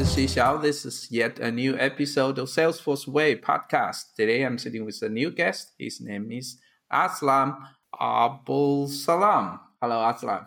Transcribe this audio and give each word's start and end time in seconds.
this 0.00 0.16
is 0.16 0.34
Xiao. 0.34 0.62
This 0.62 0.86
is 0.86 1.08
yet 1.10 1.38
a 1.40 1.52
new 1.52 1.76
episode 1.76 2.38
of 2.38 2.48
Salesforce 2.48 3.06
Way 3.06 3.36
podcast. 3.36 4.14
Today 4.16 4.44
I'm 4.44 4.56
sitting 4.56 4.86
with 4.86 5.02
a 5.02 5.10
new 5.10 5.30
guest. 5.30 5.72
His 5.78 6.00
name 6.00 6.32
is 6.32 6.56
Aslam 6.90 7.58
Abul 8.00 8.88
Salam. 8.88 9.60
Hello, 9.78 9.96
Azlam. 9.96 10.46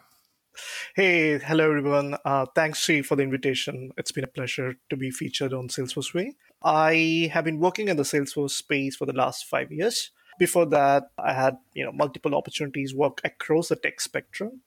Hey, 0.96 1.38
hello 1.38 1.70
everyone. 1.70 2.18
Uh, 2.26 2.48
thanks, 2.56 2.80
Xi, 2.80 3.04
for 3.04 3.16
the 3.16 3.22
invitation. 3.22 3.92
It's 3.96 4.12
been 4.12 4.24
a 4.24 4.36
pleasure 4.40 4.74
to 4.90 4.98
be 4.98 5.12
featured 5.12 5.54
on 5.54 5.68
Salesforce 5.68 6.16
Way. 6.16 6.34
I 6.64 7.30
have 7.32 7.46
been 7.46 7.60
working 7.60 7.90
in 7.90 7.98
the 7.98 8.04
Salesforce 8.04 8.58
space 8.58 8.96
for 8.96 9.06
the 9.06 9.14
last 9.14 9.46
five 9.46 9.72
years. 9.72 10.10
Before 10.40 10.66
that, 10.66 11.12
I 11.20 11.34
had 11.34 11.58
you 11.76 11.86
know 11.86 11.92
multiple 11.92 12.34
opportunities 12.34 12.96
work 12.96 13.22
across 13.24 13.68
the 13.68 13.76
tech 13.76 14.02
spectrum. 14.02 14.62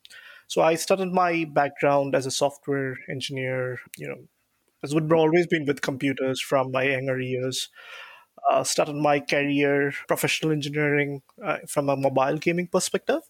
So 0.47 0.61
I 0.61 0.75
started 0.75 1.11
my 1.11 1.43
background 1.43 2.15
as 2.15 2.25
a 2.25 2.31
software 2.31 2.95
engineer. 3.09 3.79
You 3.97 4.07
know, 4.07 4.19
as 4.83 4.93
would 4.93 5.11
always 5.11 5.47
been 5.47 5.65
with 5.65 5.81
computers 5.81 6.41
from 6.41 6.71
my 6.71 6.83
younger 6.83 7.19
years. 7.19 7.69
Uh, 8.49 8.63
started 8.63 8.95
my 8.95 9.19
career 9.19 9.93
professional 10.07 10.51
engineering 10.51 11.21
uh, 11.43 11.57
from 11.67 11.89
a 11.89 11.97
mobile 11.97 12.37
gaming 12.37 12.67
perspective. 12.67 13.21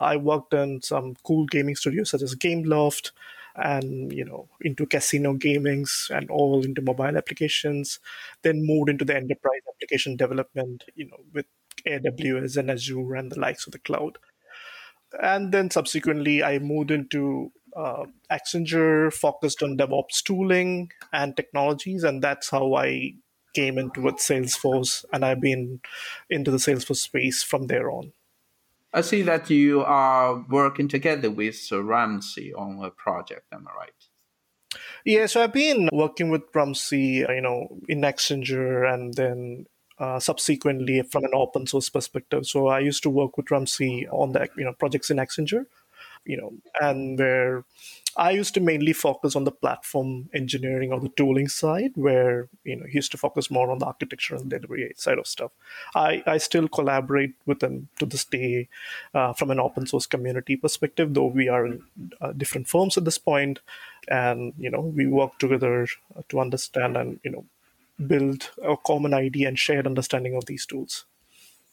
I 0.00 0.16
worked 0.16 0.54
in 0.54 0.80
some 0.82 1.14
cool 1.24 1.46
gaming 1.46 1.76
studios 1.76 2.10
such 2.10 2.22
as 2.22 2.34
Gameloft, 2.34 3.10
and 3.54 4.12
you 4.12 4.24
know 4.24 4.48
into 4.62 4.86
casino 4.86 5.34
gamings 5.34 6.10
and 6.10 6.30
all 6.30 6.64
into 6.64 6.80
mobile 6.80 7.16
applications. 7.16 8.00
Then 8.42 8.66
moved 8.66 8.88
into 8.88 9.04
the 9.04 9.16
enterprise 9.16 9.60
application 9.74 10.16
development. 10.16 10.84
You 10.94 11.08
know 11.08 11.18
with 11.32 11.46
AWS 11.86 12.56
and 12.56 12.70
Azure 12.70 13.14
and 13.14 13.30
the 13.32 13.40
likes 13.40 13.66
of 13.66 13.72
the 13.72 13.78
cloud. 13.78 14.18
And 15.20 15.52
then 15.52 15.70
subsequently, 15.70 16.42
I 16.42 16.58
moved 16.58 16.90
into 16.90 17.52
uh, 17.76 18.04
Accenture, 18.30 19.12
focused 19.12 19.62
on 19.62 19.76
DevOps 19.76 20.22
tooling 20.22 20.90
and 21.12 21.36
technologies, 21.36 22.04
and 22.04 22.22
that's 22.22 22.50
how 22.50 22.74
I 22.74 23.14
came 23.54 23.78
into 23.78 24.02
with 24.02 24.16
Salesforce, 24.16 25.04
and 25.12 25.24
I've 25.24 25.40
been 25.40 25.80
into 26.30 26.50
the 26.50 26.56
Salesforce 26.56 26.96
space 26.96 27.42
from 27.42 27.66
there 27.66 27.90
on. 27.90 28.12
I 28.94 29.00
see 29.00 29.22
that 29.22 29.48
you 29.48 29.82
are 29.82 30.44
working 30.48 30.88
together 30.88 31.30
with 31.30 31.70
Ramsey 31.72 32.52
on 32.52 32.84
a 32.84 32.90
project. 32.90 33.46
Am 33.52 33.66
I 33.66 33.78
right? 33.78 34.78
Yeah, 35.04 35.26
so 35.26 35.42
I've 35.42 35.52
been 35.52 35.88
working 35.92 36.30
with 36.30 36.42
Ramsey, 36.54 37.24
you 37.28 37.40
know, 37.40 37.78
in 37.88 38.02
Accenture 38.02 38.92
and 38.92 39.14
then 39.14 39.66
uh, 39.98 40.18
subsequently 40.18 41.02
from 41.02 41.24
an 41.24 41.30
open 41.34 41.66
source 41.66 41.88
perspective. 41.88 42.46
So 42.46 42.66
I 42.66 42.80
used 42.80 43.02
to 43.04 43.10
work 43.10 43.36
with 43.36 43.50
Ramsey 43.50 44.06
on 44.08 44.32
the 44.32 44.48
you 44.56 44.64
know 44.64 44.72
projects 44.72 45.10
in 45.10 45.18
Accenture, 45.18 45.66
you 46.24 46.36
know, 46.36 46.52
and 46.80 47.18
where 47.18 47.64
I 48.16 48.32
used 48.32 48.54
to 48.54 48.60
mainly 48.60 48.92
focus 48.92 49.34
on 49.34 49.44
the 49.44 49.50
platform 49.50 50.28
engineering 50.34 50.92
or 50.92 51.00
the 51.00 51.08
tooling 51.10 51.48
side, 51.48 51.92
where 51.94 52.48
you 52.64 52.76
know 52.76 52.86
he 52.86 52.94
used 52.94 53.10
to 53.12 53.18
focus 53.18 53.50
more 53.50 53.70
on 53.70 53.78
the 53.78 53.86
architecture 53.86 54.34
and 54.34 54.50
delivery 54.50 54.92
side 54.96 55.18
of 55.18 55.26
stuff. 55.26 55.50
I, 55.94 56.22
I 56.26 56.38
still 56.38 56.68
collaborate 56.68 57.34
with 57.46 57.60
them 57.60 57.88
to 57.98 58.06
this 58.06 58.24
day 58.24 58.68
uh, 59.14 59.32
from 59.32 59.50
an 59.50 59.60
open 59.60 59.86
source 59.86 60.06
community 60.06 60.56
perspective, 60.56 61.14
though 61.14 61.26
we 61.26 61.48
are 61.48 61.66
in 61.66 61.82
uh, 62.20 62.32
different 62.32 62.68
firms 62.68 62.98
at 62.98 63.04
this 63.04 63.18
point, 63.18 63.60
and 64.08 64.52
you 64.58 64.70
know 64.70 64.80
we 64.80 65.06
work 65.06 65.38
together 65.38 65.86
to 66.28 66.40
understand 66.40 66.96
and 66.96 67.18
you 67.24 67.30
know 67.30 67.44
build 68.06 68.50
a 68.62 68.76
common 68.76 69.14
idea 69.14 69.48
and 69.48 69.58
shared 69.58 69.86
understanding 69.86 70.34
of 70.34 70.46
these 70.46 70.66
tools. 70.66 71.04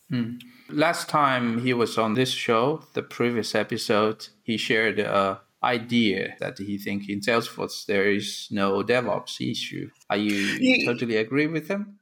Hmm. 0.10 0.38
Last 0.70 1.10
time 1.10 1.62
he 1.62 1.74
was 1.74 1.98
on 1.98 2.14
this 2.14 2.32
show, 2.32 2.84
the 2.94 3.04
previous 3.04 3.56
episode, 3.56 4.28
he 4.44 4.58
shared 4.58 5.00
a 5.00 5.42
idea 5.62 6.36
that 6.40 6.58
he 6.58 6.78
think 6.78 7.10
in 7.10 7.20
Salesforce 7.20 7.86
there 7.86 8.10
is 8.10 8.48
no 8.50 8.82
DevOps 8.84 9.42
issue. 9.42 9.90
Are 10.10 10.18
you 10.18 10.58
he, 10.58 10.86
totally 10.86 11.18
agree 11.18 11.48
with 11.48 11.68
him? 11.68 12.00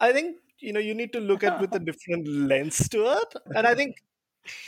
I 0.00 0.12
think 0.12 0.36
you 0.58 0.72
know 0.72 0.80
you 0.80 0.94
need 0.94 1.12
to 1.12 1.20
look 1.20 1.42
at 1.42 1.60
with 1.60 1.74
a 1.74 1.78
different 1.78 2.28
lens 2.28 2.88
to 2.90 3.04
it, 3.04 3.34
and 3.54 3.66
I 3.66 3.74
think 3.74 3.96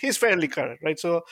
he's 0.00 0.16
fairly 0.16 0.48
correct, 0.48 0.82
right? 0.82 0.98
So 0.98 1.22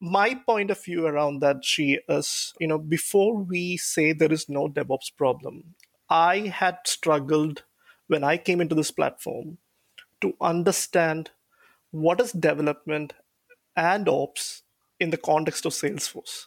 my 0.00 0.34
point 0.34 0.70
of 0.70 0.82
view 0.82 1.06
around 1.06 1.40
that 1.40 1.64
she 1.64 1.98
is 2.08 2.52
you 2.58 2.66
know 2.66 2.78
before 2.78 3.36
we 3.36 3.76
say 3.76 4.12
there 4.12 4.32
is 4.32 4.48
no 4.48 4.68
devops 4.68 5.10
problem 5.16 5.74
I 6.10 6.38
had 6.40 6.78
struggled 6.84 7.64
when 8.08 8.24
I 8.24 8.36
came 8.36 8.60
into 8.60 8.74
this 8.74 8.90
platform 8.90 9.58
to 10.24 10.34
understand 10.40 11.30
what 11.90 12.20
is 12.20 12.32
development 12.32 13.12
and 13.76 14.08
ops 14.08 14.62
in 14.98 15.10
the 15.10 15.16
context 15.16 15.66
of 15.66 15.72
Salesforce. 15.72 16.46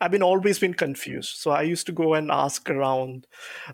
I've 0.00 0.12
been 0.12 0.22
always 0.22 0.58
been 0.58 0.72
confused. 0.72 1.36
So 1.36 1.50
I 1.50 1.62
used 1.62 1.84
to 1.86 1.92
go 1.92 2.14
and 2.14 2.30
ask 2.30 2.70
around 2.70 3.26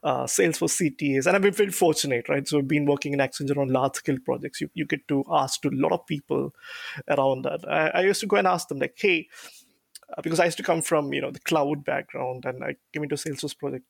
uh, 0.02 0.24
Salesforce 0.24 0.74
CTAs, 0.80 1.26
and 1.26 1.36
I've 1.36 1.42
been 1.42 1.52
very 1.52 1.70
fortunate, 1.70 2.28
right? 2.28 2.48
So 2.48 2.58
I've 2.58 2.66
been 2.66 2.86
working 2.86 3.12
in 3.12 3.20
Accenture 3.20 3.58
on 3.58 3.68
large 3.68 3.96
scale 3.96 4.18
projects. 4.24 4.60
You, 4.60 4.68
you 4.74 4.86
get 4.86 5.06
to 5.08 5.22
ask 5.30 5.60
to 5.62 5.68
a 5.68 5.70
lot 5.70 5.92
of 5.92 6.06
people 6.06 6.52
around 7.08 7.42
that. 7.42 7.68
I, 7.68 7.88
I 7.88 8.00
used 8.02 8.20
to 8.20 8.26
go 8.26 8.36
and 8.36 8.46
ask 8.48 8.66
them 8.66 8.80
like, 8.80 8.96
hey, 8.96 9.28
uh, 10.16 10.22
because 10.22 10.40
I 10.40 10.46
used 10.46 10.56
to 10.56 10.64
come 10.64 10.82
from 10.82 11.12
you 11.12 11.20
know 11.20 11.30
the 11.30 11.40
cloud 11.40 11.84
background, 11.84 12.44
and 12.44 12.64
I 12.64 12.74
came 12.92 13.04
into 13.04 13.16
Salesforce 13.16 13.56
project 13.56 13.84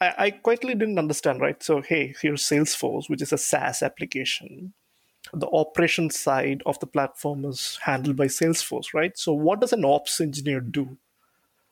I, 0.00 0.14
I 0.18 0.30
quietly 0.30 0.74
didn't 0.74 0.98
understand, 0.98 1.40
right? 1.40 1.60
So, 1.62 1.80
hey, 1.80 2.14
here's 2.20 2.42
Salesforce, 2.42 3.08
which 3.08 3.22
is 3.22 3.32
a 3.32 3.38
SaaS 3.38 3.82
application. 3.82 4.74
The 5.32 5.48
operation 5.48 6.10
side 6.10 6.62
of 6.66 6.78
the 6.80 6.86
platform 6.86 7.44
is 7.44 7.78
handled 7.82 8.16
by 8.16 8.26
Salesforce, 8.26 8.94
right? 8.94 9.16
So, 9.18 9.32
what 9.32 9.60
does 9.60 9.72
an 9.72 9.84
ops 9.84 10.20
engineer 10.20 10.60
do? 10.60 10.96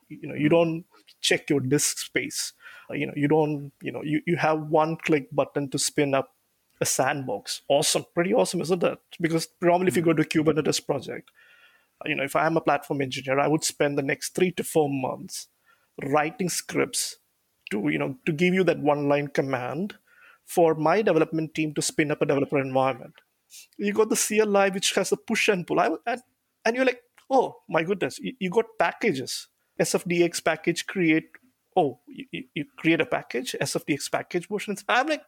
You 0.09 0.28
know, 0.28 0.34
you 0.34 0.49
don't 0.49 0.84
check 1.21 1.50
your 1.50 1.61
disk 1.61 1.99
space. 1.99 2.53
You 2.91 3.06
know, 3.06 3.15
you 3.17 3.28
don't, 3.28 3.72
you 3.83 3.91
know, 3.91 4.03
you, 4.03 4.22
you 4.27 4.37
have 4.37 4.69
one 4.69 4.97
click 4.97 5.28
button 5.33 5.69
to 5.71 5.78
spin 5.78 6.15
up 6.15 6.34
a 6.81 6.87
sandbox. 6.87 7.62
Awesome, 7.69 8.05
pretty 8.15 8.33
awesome, 8.33 8.61
isn't 8.61 8.84
it? 8.84 8.99
Because 9.21 9.47
probably 9.47 9.88
if 9.88 9.97
you 9.97 10.03
go 10.03 10.12
to 10.12 10.23
a 10.23 10.27
Kubernetes 10.27 10.84
project, 10.84 11.31
you 12.05 12.15
know, 12.15 12.23
if 12.23 12.37
I'm 12.37 12.56
a 12.56 12.61
platform 12.61 13.00
engineer, 13.00 13.41
I 13.41 13.49
would 13.49 13.65
spend 13.65 13.97
the 13.97 14.03
next 14.03 14.34
three 14.34 14.53
to 14.53 14.62
four 14.62 14.88
months 14.88 15.49
writing 16.03 16.49
scripts 16.49 17.17
to 17.71 17.88
you 17.88 17.99
know 17.99 18.17
to 18.27 18.33
give 18.33 18.55
you 18.55 18.65
that 18.65 18.78
one 18.78 19.09
line 19.09 19.28
command 19.28 19.94
for 20.44 20.75
my 20.75 21.03
development 21.03 21.55
team 21.55 21.75
to 21.75 21.83
spin 21.83 22.11
up 22.11 22.23
a 22.23 22.27
developer 22.27 22.61
environment. 22.61 23.15
You 23.78 23.92
got 23.92 24.08
the 24.08 24.16
CLI 24.16 24.70
which 24.70 24.94
has 24.94 25.10
the 25.10 25.16
push 25.16 25.48
and 25.48 25.66
pull, 25.66 25.80
I, 25.80 25.90
and 26.06 26.20
and 26.64 26.76
you're 26.76 26.84
like, 26.84 27.02
oh 27.30 27.56
my 27.68 27.82
goodness, 27.82 28.18
you, 28.18 28.34
you 28.38 28.50
got 28.50 28.66
packages, 28.78 29.48
SFDX 29.80 30.44
package 30.44 30.86
create. 30.86 31.28
Oh, 31.78 32.00
you, 32.08 32.44
you 32.54 32.64
create 32.78 33.02
a 33.02 33.06
package, 33.06 33.54
SFDX 33.60 34.10
package 34.10 34.48
version. 34.48 34.76
I'm 34.88 35.08
like, 35.08 35.22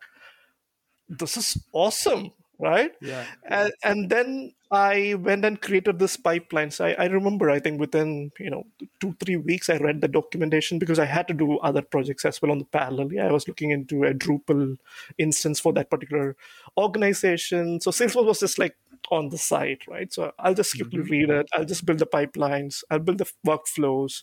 this 1.09 1.37
is 1.37 1.59
awesome 1.73 2.33
right 2.61 2.93
yeah 3.01 3.25
and, 3.49 3.73
and 3.85 4.11
then 4.11 4.53
i 4.71 5.15
went 5.15 5.45
and 5.45 5.63
created 5.63 5.99
this 5.99 6.17
pipeline 6.17 6.71
so 6.71 6.85
I, 6.85 6.93
I, 6.93 7.05
remember 7.07 7.49
i 7.51 7.59
think 7.59 7.81
within 7.81 8.33
you 8.39 8.51
know 8.51 8.67
two 9.01 9.15
three 9.19 9.37
weeks 9.37 9.71
i 9.71 9.77
read 9.77 10.01
the 10.01 10.09
documentation 10.09 10.79
because 10.79 10.99
i 10.99 11.07
had 11.07 11.27
to 11.29 11.35
do 11.35 11.59
other 11.59 11.81
projects 11.81 12.25
as 12.25 12.43
well 12.43 12.53
on 12.53 12.59
the 12.59 12.65
parallelly 12.67 13.21
i 13.21 13.33
was 13.33 13.49
looking 13.49 13.71
into 13.71 14.05
a 14.05 14.13
drupal 14.13 14.77
instance 15.17 15.59
for 15.59 15.73
that 15.73 15.91
particular 15.91 16.37
organization 16.77 17.81
so 17.81 17.91
salesforce 17.91 18.27
was 18.27 18.41
just 18.41 18.59
like 18.59 18.77
on 19.11 19.31
the 19.31 19.39
side 19.39 19.79
right 19.89 20.13
so 20.13 20.33
i'll 20.39 20.55
just 20.55 20.77
quickly 20.77 20.99
mm-hmm. 20.99 21.13
read 21.13 21.31
it 21.31 21.49
i'll 21.55 21.65
just 21.65 21.87
build 21.87 21.99
the 21.99 22.07
pipelines 22.07 22.83
i'll 22.91 22.99
build 22.99 23.19
the 23.19 23.33
workflows 23.47 24.23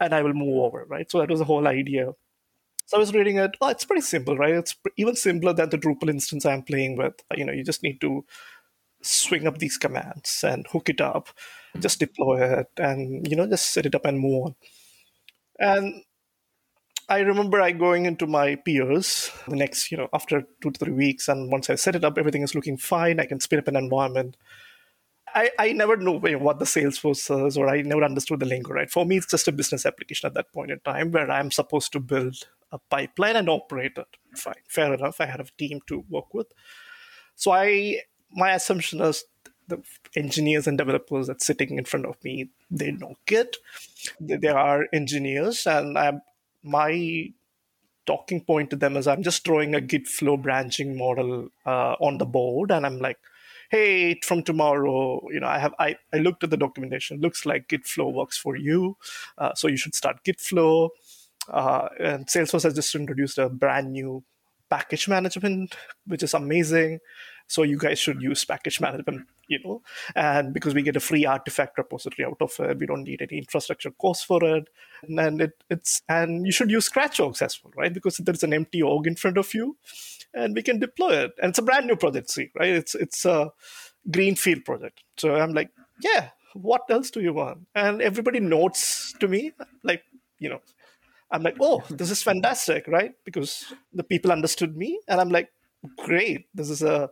and 0.00 0.14
i 0.14 0.22
will 0.22 0.32
move 0.32 0.64
over 0.64 0.86
right 0.88 1.10
so 1.10 1.18
that 1.18 1.28
was 1.28 1.40
the 1.40 1.44
whole 1.44 1.66
idea 1.66 2.12
so 2.86 2.96
I 2.96 3.00
was 3.00 3.12
reading 3.12 3.36
it. 3.38 3.56
Oh, 3.60 3.68
it's 3.68 3.84
pretty 3.84 4.02
simple, 4.02 4.36
right? 4.38 4.54
It's 4.54 4.76
even 4.96 5.16
simpler 5.16 5.52
than 5.52 5.70
the 5.70 5.76
Drupal 5.76 6.08
instance 6.08 6.46
I'm 6.46 6.62
playing 6.62 6.96
with. 6.96 7.14
You 7.34 7.44
know, 7.44 7.52
you 7.52 7.64
just 7.64 7.82
need 7.82 8.00
to 8.00 8.24
swing 9.02 9.46
up 9.46 9.58
these 9.58 9.78
commands 9.78 10.42
and 10.44 10.66
hook 10.66 10.88
it 10.88 11.00
up, 11.00 11.28
just 11.78 12.00
deploy 12.00 12.60
it, 12.60 12.70
and 12.78 13.26
you 13.28 13.36
know, 13.36 13.46
just 13.46 13.70
set 13.70 13.86
it 13.86 13.94
up 13.94 14.04
and 14.04 14.20
move 14.20 14.46
on. 14.46 14.54
And 15.58 16.02
I 17.08 17.20
remember 17.20 17.60
I 17.60 17.70
going 17.72 18.06
into 18.06 18.26
my 18.26 18.56
peers 18.56 19.30
the 19.46 19.56
next, 19.56 19.92
you 19.92 19.96
know, 19.96 20.08
after 20.12 20.42
two 20.60 20.70
to 20.72 20.78
three 20.78 20.92
weeks, 20.92 21.28
and 21.28 21.52
once 21.52 21.70
I 21.70 21.76
set 21.76 21.94
it 21.94 22.04
up, 22.04 22.18
everything 22.18 22.42
is 22.42 22.54
looking 22.54 22.76
fine. 22.76 23.20
I 23.20 23.26
can 23.26 23.40
spin 23.40 23.60
up 23.60 23.68
an 23.68 23.76
environment. 23.76 24.36
I, 25.34 25.50
I 25.58 25.72
never 25.72 25.96
knew 25.96 26.18
what 26.18 26.58
the 26.58 26.64
Salesforce 26.64 27.46
is, 27.46 27.58
or 27.58 27.68
I 27.68 27.82
never 27.82 28.02
understood 28.02 28.40
the 28.40 28.46
lingo, 28.46 28.72
right? 28.72 28.90
For 28.90 29.04
me, 29.04 29.18
it's 29.18 29.30
just 29.30 29.46
a 29.46 29.52
business 29.52 29.84
application 29.84 30.26
at 30.26 30.34
that 30.34 30.52
point 30.52 30.70
in 30.70 30.80
time 30.80 31.10
where 31.10 31.30
I'm 31.30 31.50
supposed 31.50 31.92
to 31.92 32.00
build 32.00 32.36
a 32.72 32.78
pipeline 32.78 33.36
and 33.36 33.48
operate 33.48 33.98
it. 33.98 34.06
Fine, 34.34 34.54
fair 34.66 34.94
enough. 34.94 35.20
I 35.20 35.26
had 35.26 35.40
a 35.40 35.46
team 35.58 35.80
to 35.88 36.04
work 36.08 36.32
with. 36.32 36.46
So 37.34 37.52
I, 37.52 38.00
my 38.36 38.52
assumption 38.52 39.00
is 39.00 39.24
the 39.68 39.82
engineers 40.16 40.66
and 40.68 40.78
developers 40.78 41.26
that's 41.26 41.46
sitting 41.46 41.78
in 41.78 41.84
front 41.84 42.06
of 42.06 42.22
me, 42.24 42.50
they 42.70 42.92
know 42.92 43.16
Git. 43.26 43.56
They 44.20 44.48
are 44.48 44.86
engineers, 44.92 45.66
and 45.66 45.98
I'm, 45.98 46.22
my 46.62 47.32
talking 48.06 48.40
point 48.44 48.70
to 48.70 48.76
them 48.76 48.96
is 48.96 49.08
I'm 49.08 49.22
just 49.22 49.44
throwing 49.44 49.74
a 49.74 49.80
Git 49.80 50.06
flow 50.06 50.36
branching 50.36 50.96
model 50.96 51.48
uh, 51.66 51.94
on 52.00 52.18
the 52.18 52.26
board, 52.26 52.70
and 52.70 52.86
I'm 52.86 52.98
like, 52.98 53.18
hey 53.70 54.20
from 54.24 54.44
tomorrow 54.44 55.20
you 55.32 55.40
know 55.40 55.48
i 55.48 55.58
have 55.58 55.74
i, 55.80 55.96
I 56.14 56.18
looked 56.18 56.44
at 56.44 56.50
the 56.50 56.56
documentation 56.56 57.20
looks 57.20 57.44
like 57.44 57.66
git 57.66 57.84
flow 57.84 58.08
works 58.10 58.38
for 58.38 58.54
you 58.56 58.96
uh, 59.38 59.54
so 59.54 59.66
you 59.66 59.76
should 59.76 59.96
start 59.96 60.22
git 60.24 60.40
flow 60.40 60.90
Uh, 61.48 61.88
and 62.00 62.26
Salesforce 62.26 62.64
has 62.64 62.74
just 62.74 62.94
introduced 62.94 63.38
a 63.38 63.48
brand 63.48 63.92
new 63.92 64.24
package 64.68 65.08
management, 65.08 65.76
which 66.06 66.22
is 66.22 66.34
amazing. 66.34 66.98
So 67.48 67.62
you 67.62 67.78
guys 67.78 67.98
should 67.98 68.20
use 68.20 68.44
package 68.44 68.80
management, 68.80 69.26
you 69.46 69.60
know, 69.64 69.82
and 70.14 70.52
because 70.52 70.74
we 70.74 70.82
get 70.82 70.96
a 70.96 71.00
free 71.00 71.24
artifact 71.24 71.78
repository 71.78 72.26
out 72.26 72.38
of 72.40 72.58
it, 72.58 72.78
we 72.78 72.86
don't 72.86 73.04
need 73.04 73.22
any 73.22 73.38
infrastructure 73.38 73.92
cost 73.92 74.26
for 74.26 74.42
it, 74.42 74.68
and 75.02 75.40
it, 75.40 75.52
it's 75.70 76.02
and 76.08 76.44
you 76.44 76.52
should 76.52 76.70
use 76.70 76.86
Scratch 76.86 77.18
orgs 77.18 77.42
as 77.42 77.58
well, 77.62 77.72
right? 77.76 77.94
Because 77.94 78.16
there's 78.16 78.42
an 78.42 78.52
empty 78.52 78.82
org 78.82 79.06
in 79.06 79.14
front 79.14 79.38
of 79.38 79.54
you, 79.54 79.76
and 80.34 80.54
we 80.54 80.62
can 80.62 80.80
deploy 80.80 81.24
it, 81.24 81.32
and 81.40 81.50
it's 81.50 81.58
a 81.58 81.62
brand 81.62 81.86
new 81.86 81.96
project, 81.96 82.30
see, 82.30 82.50
right? 82.58 82.70
It's 82.70 82.94
it's 82.94 83.24
a 83.24 83.50
greenfield 84.10 84.64
project. 84.64 85.02
So 85.16 85.36
I'm 85.36 85.52
like, 85.52 85.70
yeah, 86.02 86.30
what 86.54 86.82
else 86.90 87.10
do 87.10 87.20
you 87.20 87.32
want? 87.32 87.66
And 87.74 88.02
everybody 88.02 88.40
notes 88.40 89.14
to 89.20 89.28
me, 89.28 89.52
like, 89.82 90.02
you 90.38 90.48
know, 90.48 90.60
I'm 91.30 91.42
like, 91.42 91.56
oh, 91.60 91.82
this 91.90 92.10
is 92.10 92.22
fantastic, 92.22 92.86
right? 92.88 93.12
Because 93.24 93.72
the 93.92 94.04
people 94.04 94.32
understood 94.32 94.76
me, 94.76 95.00
and 95.08 95.20
I'm 95.20 95.30
like, 95.30 95.50
great, 95.96 96.46
this 96.54 96.70
is 96.70 96.82
a 96.82 97.10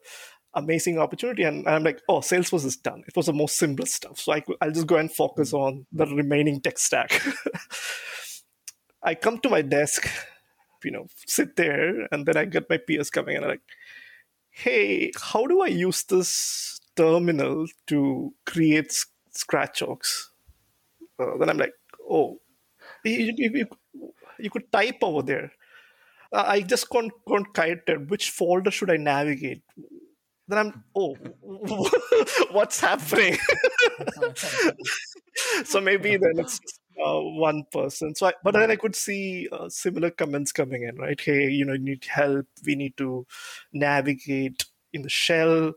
amazing 0.55 0.99
opportunity. 0.99 1.43
And 1.43 1.69
I'm 1.69 1.83
like, 1.83 2.01
oh, 2.09 2.21
Salesforce 2.21 2.65
is 2.65 2.77
done. 2.77 3.03
It 3.07 3.17
was 3.17 3.27
the 3.27 3.33
most 3.33 3.57
simplest 3.57 3.95
stuff, 3.95 4.19
so 4.19 4.33
I, 4.33 4.43
I'll 4.61 4.71
just 4.71 4.87
go 4.87 4.97
and 4.97 5.13
focus 5.13 5.53
on 5.53 5.87
the 5.93 6.07
remaining 6.07 6.61
tech 6.61 6.79
stack. 6.79 7.21
I 9.03 9.15
come 9.15 9.39
to 9.41 9.51
my 9.51 9.63
desk, 9.63 10.09
you 10.83 10.91
know, 10.91 11.07
sit 11.27 11.57
there, 11.57 12.09
and 12.11 12.25
then 12.27 12.37
I 12.37 12.45
get 12.47 12.71
my 12.71 12.79
peers 12.79 13.11
coming, 13.11 13.37
and 13.37 13.45
I'm 13.45 13.51
like, 13.51 13.63
hey, 14.51 15.11
how 15.21 15.47
do 15.47 15.63
I 15.63 15.67
use 15.67 16.05
this 16.05 16.81
terminal 16.97 17.67
to 17.89 18.33
create 18.47 18.93
scratch 19.31 19.81
orgs? 19.81 20.27
Uh, 21.19 21.37
then 21.39 21.51
I'm 21.51 21.59
like, 21.59 21.75
oh, 22.09 22.41
you, 23.05 23.35
you, 23.37 23.51
you, 23.53 23.67
you 24.39 24.51
could 24.51 24.71
type 24.73 24.99
over 25.03 25.23
there. 25.23 25.53
I 26.35 26.63
just 26.63 26.91
can't, 26.91 27.13
can't 27.29 27.53
kite 27.55 27.83
it. 27.87 28.09
Which 28.09 28.31
folder 28.31 28.71
should 28.71 28.91
I 28.91 28.97
navigate? 28.97 29.63
Then 30.49 30.59
I'm, 30.59 30.85
oh, 30.95 31.17
what's 32.51 32.81
happening? 32.81 33.39
so 35.65 35.81
maybe 35.81 36.17
then 36.17 36.39
it's 36.39 36.61
uh, 37.03 37.21
one 37.21 37.65
person. 37.73 38.15
So, 38.15 38.27
I, 38.27 38.33
but 38.43 38.53
then 38.53 38.71
I 38.71 38.77
could 38.77 38.95
see 38.95 39.49
uh, 39.51 39.69
similar 39.69 40.11
comments 40.11 40.53
coming 40.53 40.83
in, 40.83 40.97
right? 40.97 41.19
Hey, 41.19 41.49
you 41.49 41.65
know, 41.65 41.73
you 41.73 41.79
need 41.79 42.05
help. 42.05 42.47
We 42.67 42.75
need 42.75 42.97
to 42.99 43.27
navigate 43.73 44.65
in 44.93 45.03
the 45.03 45.09
shell. 45.09 45.73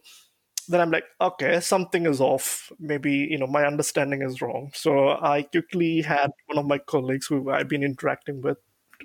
Then 0.68 0.82
I'm 0.82 0.92
like, 0.92 1.06
okay, 1.22 1.62
something 1.62 2.06
is 2.06 2.20
off. 2.20 2.72
Maybe 2.78 3.14
you 3.14 3.38
know 3.38 3.48
my 3.48 3.66
understanding 3.66 4.22
is 4.22 4.42
wrong. 4.42 4.72
So 4.74 5.12
I 5.12 5.44
quickly 5.44 6.02
had 6.02 6.32
one 6.48 6.58
of 6.58 6.66
my 6.66 6.78
colleagues 6.78 7.28
who 7.28 7.50
I've 7.50 7.70
been 7.70 7.84
interacting 7.84 8.42
with 8.42 8.58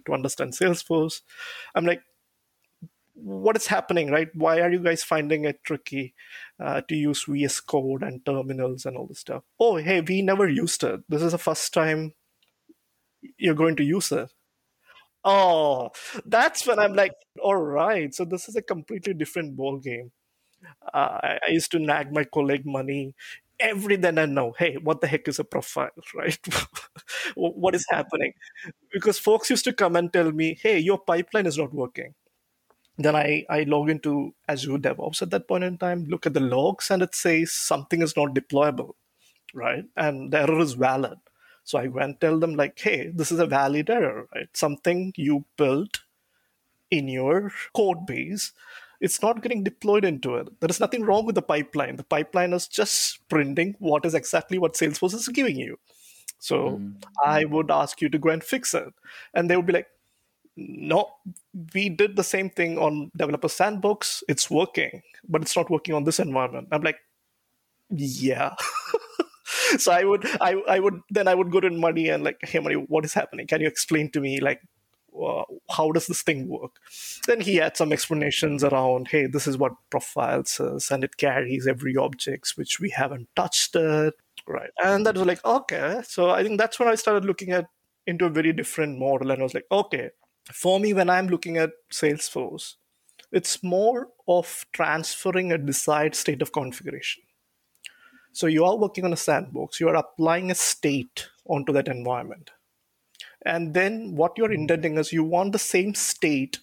to 0.07 0.13
understand 0.13 0.53
Salesforce. 0.53 1.23
I'm 1.75 1.87
like, 1.87 2.03
what 3.15 3.57
is 3.57 3.67
happening, 3.67 4.11
right? 4.11 4.29
Why 4.35 4.61
are 4.61 4.71
you 4.71 4.81
guys 4.81 5.03
finding 5.03 5.45
it 5.45 5.63
tricky 5.65 6.15
uh, 6.59 6.81
to 6.89 6.95
use 6.95 7.25
VS 7.29 7.61
Code 7.61 8.03
and 8.03 8.25
terminals 8.25 8.87
and 8.87 8.97
all 8.97 9.07
this 9.07 9.21
stuff? 9.21 9.45
Oh, 9.61 9.77
hey, 9.77 10.01
we 10.01 10.23
never 10.23 10.49
used 10.49 10.83
it. 10.83 11.01
This 11.09 11.23
is 11.23 11.33
the 11.33 11.39
first 11.39 11.73
time 11.75 12.15
you're 13.37 13.55
going 13.55 13.77
to 13.77 13.85
use 13.85 14.11
it. 14.13 14.31
Oh, 15.25 15.91
that's 16.27 16.67
when 16.67 16.81
I'm 16.81 16.95
like, 16.95 17.15
all 17.41 17.57
right, 17.57 18.13
so 18.13 18.25
this 18.25 18.49
is 18.49 18.57
a 18.57 18.63
completely 18.63 19.15
different 19.15 19.57
ball 19.57 19.79
game. 19.79 20.11
Uh, 20.93 21.19
I, 21.23 21.39
I 21.47 21.51
used 21.51 21.71
to 21.73 21.79
nag 21.79 22.13
my 22.13 22.25
colleague 22.25 22.67
money 22.67 23.15
every 23.63 23.97
then 23.97 24.19
and 24.19 24.35
now 24.35 24.53
hey 24.59 24.77
what 24.89 25.01
the 25.01 25.07
heck 25.07 25.29
is 25.29 25.39
a 25.39 25.45
profile 25.45 25.91
right 26.15 26.39
what 27.37 27.75
is 27.75 27.87
happening 27.91 28.33
because 28.93 29.19
folks 29.19 29.51
used 29.51 29.65
to 29.65 29.73
come 29.73 29.97
and 29.97 30.13
tell 30.13 30.33
me 30.33 30.59
hey 30.63 30.79
your 30.79 30.99
pipeline 30.99 31.47
is 31.47 31.59
not 31.59 31.73
working 31.75 32.15
then 32.99 33.17
I, 33.17 33.45
I 33.49 33.63
log 33.65 33.91
into 33.91 34.35
Azure 34.49 34.79
DevOps 34.79 35.23
at 35.23 35.31
that 35.31 35.49
point 35.49 35.65
in 35.65 35.79
time, 35.79 36.05
look 36.07 36.27
at 36.27 36.35
the 36.35 36.41
logs, 36.41 36.91
and 36.91 37.03
it 37.03 37.15
says 37.15 37.53
something 37.53 38.03
is 38.03 38.17
not 38.17 38.35
deployable, 38.35 38.93
right? 39.55 39.85
And 39.97 40.33
the 40.33 40.41
error 40.43 40.61
is 40.61 40.75
valid. 40.75 41.19
So 41.65 41.79
I 41.79 41.89
go 41.89 42.01
and 42.01 42.21
tell 42.21 42.39
them, 42.39 42.57
like, 42.57 42.79
hey, 42.79 43.09
this 43.15 43.33
is 43.33 43.41
a 43.41 43.47
valid 43.47 43.91
error, 43.91 44.29
right? 44.35 44.49
Something 44.55 45.13
you 45.17 45.45
built 45.57 46.01
in 46.91 47.09
your 47.09 47.53
code 47.75 48.07
base, 48.07 48.53
it's 49.03 49.21
not 49.21 49.43
getting 49.43 49.65
deployed 49.65 50.05
into 50.05 50.37
it. 50.37 50.49
There 50.61 50.71
is 50.71 50.79
nothing 50.79 51.05
wrong 51.05 51.27
with 51.27 51.35
the 51.35 51.43
pipeline. 51.43 51.97
The 51.97 52.05
pipeline 52.05 52.53
is 52.53 52.69
just 52.69 53.19
printing 53.29 53.75
what 53.81 54.07
is 54.07 54.15
exactly 54.15 54.59
what 54.59 54.75
Salesforce 54.75 55.15
is 55.15 55.27
giving 55.29 55.57
you. 55.57 55.77
So 56.39 56.57
mm-hmm. 56.57 56.91
I 57.25 57.45
would 57.45 57.71
ask 57.71 58.01
you 58.01 58.09
to 58.09 58.19
go 58.19 58.31
and 58.31 58.43
fix 58.43 58.75
it. 58.75 58.95
And 59.35 59.51
they 59.51 59.57
would 59.57 59.67
be 59.67 59.73
like, 59.73 59.89
no, 60.57 61.11
we 61.75 61.89
did 61.89 62.15
the 62.15 62.23
same 62.23 62.49
thing 62.49 62.79
on 62.79 63.11
developer 63.17 63.49
sandbox. 63.49 64.23
It's 64.29 64.49
working, 64.49 65.03
but 65.29 65.43
it's 65.43 65.57
not 65.57 65.69
working 65.69 65.97
on 65.97 66.05
this 66.05 66.21
environment. 66.21 66.69
I'm 66.71 66.83
like, 66.83 67.01
yeah. 67.91 68.55
so 69.79 69.91
I 69.91 70.05
would, 70.05 70.25
I, 70.41 70.63
I 70.69 70.79
would, 70.79 71.01
then 71.11 71.27
I 71.27 71.35
would 71.35 71.51
go 71.51 71.59
to 71.59 71.71
Money 71.71 72.09
and 72.09 72.23
like, 72.23 72.39
hey, 72.43 72.61
Money, 72.61 72.77
what 72.77 73.05
is 73.05 73.15
happening? 73.15 73.49
Can 73.49 73.61
you 73.61 73.67
explain 73.67 74.13
to 74.13 74.21
me, 74.21 74.39
like, 74.41 74.61
uh, 75.21 75.45
how 75.71 75.93
does 75.93 76.07
this 76.07 76.23
thing 76.23 76.49
work? 76.49 76.79
Then 77.27 77.41
he 77.41 77.57
had 77.57 77.77
some 77.77 77.93
explanations 77.93 78.65
around, 78.65 79.09
hey, 79.09 79.27
this 79.27 79.47
is 79.47 79.59
what 79.59 79.73
profiles 79.91 80.59
is, 80.61 80.91
and 80.91 81.05
it 81.05 81.17
carries 81.17 81.67
every 81.67 81.97
objects 81.97 82.57
which 82.57 82.81
we 82.81 82.91
haven't 82.91 83.29
touched 83.37 83.75
it, 83.77 84.15
right? 84.47 84.71
And 84.83 85.07
that 85.07 85.17
was 85.17 85.27
like, 85.27 85.45
okay. 85.45 86.01
So 86.05 86.31
I 86.31 86.43
think 86.43 86.59
that's 86.59 86.79
when 86.79 86.89
I 86.89 86.95
started 86.95 87.25
looking 87.25 87.51
at 87.51 87.67
into 88.07 88.25
a 88.25 88.31
very 88.31 88.53
different 88.53 88.99
model, 88.99 89.31
and 89.31 89.41
I 89.41 89.45
was 89.45 89.55
like, 89.55 89.67
okay, 89.71 90.11
for 90.53 90.81
me, 90.81 90.93
when 90.93 91.09
I'm 91.09 91.29
looking 91.29 91.57
at 91.57 91.71
Salesforce, 91.93 92.75
it's 93.31 93.63
more 93.63 94.09
of 94.27 94.67
transferring 94.73 95.53
a 95.53 95.59
desired 95.59 96.15
state 96.15 96.43
of 96.43 96.53
configuration. 96.53 97.23
So 98.33 98.47
you 98.47 98.65
are 98.65 98.77
working 98.77 99.05
on 99.05 99.13
a 99.13 99.17
sandbox, 99.17 99.79
you 99.79 99.89
are 99.89 99.95
applying 99.95 100.51
a 100.51 100.55
state 100.55 101.29
onto 101.47 101.73
that 101.75 101.87
environment. 101.87 102.51
And 103.45 103.75
then 103.75 104.15
what 104.15 104.37
you're 104.37 104.49
hmm. 104.49 104.63
intending 104.63 104.99
is 104.99 105.13
you 105.13 105.25
want 105.25 105.53
the 105.53 105.59
same 105.59 105.95
state 105.95 106.59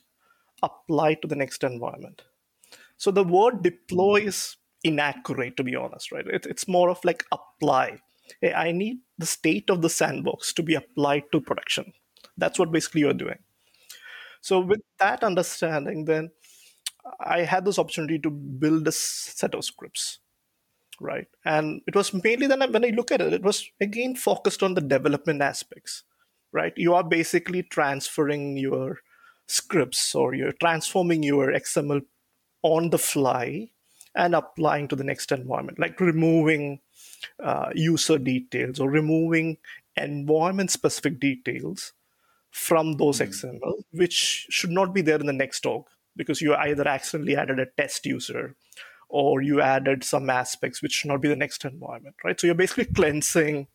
applied 0.61 1.21
to 1.21 1.27
the 1.27 1.35
next 1.35 1.63
environment. 1.63 2.23
So 2.97 3.11
the 3.11 3.23
word 3.23 3.63
deploy 3.63 4.21
hmm. 4.21 4.27
is 4.27 4.57
inaccurate, 4.83 5.57
to 5.57 5.63
be 5.63 5.75
honest, 5.75 6.11
right? 6.11 6.25
It, 6.27 6.45
it's 6.45 6.67
more 6.67 6.89
of 6.89 7.03
like 7.03 7.25
apply. 7.31 7.99
Hey, 8.41 8.53
I 8.53 8.71
need 8.71 8.99
the 9.17 9.25
state 9.25 9.69
of 9.69 9.81
the 9.81 9.89
sandbox 9.89 10.53
to 10.53 10.63
be 10.63 10.75
applied 10.75 11.23
to 11.31 11.41
production. 11.41 11.93
That's 12.37 12.59
what 12.59 12.71
basically 12.71 13.01
you're 13.01 13.13
doing. 13.13 13.39
So 14.41 14.59
with 14.59 14.81
that 14.99 15.23
understanding, 15.23 16.05
then 16.05 16.31
I 17.19 17.41
had 17.41 17.65
this 17.65 17.79
opportunity 17.79 18.19
to 18.19 18.29
build 18.29 18.87
a 18.87 18.91
set 18.91 19.55
of 19.55 19.65
scripts, 19.65 20.19
right? 20.99 21.27
And 21.45 21.81
it 21.87 21.95
was 21.95 22.13
mainly 22.13 22.47
then 22.47 22.59
when 22.71 22.85
I 22.85 22.89
look 22.89 23.11
at 23.11 23.21
it, 23.21 23.33
it 23.33 23.43
was 23.43 23.69
again 23.81 24.15
focused 24.15 24.63
on 24.63 24.73
the 24.73 24.81
development 24.81 25.41
aspects, 25.41 26.03
right? 26.51 26.73
You 26.75 26.93
are 26.93 27.03
basically 27.03 27.63
transferring 27.63 28.57
your 28.57 28.99
scripts 29.47 30.13
or 30.13 30.33
you're 30.33 30.53
transforming 30.53 31.23
your 31.23 31.47
XML 31.47 32.01
on 32.61 32.89
the 32.89 32.97
fly 32.97 33.69
and 34.15 34.35
applying 34.35 34.87
to 34.87 34.95
the 34.95 35.03
next 35.03 35.31
environment, 35.31 35.79
like 35.79 35.99
removing 35.99 36.79
uh, 37.43 37.69
user 37.73 38.17
details 38.17 38.79
or 38.79 38.89
removing 38.89 39.57
environment 39.95 40.71
specific 40.71 41.19
details 41.19 41.93
from 42.51 42.93
those 42.97 43.19
mm-hmm. 43.19 43.57
XML, 43.57 43.83
which 43.91 44.47
should 44.49 44.71
not 44.71 44.93
be 44.93 45.01
there 45.01 45.19
in 45.19 45.25
the 45.25 45.33
next 45.33 45.65
org 45.65 45.85
because 46.15 46.41
you 46.41 46.55
either 46.55 46.87
accidentally 46.87 47.35
added 47.35 47.59
a 47.59 47.65
test 47.65 48.05
user 48.05 48.55
or 49.07 49.41
you 49.41 49.61
added 49.61 50.03
some 50.03 50.29
aspects 50.29 50.81
which 50.81 50.91
should 50.91 51.07
not 51.07 51.21
be 51.21 51.27
the 51.27 51.35
next 51.35 51.65
environment, 51.65 52.15
right? 52.23 52.39
So 52.39 52.47
you're 52.47 52.55
basically 52.55 52.85
cleansing 52.85 53.67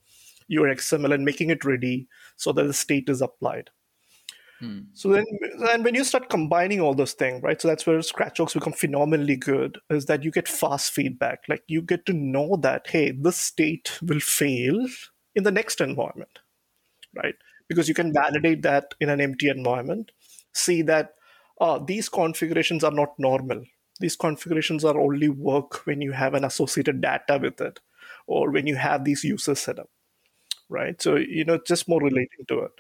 your 0.47 0.67
XML 0.67 1.15
and 1.15 1.25
making 1.25 1.51
it 1.51 1.65
ready 1.65 2.07
so 2.37 2.53
that 2.53 2.65
the 2.65 2.73
state 2.73 3.09
is 3.09 3.23
applied. 3.23 3.71
Hmm. 4.61 4.81
So 4.93 5.09
then, 5.11 5.25
and 5.71 5.85
when 5.85 5.95
you 5.95 6.05
start 6.05 6.31
combining 6.31 6.81
all 6.81 6.95
those 6.95 7.13
things, 7.13 7.43
right? 7.43 7.61
So 7.61 7.69
that's 7.69 7.87
where 7.87 8.01
scratch 8.03 8.39
orgs 8.39 8.55
become 8.55 8.73
phenomenally 8.73 9.37
good. 9.37 9.79
Is 9.91 10.07
that 10.07 10.23
you 10.23 10.31
get 10.31 10.49
fast 10.49 10.93
feedback, 10.93 11.45
like 11.49 11.63
you 11.67 11.83
get 11.83 12.07
to 12.07 12.13
know 12.13 12.57
that 12.63 12.89
hey, 12.89 13.11
this 13.11 13.37
state 13.37 13.99
will 14.03 14.21
fail 14.21 14.87
in 15.35 15.43
the 15.43 15.51
next 15.51 15.81
environment, 15.81 16.39
right? 17.15 17.35
because 17.69 17.89
you 17.89 17.95
can 17.95 18.13
validate 18.13 18.63
that 18.63 18.95
in 19.01 19.09
an 19.09 19.21
empty 19.21 19.49
environment, 19.49 20.13
see 20.53 20.83
that 20.83 21.15
oh, 21.61 21.85
these 21.85 22.09
configurations 22.09 22.85
are 22.85 22.91
not 22.91 23.19
normal. 23.19 23.63
These 24.01 24.17
configurations 24.17 24.85
are 24.85 24.99
only 24.99 25.29
work 25.29 25.87
when 25.87 26.01
you 26.01 26.13
have 26.13 26.35
an 26.35 26.45
associated 26.45 27.01
data 27.01 27.39
with 27.41 27.61
it 27.61 27.81
or 28.27 28.51
when 28.51 28.67
you 28.67 28.75
have 28.75 29.05
these 29.05 29.23
users 29.23 29.61
set 29.61 29.79
up, 29.79 29.89
right? 30.75 31.01
So, 31.01 31.17
you 31.17 31.45
know, 31.45 31.59
just 31.67 31.89
more 31.89 32.01
relating 32.03 32.45
to 32.49 32.61
it. 32.61 32.73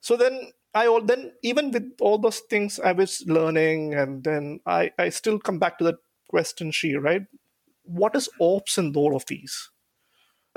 So 0.00 0.16
then 0.16 0.52
I 0.74 0.86
all 0.86 1.02
then 1.02 1.32
even 1.42 1.70
with 1.72 1.90
all 2.00 2.18
those 2.18 2.40
things 2.50 2.80
I 2.80 2.92
was 2.92 3.24
learning, 3.26 3.94
and 3.94 4.24
then 4.24 4.60
I 4.66 4.90
I 4.98 5.10
still 5.10 5.38
come 5.38 5.58
back 5.58 5.78
to 5.78 5.84
that 5.84 6.00
question, 6.30 6.70
Xi 6.70 6.96
right? 6.96 7.22
What 7.84 8.16
is 8.16 8.28
ops 8.40 8.78
in 8.78 8.94
all 8.96 9.16
of 9.16 9.26
these? 9.26 9.70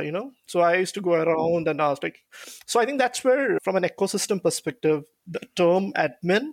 you 0.02 0.12
know 0.12 0.32
so 0.46 0.60
i 0.60 0.76
used 0.76 0.94
to 0.94 1.02
go 1.02 1.14
around 1.14 1.68
and 1.68 1.80
ask 1.80 2.04
like 2.04 2.20
so 2.66 2.80
i 2.80 2.86
think 2.86 3.00
that's 3.00 3.24
where 3.24 3.58
from 3.64 3.78
an 3.78 3.84
ecosystem 3.84 4.42
perspective 4.44 5.04
the 5.28 5.40
term 5.56 5.94
admin 5.94 6.52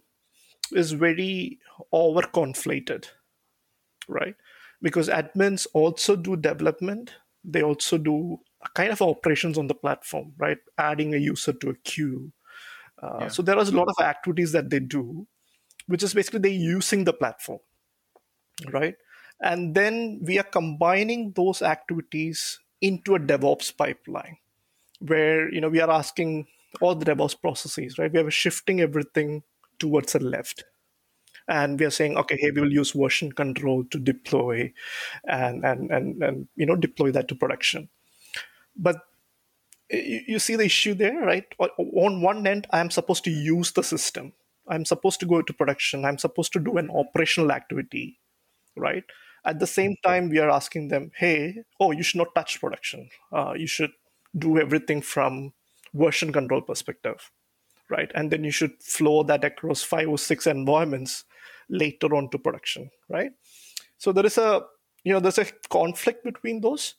is 0.72 0.92
very 0.92 1.58
over 1.92 2.22
conflated 2.22 3.06
right 4.08 4.36
because 4.80 5.08
admins 5.08 5.66
also 5.74 6.16
do 6.16 6.36
development 6.36 7.12
they 7.44 7.62
also 7.62 7.98
do 7.98 8.38
kind 8.74 8.92
of 8.92 9.02
operations 9.02 9.58
on 9.58 9.66
the 9.66 9.74
platform 9.74 10.32
right 10.38 10.58
adding 10.78 11.14
a 11.14 11.18
user 11.18 11.52
to 11.52 11.70
a 11.70 11.74
queue 11.84 12.32
uh, 13.02 13.18
yeah. 13.20 13.28
so 13.28 13.42
there 13.42 13.58
is 13.58 13.68
a 13.68 13.76
lot 13.76 13.88
of 13.88 14.04
activities 14.04 14.52
that 14.52 14.70
they 14.70 14.80
do 14.80 15.26
which 15.86 16.02
is 16.02 16.14
basically 16.14 16.40
they 16.40 16.50
using 16.50 17.04
the 17.04 17.12
platform 17.12 17.58
right 18.70 18.94
and 19.40 19.74
then 19.74 20.20
we 20.22 20.38
are 20.38 20.44
combining 20.44 21.32
those 21.32 21.62
activities 21.62 22.60
into 22.80 23.14
a 23.14 23.20
DevOps 23.20 23.76
pipeline 23.76 24.36
where 25.00 25.52
you 25.52 25.60
know 25.60 25.68
we 25.68 25.80
are 25.80 25.90
asking 25.90 26.46
all 26.80 26.94
the 26.94 27.04
DevOps 27.04 27.40
processes, 27.40 27.98
right? 27.98 28.12
We 28.12 28.20
are 28.20 28.30
shifting 28.30 28.80
everything 28.80 29.42
towards 29.78 30.12
the 30.12 30.20
left. 30.20 30.64
And 31.48 31.78
we 31.78 31.86
are 31.86 31.90
saying, 31.90 32.16
okay, 32.16 32.38
hey, 32.40 32.50
we 32.52 32.60
will 32.60 32.72
use 32.72 32.92
version 32.92 33.32
control 33.32 33.84
to 33.90 33.98
deploy 33.98 34.72
and 35.24 35.64
and 35.64 35.90
and, 35.90 36.22
and 36.22 36.48
you 36.54 36.66
know 36.66 36.76
deploy 36.76 37.10
that 37.12 37.28
to 37.28 37.34
production. 37.34 37.88
But 38.76 38.96
you 39.90 40.38
see 40.38 40.56
the 40.56 40.64
issue 40.64 40.94
there, 40.94 41.20
right? 41.20 41.44
On 41.58 42.22
one 42.22 42.46
end, 42.46 42.66
I 42.70 42.80
am 42.80 42.90
supposed 42.90 43.24
to 43.24 43.30
use 43.30 43.72
the 43.72 43.82
system. 43.82 44.32
I'm 44.68 44.84
supposed 44.84 45.20
to 45.20 45.26
go 45.26 45.42
to 45.42 45.52
production. 45.52 46.04
I'm 46.04 46.18
supposed 46.18 46.52
to 46.54 46.60
do 46.60 46.78
an 46.78 46.90
operational 46.90 47.52
activity, 47.52 48.18
right? 48.76 49.04
At 49.44 49.58
the 49.58 49.66
same 49.66 49.96
time, 50.04 50.28
we 50.30 50.38
are 50.38 50.50
asking 50.50 50.88
them, 50.88 51.10
hey, 51.16 51.56
oh, 51.80 51.90
you 51.90 52.02
should 52.02 52.18
not 52.18 52.34
touch 52.34 52.60
production. 52.60 53.10
Uh, 53.32 53.54
you 53.56 53.66
should 53.66 53.90
do 54.38 54.58
everything 54.58 55.02
from 55.02 55.52
version 55.92 56.32
control 56.32 56.62
perspective, 56.62 57.30
right? 57.90 58.10
And 58.14 58.30
then 58.30 58.44
you 58.44 58.50
should 58.52 58.82
flow 58.82 59.24
that 59.24 59.44
across 59.44 59.82
five 59.82 60.08
or 60.08 60.18
six 60.18 60.46
environments 60.46 61.24
later 61.68 62.14
on 62.14 62.30
to 62.30 62.38
production, 62.38 62.90
right? 63.08 63.32
So 63.98 64.12
there 64.12 64.26
is 64.26 64.38
a 64.38 64.62
you 65.04 65.12
know 65.12 65.20
there's 65.20 65.38
a 65.38 65.46
conflict 65.68 66.24
between 66.24 66.60
those 66.60 66.94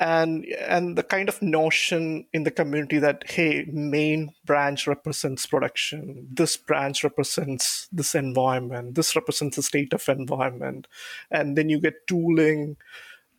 and 0.00 0.46
and 0.66 0.96
the 0.96 1.02
kind 1.02 1.28
of 1.28 1.40
notion 1.42 2.24
in 2.32 2.44
the 2.44 2.50
community 2.50 2.98
that 2.98 3.22
hey 3.30 3.66
main 3.70 4.32
branch 4.46 4.86
represents 4.86 5.46
production 5.46 6.26
this 6.32 6.56
branch 6.56 7.04
represents 7.04 7.86
this 7.92 8.14
environment 8.14 8.94
this 8.94 9.14
represents 9.14 9.56
the 9.56 9.62
state 9.62 9.92
of 9.92 10.08
environment 10.08 10.86
and 11.30 11.56
then 11.56 11.68
you 11.68 11.78
get 11.78 12.06
tooling 12.06 12.76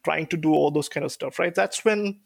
trying 0.03 0.27
to 0.27 0.37
do 0.37 0.53
all 0.53 0.69
those 0.69 0.87
kind 0.87 1.03
of 1.03 1.11
stuff 1.11 1.39
right 1.39 1.55
that's 1.55 1.83
when 1.83 2.19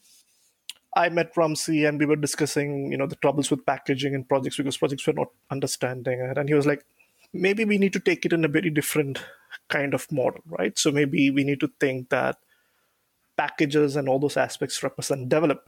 I 0.98 1.10
met 1.10 1.36
Ramsey 1.36 1.84
and 1.84 2.00
we 2.00 2.06
were 2.06 2.16
discussing, 2.16 2.90
you 2.90 2.98
know, 2.98 3.06
the 3.06 3.18
troubles 3.18 3.52
with 3.52 3.66
packaging 3.66 4.14
in 4.14 4.24
projects 4.24 4.56
because 4.56 4.78
projects 4.78 5.06
were 5.06 5.12
not 5.12 5.28
understanding 5.52 6.22
it. 6.22 6.38
And 6.38 6.48
he 6.48 6.56
was 6.56 6.66
like, 6.66 6.86
maybe 7.34 7.66
we 7.66 7.78
need 7.78 7.92
to 7.92 8.00
take 8.00 8.26
it 8.26 8.32
in 8.32 8.46
a 8.46 8.48
very 8.48 8.70
different 8.70 9.22
kind 9.68 9.94
of 9.94 10.10
model, 10.10 10.40
right? 10.46 10.80
So 10.80 10.94
maybe 10.94 11.32
we 11.32 11.44
need 11.44 11.60
to 11.60 11.72
think 11.82 12.12
that 12.12 12.38
packages 13.38 13.96
and 13.96 14.08
all 14.08 14.20
those 14.20 14.38
aspects 14.38 14.84
represent 14.84 15.30
development 15.30 15.62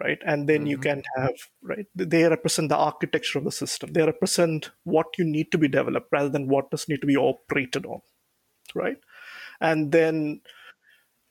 right? 0.00 0.18
And 0.24 0.48
then 0.48 0.60
mm-hmm. 0.60 0.66
you 0.66 0.78
can 0.78 1.02
have 1.16 1.34
right 1.62 1.86
they 1.94 2.24
represent 2.24 2.68
the 2.68 2.76
architecture 2.76 3.38
of 3.38 3.44
the 3.44 3.52
system. 3.52 3.92
They 3.92 4.04
represent 4.04 4.70
what 4.84 5.06
you 5.18 5.24
need 5.24 5.50
to 5.52 5.58
be 5.58 5.68
developed 5.68 6.08
rather 6.12 6.28
than 6.28 6.48
what 6.48 6.70
does 6.70 6.88
need 6.88 7.00
to 7.00 7.06
be 7.06 7.16
operated 7.16 7.86
on 7.86 8.00
right? 8.74 8.98
And 9.60 9.92
then 9.92 10.40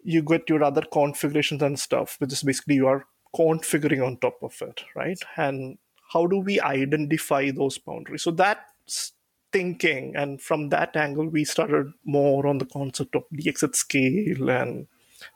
you 0.03 0.21
get 0.21 0.49
your 0.49 0.63
other 0.63 0.81
configurations 0.81 1.61
and 1.61 1.79
stuff 1.79 2.17
which 2.19 2.33
is 2.33 2.43
basically 2.43 2.75
you 2.75 2.87
are 2.87 3.05
configuring 3.35 4.05
on 4.05 4.17
top 4.17 4.37
of 4.41 4.55
it 4.61 4.83
right? 4.95 5.19
And 5.35 5.77
how 6.13 6.25
do 6.25 6.39
we 6.39 6.59
identify 6.59 7.51
those 7.51 7.77
boundaries? 7.77 8.23
So 8.23 8.31
that's 8.31 9.13
thinking 9.53 10.13
and 10.15 10.41
from 10.41 10.69
that 10.69 10.95
angle 10.97 11.29
we 11.29 11.45
started 11.45 11.93
more 12.03 12.45
on 12.45 12.57
the 12.57 12.65
concept 12.65 13.15
of 13.15 13.23
dx 13.33 13.63
at 13.63 13.77
scale 13.77 14.49
and 14.49 14.87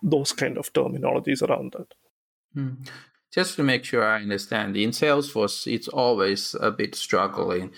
those 0.01 0.31
kind 0.31 0.57
of 0.57 0.71
terminologies 0.73 1.41
around 1.41 1.73
that. 1.73 1.93
Hmm. 2.53 2.83
Just 3.31 3.55
to 3.55 3.63
make 3.63 3.85
sure 3.85 4.03
I 4.03 4.21
understand, 4.21 4.75
in 4.75 4.89
Salesforce, 4.91 5.71
it's 5.71 5.87
always 5.87 6.53
a 6.59 6.69
bit 6.69 6.95
struggling 6.95 7.71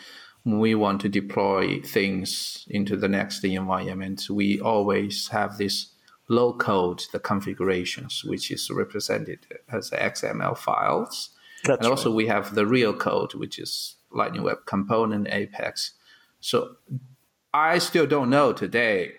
when 0.43 0.59
we 0.59 0.73
want 0.73 1.01
to 1.01 1.09
deploy 1.09 1.79
things 1.81 2.65
into 2.69 2.97
the 2.97 3.07
next 3.07 3.43
environment. 3.43 4.27
We 4.29 4.59
always 4.59 5.27
have 5.27 5.57
this 5.57 5.93
low 6.27 6.53
code, 6.53 7.03
the 7.11 7.19
configurations, 7.19 8.23
which 8.23 8.49
is 8.49 8.69
represented 8.71 9.45
as 9.71 9.91
XML 9.91 10.57
files. 10.57 11.29
That's 11.65 11.79
and 11.79 11.87
also 11.87 12.09
right. 12.09 12.15
we 12.15 12.27
have 12.27 12.55
the 12.55 12.65
real 12.65 12.93
code, 12.93 13.35
which 13.35 13.59
is 13.59 13.95
Lightning 14.11 14.43
Web 14.43 14.65
Component 14.65 15.27
Apex. 15.29 15.91
So 16.39 16.77
I 17.53 17.77
still 17.77 18.07
don't 18.07 18.29
know 18.29 18.53
today 18.53 19.13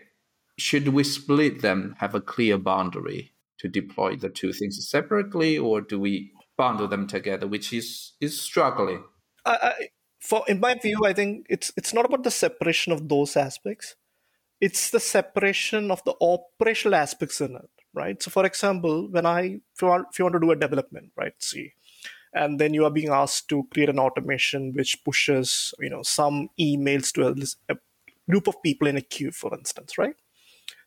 should 0.59 0.89
we 0.89 1.05
split 1.05 1.63
them, 1.63 1.97
have 1.99 2.15
a 2.15 2.21
clear 2.21 2.59
boundary 2.59 3.33
to 3.59 3.69
deploy 3.69 4.17
the 4.17 4.29
two 4.29 4.53
things 4.53 4.89
separately, 4.89 5.59
or 5.59 5.81
do 5.81 5.99
we 5.99 6.33
bundle 6.57 6.89
them 6.89 7.07
together, 7.07 7.47
which 7.47 7.73
is 7.73 8.13
is 8.21 8.41
struggling? 8.41 9.05
I, 9.45 9.89
for 10.21 10.45
in 10.49 10.61
my 10.61 10.75
view, 10.75 11.05
I 11.05 11.13
think 11.13 11.47
it's 11.51 11.73
it's 11.77 11.93
not 11.93 12.07
about 12.07 12.25
the 12.25 12.31
separation 12.31 12.93
of 12.93 13.09
those 13.09 13.37
aspects. 13.37 13.97
It's 14.61 14.91
the 14.91 15.01
separation 15.01 15.91
of 15.91 16.03
the 16.05 16.15
operational 16.21 16.95
aspects 16.95 17.41
in 17.41 17.57
it, 17.57 17.71
right? 17.93 18.23
So, 18.23 18.31
for 18.31 18.47
example, 18.47 19.09
when 19.11 19.27
I 19.27 19.61
if 19.75 19.83
you 19.83 19.89
want, 19.89 20.07
if 20.11 20.19
you 20.19 20.25
want 20.25 20.35
to 20.35 20.41
do 20.41 20.53
a 20.53 20.57
development, 20.57 21.13
right? 21.17 21.35
See, 21.41 21.73
and 22.33 22.59
then 22.59 22.73
you 22.73 22.85
are 22.85 22.91
being 22.91 23.11
asked 23.11 23.49
to 23.51 23.67
create 23.73 23.91
an 23.91 23.99
automation 23.99 24.73
which 24.73 25.05
pushes 25.05 25.75
you 25.79 25.91
know 25.91 26.03
some 26.03 26.49
emails 26.59 27.13
to 27.13 27.29
a, 27.29 27.75
a 27.75 27.79
group 28.31 28.47
of 28.47 28.63
people 28.63 28.89
in 28.89 28.97
a 28.97 29.03
queue, 29.03 29.31
for 29.31 29.55
instance, 29.55 29.99
right? 29.99 30.17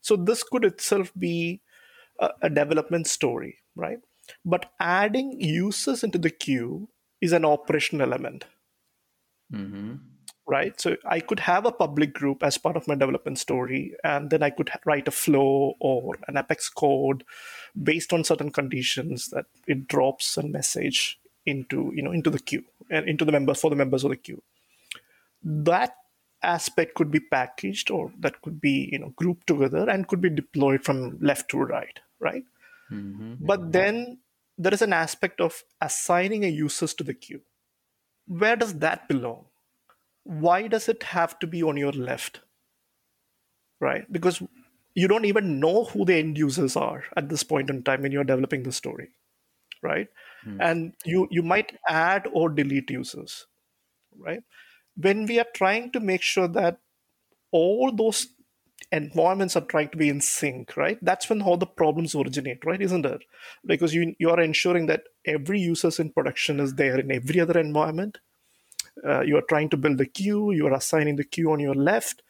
So 0.08 0.16
this 0.16 0.42
could 0.42 0.64
itself 0.64 1.12
be 1.20 1.62
a, 2.20 2.30
a 2.44 2.50
development 2.50 3.08
story, 3.08 3.58
right? 3.76 4.00
But 4.46 4.72
adding 4.80 5.36
users 5.42 6.02
into 6.02 6.18
the 6.18 6.30
queue 6.30 6.88
is 7.20 7.34
an 7.34 7.44
operational 7.44 8.14
element. 8.14 8.46
Mm-hmm. 9.54 9.96
Right. 10.50 10.80
So 10.80 10.96
I 11.06 11.20
could 11.20 11.42
have 11.42 11.66
a 11.66 11.74
public 11.74 12.14
group 12.14 12.42
as 12.42 12.58
part 12.58 12.78
of 12.78 12.88
my 12.88 12.96
development 12.96 13.38
story, 13.38 13.96
and 14.06 14.30
then 14.30 14.44
I 14.44 14.50
could 14.50 14.70
write 14.86 15.10
a 15.10 15.12
flow 15.12 15.74
or 15.82 16.16
an 16.30 16.38
Apex 16.38 16.70
code 16.70 17.26
based 17.84 18.14
on 18.14 18.24
certain 18.24 18.52
conditions 18.52 19.28
that 19.32 19.48
it 19.68 19.90
drops 19.90 20.38
a 20.38 20.44
message 20.44 21.20
into 21.46 21.92
you 21.94 22.02
know 22.02 22.14
into 22.14 22.30
the 22.30 22.40
queue 22.40 22.64
and 22.90 23.10
into 23.10 23.26
the 23.26 23.34
members 23.34 23.60
for 23.60 23.70
the 23.70 23.76
members 23.76 24.06
of 24.06 24.12
the 24.12 24.16
queue. 24.16 24.42
That 25.44 25.98
aspect 26.44 26.96
could 26.96 27.12
be 27.12 27.20
packaged 27.20 27.89
or 27.89 28.12
that 28.20 28.41
could 28.41 28.62
be 28.62 28.89
you 28.91 29.00
know 29.00 29.13
grouped 29.15 29.48
together 29.48 29.89
and 29.89 30.08
could 30.08 30.22
be 30.22 30.29
deployed 30.29 30.84
from 30.84 31.17
left 31.20 31.50
to 31.50 31.58
right 31.58 32.00
right? 32.20 32.44
Mm-hmm. 32.91 33.34
but 33.39 33.74
then 33.74 34.20
there 34.58 34.74
is 34.74 34.82
an 34.82 34.94
aspect 34.94 35.41
of 35.41 35.63
assigning 35.82 36.46
a 36.46 36.48
users 36.48 36.94
to 36.96 37.03
the 37.03 37.13
queue. 37.13 37.41
Where 38.27 38.56
does 38.56 38.75
that 38.75 39.08
belong? 39.08 39.46
Why 40.24 40.67
does 40.67 40.89
it 40.89 41.03
have 41.03 41.38
to 41.39 41.48
be 41.48 41.62
on 41.62 41.77
your 41.77 41.91
left? 41.91 42.41
Right? 43.79 44.12
Because 44.12 44.41
you 44.96 45.08
don't 45.08 45.25
even 45.25 45.60
know 45.60 45.84
who 45.84 46.06
the 46.06 46.15
end 46.15 46.38
users 46.38 46.75
are 46.75 47.03
at 47.15 47.29
this 47.29 47.44
point 47.44 47.70
in 47.70 47.84
time 47.84 48.01
when 48.01 48.12
you're 48.12 48.24
developing 48.24 48.63
the 48.63 48.72
story 48.72 49.10
right? 49.82 50.08
Mm. 50.46 50.58
and 50.60 50.94
you 51.03 51.27
you 51.32 51.41
might 51.41 51.77
add 51.88 52.27
or 52.32 52.50
delete 52.50 52.89
users 52.89 53.48
right 54.17 54.41
when 54.98 55.25
we 55.25 55.39
are 55.39 55.48
trying 55.54 55.92
to 55.92 56.00
make 56.00 56.22
sure 56.22 56.48
that 56.48 56.80
all 57.51 57.92
those 57.92 58.27
environments 58.92 59.56
are 59.56 59.66
trying 59.66 59.89
to 59.89 59.98
be 59.98 60.10
in 60.10 60.22
sync, 60.22 60.75
right? 60.77 60.98
That's 61.01 61.30
when 61.30 61.42
all 61.42 61.58
the 61.58 61.66
problems 61.66 62.16
originate, 62.16 62.66
right? 62.66 62.82
Isn't 62.82 63.06
it? 63.06 63.24
Because 63.66 63.94
you 63.94 64.16
you 64.20 64.30
are 64.30 64.39
ensuring 64.39 64.88
that 64.88 65.04
every 65.25 65.60
user's 65.60 66.00
in 66.00 66.12
production 66.12 66.60
is 66.60 66.75
there 66.75 67.00
in 67.00 67.12
every 67.12 67.39
other 67.39 67.60
environment. 67.60 68.20
Uh, 69.06 69.22
you 69.22 69.38
are 69.38 69.48
trying 69.50 69.70
to 69.70 69.77
build 69.77 70.01
a 70.01 70.06
queue. 70.06 70.51
You 70.51 70.68
are 70.68 70.74
assigning 70.74 71.18
the 71.18 71.24
queue 71.24 71.51
on 71.51 71.60
your 71.60 71.75
left, 71.75 72.24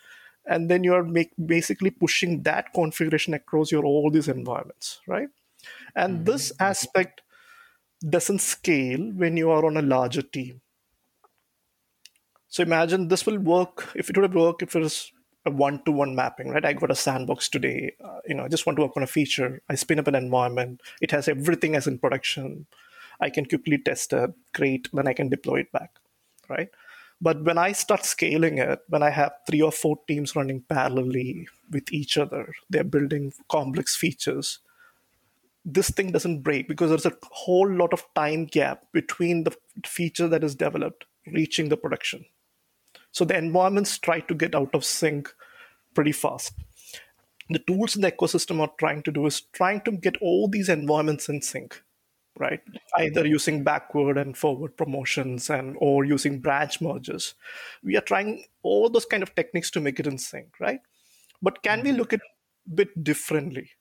and 0.46 0.70
then 0.70 0.84
you 0.84 0.94
are 0.94 1.04
make, 1.04 1.32
basically 1.46 1.92
pushing 1.92 2.44
that 2.44 2.74
configuration 2.74 3.34
across 3.34 3.72
your 3.72 3.86
all 3.86 4.12
these 4.12 4.28
environments, 4.28 5.00
right? 5.08 5.30
And 5.96 6.16
mm-hmm. 6.16 6.24
this 6.26 6.52
aspect 6.60 7.22
doesn't 8.08 8.42
scale 8.42 9.12
when 9.16 9.38
you 9.38 9.50
are 9.50 9.66
on 9.66 9.78
a 9.78 9.82
larger 9.82 10.22
team 10.22 10.62
so 12.58 12.64
imagine 12.64 13.08
this 13.08 13.24
will 13.28 13.38
work 13.38 13.92
if 13.94 14.10
it 14.10 14.18
would 14.18 14.34
work 14.34 14.64
if 14.64 14.76
it 14.76 14.80
was 14.80 15.12
a 15.46 15.52
one-to-one 15.52 16.16
mapping, 16.16 16.50
right? 16.50 16.66
I 16.66 16.74
got 16.74 16.90
a 16.90 16.96
sandbox 16.96 17.50
today. 17.50 17.94
Uh, 18.04 18.18
you 18.28 18.34
know, 18.34 18.46
I 18.46 18.48
just 18.48 18.66
want 18.66 18.78
to 18.78 18.82
work 18.82 18.98
on 18.98 19.04
a 19.04 19.08
feature. 19.08 19.62
I 19.70 19.76
spin 19.76 20.00
up 20.00 20.08
an 20.08 20.16
environment. 20.16 20.82
It 21.00 21.12
has 21.12 21.28
everything 21.28 21.76
as 21.76 21.86
in 21.86 22.00
production. 22.00 22.66
I 23.22 23.30
can 23.30 23.46
quickly 23.46 23.78
test 23.78 24.12
it. 24.12 24.32
Great. 24.56 24.90
Then 24.92 25.08
I 25.08 25.14
can 25.14 25.30
deploy 25.30 25.60
it 25.60 25.72
back, 25.72 26.00
right? 26.50 26.70
But 27.22 27.44
when 27.44 27.60
I 27.60 27.74
start 27.74 28.06
scaling 28.06 28.58
it, 28.58 28.80
when 28.90 29.04
I 29.04 29.12
have 29.12 29.34
three 29.48 29.62
or 29.62 29.72
four 29.72 30.00
teams 30.08 30.36
running 30.36 30.62
parallelly 30.62 31.46
with 31.70 31.94
each 31.94 32.18
other, 32.18 32.52
they're 32.72 32.84
building 32.84 33.34
complex 33.50 33.96
features. 33.96 34.58
this 35.78 35.90
thing 35.92 36.12
doesn't 36.12 36.42
break 36.42 36.68
because 36.68 36.90
there's 36.90 37.06
a 37.06 37.18
whole 37.32 37.70
lot 37.70 37.94
of 37.94 38.04
time 38.16 38.46
gap 38.46 38.86
between 38.94 39.44
the 39.44 39.54
feature 39.86 40.28
that 40.28 40.44
is 40.44 40.56
developed 40.56 41.06
reaching 41.28 41.70
the 41.70 41.78
production. 41.78 42.26
So 43.18 43.26
the 43.26 43.36
environments 43.36 43.98
try 43.98 44.20
to 44.20 44.36
get 44.36 44.54
out 44.54 44.76
of 44.76 44.86
sync 44.86 45.34
pretty 45.96 46.12
fast. 46.12 46.54
The 47.50 47.58
tools 47.58 47.96
in 47.96 48.04
the 48.04 48.12
ecosystem 48.12 48.60
are 48.60 48.72
trying 48.78 49.02
to 49.02 49.12
do 49.12 49.26
is 49.26 49.42
trying 49.42 49.82
to 49.86 49.92
get 49.92 50.18
all 50.22 50.48
these 50.48 50.70
environments 50.70 51.28
in 51.28 51.42
sync, 51.42 51.82
right? 52.38 52.60
Either 52.96 53.26
using 53.26 53.64
backward 53.64 54.20
and 54.20 54.38
forward 54.38 54.78
promotions 54.78 55.50
and 55.50 55.76
or 55.80 56.06
using 56.06 56.42
branch 56.42 56.80
merges. 56.80 57.34
We 57.84 57.98
are 57.98 58.02
trying 58.02 58.46
all 58.62 58.88
those 58.88 59.06
kind 59.06 59.24
of 59.24 59.34
techniques 59.34 59.72
to 59.72 59.82
make 59.82 60.00
it 60.00 60.06
in 60.06 60.20
sync, 60.20 60.60
right? 60.60 60.82
But 61.42 61.64
can 61.64 61.82
we 61.82 61.90
mm-hmm. 61.90 61.98
look 61.98 62.14
at 62.14 62.20
a 62.20 62.76
bit 62.76 63.04
differently? 63.04 63.72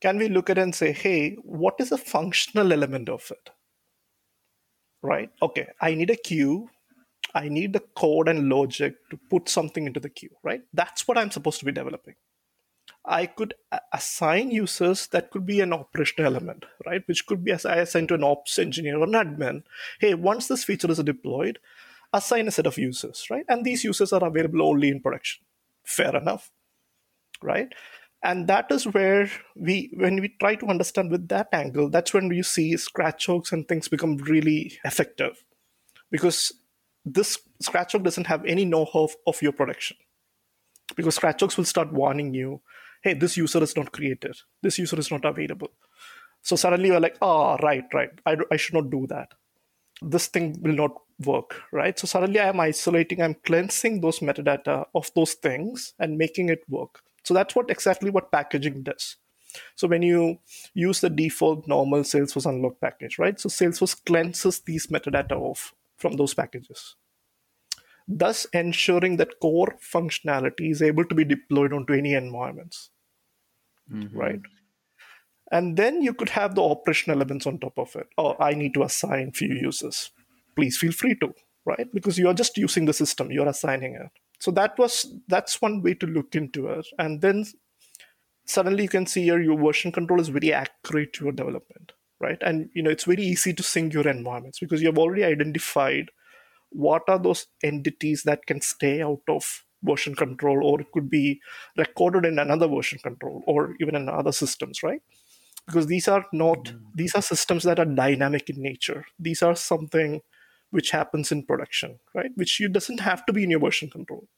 Can 0.00 0.18
we 0.18 0.28
look 0.28 0.50
at 0.50 0.58
it 0.58 0.62
and 0.62 0.74
say, 0.74 0.90
hey, 0.90 1.36
what 1.44 1.76
is 1.78 1.92
a 1.92 1.96
functional 1.96 2.72
element 2.72 3.08
of 3.08 3.30
it? 3.30 3.50
Right? 5.00 5.30
Okay, 5.40 5.68
I 5.80 5.94
need 5.94 6.10
a 6.10 6.16
queue 6.16 6.70
I 7.34 7.48
need 7.48 7.72
the 7.72 7.80
code 7.80 8.28
and 8.28 8.48
logic 8.48 8.96
to 9.10 9.18
put 9.30 9.48
something 9.48 9.86
into 9.86 10.00
the 10.00 10.10
queue, 10.10 10.36
right? 10.42 10.62
That's 10.72 11.08
what 11.08 11.16
I'm 11.16 11.30
supposed 11.30 11.58
to 11.60 11.64
be 11.64 11.72
developing. 11.72 12.14
I 13.04 13.26
could 13.26 13.54
assign 13.92 14.50
users 14.50 15.08
that 15.08 15.30
could 15.30 15.44
be 15.44 15.60
an 15.60 15.72
operational 15.72 16.32
element, 16.32 16.66
right? 16.86 17.02
Which 17.06 17.26
could 17.26 17.44
be 17.44 17.52
as 17.52 17.64
assigned 17.64 18.08
to 18.08 18.14
an 18.14 18.24
ops 18.24 18.58
engineer 18.58 18.98
or 18.98 19.04
an 19.04 19.12
admin. 19.12 19.62
Hey, 19.98 20.14
once 20.14 20.46
this 20.46 20.64
feature 20.64 20.90
is 20.90 20.98
deployed, 20.98 21.58
assign 22.12 22.46
a 22.48 22.50
set 22.50 22.66
of 22.66 22.78
users, 22.78 23.26
right? 23.30 23.44
And 23.48 23.64
these 23.64 23.82
users 23.82 24.12
are 24.12 24.24
available 24.24 24.62
only 24.62 24.88
in 24.88 25.00
production. 25.00 25.44
Fair 25.84 26.14
enough, 26.14 26.50
right? 27.42 27.72
And 28.22 28.46
that 28.46 28.70
is 28.70 28.86
where 28.86 29.28
we, 29.56 29.90
when 29.94 30.20
we 30.20 30.34
try 30.38 30.54
to 30.54 30.66
understand 30.66 31.10
with 31.10 31.26
that 31.28 31.48
angle, 31.52 31.90
that's 31.90 32.14
when 32.14 32.30
you 32.30 32.44
see 32.44 32.76
scratch 32.76 33.26
orgs 33.26 33.50
and 33.50 33.66
things 33.66 33.88
become 33.88 34.16
really 34.18 34.78
effective. 34.84 35.44
Because 36.10 36.52
this 37.04 37.38
scratch 37.60 37.94
org 37.94 38.04
doesn't 38.04 38.26
have 38.26 38.44
any 38.44 38.64
know-how 38.64 39.04
of, 39.04 39.16
of 39.26 39.42
your 39.42 39.52
production. 39.52 39.96
Because 40.96 41.14
scratch 41.14 41.40
orgs 41.40 41.56
will 41.56 41.64
start 41.64 41.92
warning 41.92 42.34
you 42.34 42.60
hey 43.02 43.14
this 43.14 43.36
user 43.36 43.62
is 43.62 43.76
not 43.76 43.92
created. 43.92 44.36
This 44.62 44.78
user 44.78 44.98
is 44.98 45.10
not 45.10 45.24
available. 45.24 45.70
So 46.42 46.56
suddenly 46.56 46.88
you're 46.88 47.00
like 47.00 47.16
oh 47.20 47.56
right 47.62 47.84
right. 47.92 48.10
I, 48.26 48.36
I 48.50 48.56
should 48.56 48.74
not 48.74 48.90
do 48.90 49.06
that. 49.08 49.32
This 50.00 50.26
thing 50.26 50.56
will 50.60 50.74
not 50.74 50.96
work 51.24 51.62
right? 51.72 51.98
So 51.98 52.06
suddenly 52.06 52.40
i'm 52.40 52.60
isolating 52.60 53.22
i'm 53.22 53.34
cleansing 53.44 54.00
those 54.00 54.20
metadata 54.20 54.86
of 54.94 55.10
those 55.14 55.34
things 55.34 55.94
and 55.98 56.18
making 56.18 56.48
it 56.48 56.62
work. 56.68 57.00
So 57.24 57.34
that's 57.34 57.54
what 57.54 57.70
exactly 57.70 58.10
what 58.10 58.32
packaging 58.32 58.82
does. 58.82 59.16
So 59.76 59.86
when 59.86 60.02
you 60.02 60.38
use 60.74 61.00
the 61.00 61.10
default 61.10 61.68
normal 61.68 62.00
salesforce 62.00 62.46
unlock 62.46 62.80
package 62.80 63.18
right? 63.18 63.38
So 63.38 63.48
salesforce 63.48 63.96
cleanses 64.04 64.60
these 64.60 64.88
metadata 64.88 65.32
off 65.32 65.74
from 66.02 66.16
those 66.16 66.34
packages, 66.34 66.96
thus 68.06 68.46
ensuring 68.52 69.16
that 69.16 69.40
core 69.40 69.78
functionality 69.80 70.70
is 70.70 70.82
able 70.82 71.06
to 71.06 71.14
be 71.14 71.24
deployed 71.24 71.72
onto 71.72 71.94
any 71.94 72.12
environments. 72.12 72.90
Mm-hmm. 73.90 74.18
Right? 74.18 74.40
And 75.50 75.76
then 75.76 76.02
you 76.02 76.14
could 76.14 76.30
have 76.30 76.54
the 76.54 76.62
operational 76.62 77.18
elements 77.18 77.46
on 77.46 77.58
top 77.58 77.78
of 77.78 77.94
it. 77.94 78.08
Oh, 78.18 78.36
I 78.40 78.54
need 78.54 78.74
to 78.74 78.82
assign 78.82 79.32
few 79.32 79.54
users. 79.54 80.10
Please 80.56 80.76
feel 80.78 80.92
free 80.92 81.14
to, 81.16 81.34
right? 81.66 81.86
Because 81.92 82.18
you 82.18 82.28
are 82.28 82.34
just 82.34 82.56
using 82.56 82.86
the 82.86 82.94
system, 82.94 83.30
you're 83.30 83.48
assigning 83.48 83.94
it. 83.94 84.10
So 84.40 84.50
that 84.52 84.78
was 84.78 85.14
that's 85.28 85.62
one 85.62 85.82
way 85.82 85.94
to 85.94 86.06
look 86.06 86.34
into 86.34 86.68
it. 86.68 86.86
And 86.98 87.20
then 87.20 87.44
suddenly 88.44 88.84
you 88.84 88.88
can 88.88 89.06
see 89.06 89.24
here 89.24 89.40
your 89.40 89.58
version 89.58 89.92
control 89.92 90.20
is 90.20 90.28
very 90.28 90.52
accurate 90.52 91.12
to 91.14 91.24
your 91.24 91.32
development 91.32 91.92
right? 92.22 92.38
And 92.40 92.70
you 92.74 92.82
know 92.82 92.90
it's 92.90 93.04
very 93.04 93.22
easy 93.22 93.52
to 93.52 93.62
sync 93.62 93.92
your 93.92 94.08
environments 94.08 94.60
because 94.60 94.80
you 94.80 94.88
have 94.88 94.98
already 94.98 95.24
identified 95.24 96.10
what 96.70 97.02
are 97.08 97.18
those 97.18 97.46
entities 97.62 98.22
that 98.22 98.46
can 98.46 98.60
stay 98.60 99.02
out 99.02 99.20
of 99.28 99.64
version 99.82 100.14
control 100.14 100.64
or 100.64 100.80
it 100.80 100.86
could 100.92 101.10
be 101.10 101.40
recorded 101.76 102.24
in 102.24 102.38
another 102.38 102.68
version 102.68 102.98
control 103.00 103.42
or 103.46 103.74
even 103.80 103.96
in 103.96 104.08
other 104.08 104.32
systems 104.32 104.82
right? 104.82 105.02
Because 105.66 105.86
these 105.86 106.08
are 106.08 106.24
not 106.32 106.64
mm-hmm. 106.64 106.86
these 106.94 107.14
are 107.14 107.22
systems 107.22 107.64
that 107.64 107.78
are 107.78 107.84
dynamic 107.84 108.48
in 108.48 108.62
nature. 108.62 109.04
These 109.18 109.42
are 109.42 109.56
something 109.56 110.22
which 110.70 110.90
happens 110.90 111.32
in 111.32 111.44
production 111.44 111.98
right? 112.14 112.30
Which 112.36 112.60
you 112.60 112.68
doesn't 112.68 113.00
have 113.00 113.26
to 113.26 113.32
be 113.32 113.42
in 113.42 113.50
your 113.50 113.60
version 113.60 113.90
control 113.90 114.28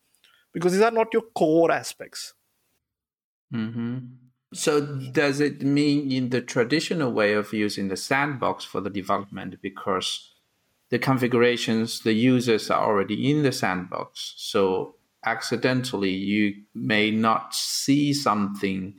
because 0.53 0.73
these 0.73 0.83
are 0.83 0.91
not 0.91 1.13
your 1.13 1.25
core 1.35 1.71
aspects. 1.71 2.33
Mm-hmm. 3.53 3.99
So 4.55 4.81
does 4.81 5.41
it 5.41 5.63
mean 5.63 6.11
in 6.11 6.31
the 6.31 6.41
traditional 6.41 7.13
way 7.13 7.33
of 7.33 7.53
using 7.53 7.89
the 7.89 7.97
sandbox 7.97 8.65
for 8.65 8.81
the 8.81 8.91
development 8.91 9.57
because 9.61 10.33
the 10.91 10.99
configurations, 10.99 12.01
the 12.01 12.13
users 12.13 12.71
are 12.71 12.85
already 12.85 13.31
in 13.31 13.43
the 13.43 13.53
sandbox. 13.53 14.35
So 14.37 14.95
accidentally 15.25 16.11
you 16.13 16.55
may 16.75 17.11
not 17.11 17.55
see 17.55 18.13
something 18.13 18.95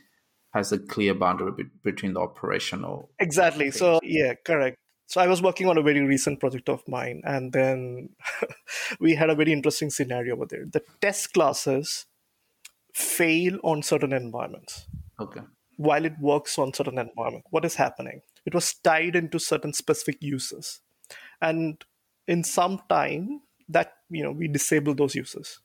has 0.53 0.71
a 0.71 0.79
clear 0.79 1.13
boundary 1.13 1.51
be- 1.51 1.63
between 1.83 2.13
the 2.13 2.21
operational. 2.21 3.11
Exactly. 3.19 3.65
Things. 3.65 3.77
So 3.77 3.99
yeah, 4.03 4.33
correct. 4.45 4.77
So 5.07 5.21
I 5.21 5.27
was 5.27 5.41
working 5.41 5.67
on 5.67 5.77
a 5.77 5.83
very 5.83 6.01
recent 6.01 6.39
project 6.39 6.67
of 6.67 6.81
mine, 6.87 7.21
and 7.25 7.53
then 7.53 8.09
we 8.99 9.15
had 9.15 9.29
a 9.29 9.35
very 9.35 9.51
interesting 9.51 9.89
scenario 9.89 10.35
over 10.35 10.45
there. 10.49 10.65
The 10.65 10.81
test 11.01 11.33
classes 11.33 12.05
fail 12.93 13.59
on 13.63 13.83
certain 13.83 14.13
environments. 14.13 14.87
Okay. 15.19 15.41
While 15.77 16.05
it 16.05 16.13
works 16.19 16.57
on 16.57 16.73
certain 16.73 16.97
environment, 16.97 17.45
what 17.49 17.65
is 17.65 17.75
happening? 17.75 18.21
It 18.45 18.53
was 18.53 18.73
tied 18.75 19.15
into 19.15 19.39
certain 19.39 19.73
specific 19.73 20.17
uses, 20.21 20.79
and 21.41 21.83
in 22.27 22.43
some 22.43 22.81
time 22.89 23.41
that 23.69 23.93
you 24.09 24.23
know 24.23 24.31
we 24.31 24.47
disable 24.47 24.95
those 24.95 25.15
uses. 25.15 25.59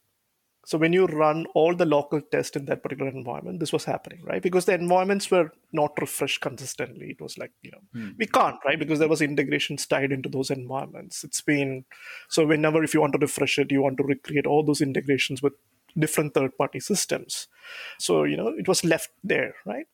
So 0.67 0.79
when 0.79 0.93
you 0.93 1.07
run 1.07 1.47
all 1.55 1.75
the 1.75 1.87
local 1.87 2.21
tests 2.21 2.55
in 2.55 2.67
that 2.67 2.83
particular 2.83 3.11
environment, 3.11 3.61
this 3.61 3.73
was 3.73 3.85
happening, 3.85 4.21
right? 4.23 4.43
Because 4.43 4.67
the 4.67 4.75
environments 4.75 5.31
were 5.31 5.51
not 5.73 5.99
refreshed 5.99 6.43
consistently. 6.43 7.07
It 7.11 7.21
was 7.21 7.39
like, 7.39 7.53
you 7.63 7.71
know, 7.71 7.81
hmm. 7.93 8.11
we 8.19 8.27
can't, 8.27 8.59
right? 8.65 8.79
Because 8.79 8.99
there 8.99 9.09
was 9.09 9.23
integrations 9.23 9.87
tied 9.87 10.13
into 10.13 10.29
those 10.29 10.51
environments. 10.51 11.25
It's 11.25 11.41
been 11.41 11.87
so 12.29 12.47
whenever 12.47 12.85
if 12.85 12.93
you 12.93 13.01
want 13.01 13.15
to 13.15 13.19
refresh 13.19 13.59
it, 13.59 13.73
you 13.73 13.83
want 13.83 13.97
to 13.99 14.05
recreate 14.05 14.47
all 14.47 14.63
those 14.63 14.83
integrations 14.83 15.43
with 15.43 15.55
different 15.99 16.35
third 16.35 16.57
party 16.57 16.81
systems. 16.81 17.49
So, 17.99 18.25
you 18.25 18.37
know, 18.37 18.49
it 18.49 18.69
was 18.69 18.85
left 18.85 19.11
there, 19.23 19.55
right? 19.65 19.87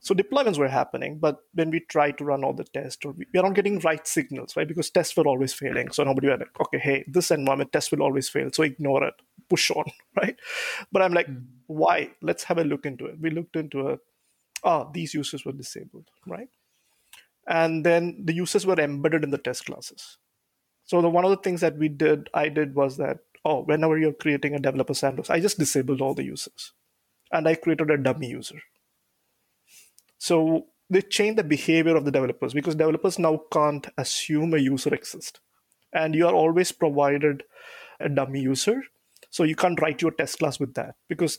So 0.00 0.14
deployments 0.14 0.58
were 0.58 0.68
happening, 0.68 1.18
but 1.18 1.38
when 1.54 1.70
we 1.70 1.80
tried 1.80 2.18
to 2.18 2.24
run 2.24 2.44
all 2.44 2.52
the 2.52 2.64
tests, 2.64 3.04
or 3.04 3.12
we, 3.12 3.26
we 3.32 3.40
are 3.40 3.42
not 3.42 3.54
getting 3.54 3.80
right 3.80 4.06
signals, 4.06 4.56
right? 4.56 4.68
Because 4.68 4.90
tests 4.90 5.16
were 5.16 5.26
always 5.26 5.52
failing. 5.52 5.90
So 5.90 6.04
nobody 6.04 6.28
were 6.28 6.36
like, 6.36 6.60
okay, 6.60 6.78
hey, 6.78 7.04
this 7.08 7.30
environment 7.30 7.72
test 7.72 7.90
will 7.90 8.02
always 8.02 8.28
fail, 8.28 8.48
so 8.52 8.62
ignore 8.62 9.04
it, 9.04 9.14
push 9.48 9.70
on, 9.70 9.84
right? 10.16 10.38
But 10.92 11.02
I'm 11.02 11.12
like, 11.12 11.26
mm. 11.26 11.42
why? 11.66 12.10
Let's 12.22 12.44
have 12.44 12.58
a 12.58 12.64
look 12.64 12.86
into 12.86 13.06
it. 13.06 13.20
We 13.20 13.30
looked 13.30 13.56
into 13.56 13.88
it. 13.88 14.00
Oh, 14.62 14.88
these 14.92 15.14
users 15.14 15.44
were 15.44 15.52
disabled, 15.52 16.08
right? 16.26 16.48
And 17.48 17.84
then 17.84 18.22
the 18.24 18.34
users 18.34 18.66
were 18.66 18.78
embedded 18.78 19.24
in 19.24 19.30
the 19.30 19.38
test 19.38 19.66
classes. 19.66 20.18
So 20.84 21.02
the 21.02 21.10
one 21.10 21.24
of 21.24 21.30
the 21.30 21.36
things 21.36 21.60
that 21.60 21.76
we 21.76 21.88
did, 21.88 22.30
I 22.34 22.48
did 22.48 22.74
was 22.74 22.96
that 22.98 23.18
oh, 23.48 23.62
whenever 23.62 23.98
you're 23.98 24.12
creating 24.12 24.54
a 24.54 24.58
developer 24.58 24.94
sandbox, 24.94 25.30
I 25.30 25.40
just 25.40 25.58
disabled 25.58 26.00
all 26.00 26.14
the 26.14 26.24
users 26.24 26.72
and 27.32 27.48
I 27.48 27.54
created 27.54 27.90
a 27.90 27.96
dummy 27.96 28.28
user. 28.28 28.60
So 30.18 30.66
they 30.90 31.02
changed 31.02 31.38
the 31.38 31.44
behavior 31.44 31.96
of 31.96 32.04
the 32.04 32.10
developers 32.10 32.52
because 32.52 32.74
developers 32.74 33.18
now 33.18 33.40
can't 33.52 33.86
assume 33.96 34.52
a 34.54 34.58
user 34.58 34.94
exists. 34.94 35.40
And 35.92 36.14
you 36.14 36.26
are 36.26 36.34
always 36.34 36.72
provided 36.72 37.44
a 38.00 38.08
dummy 38.08 38.40
user. 38.40 38.82
So 39.30 39.44
you 39.44 39.56
can't 39.56 39.80
write 39.80 40.02
your 40.02 40.10
test 40.10 40.38
class 40.38 40.60
with 40.60 40.74
that 40.74 40.96
because 41.08 41.38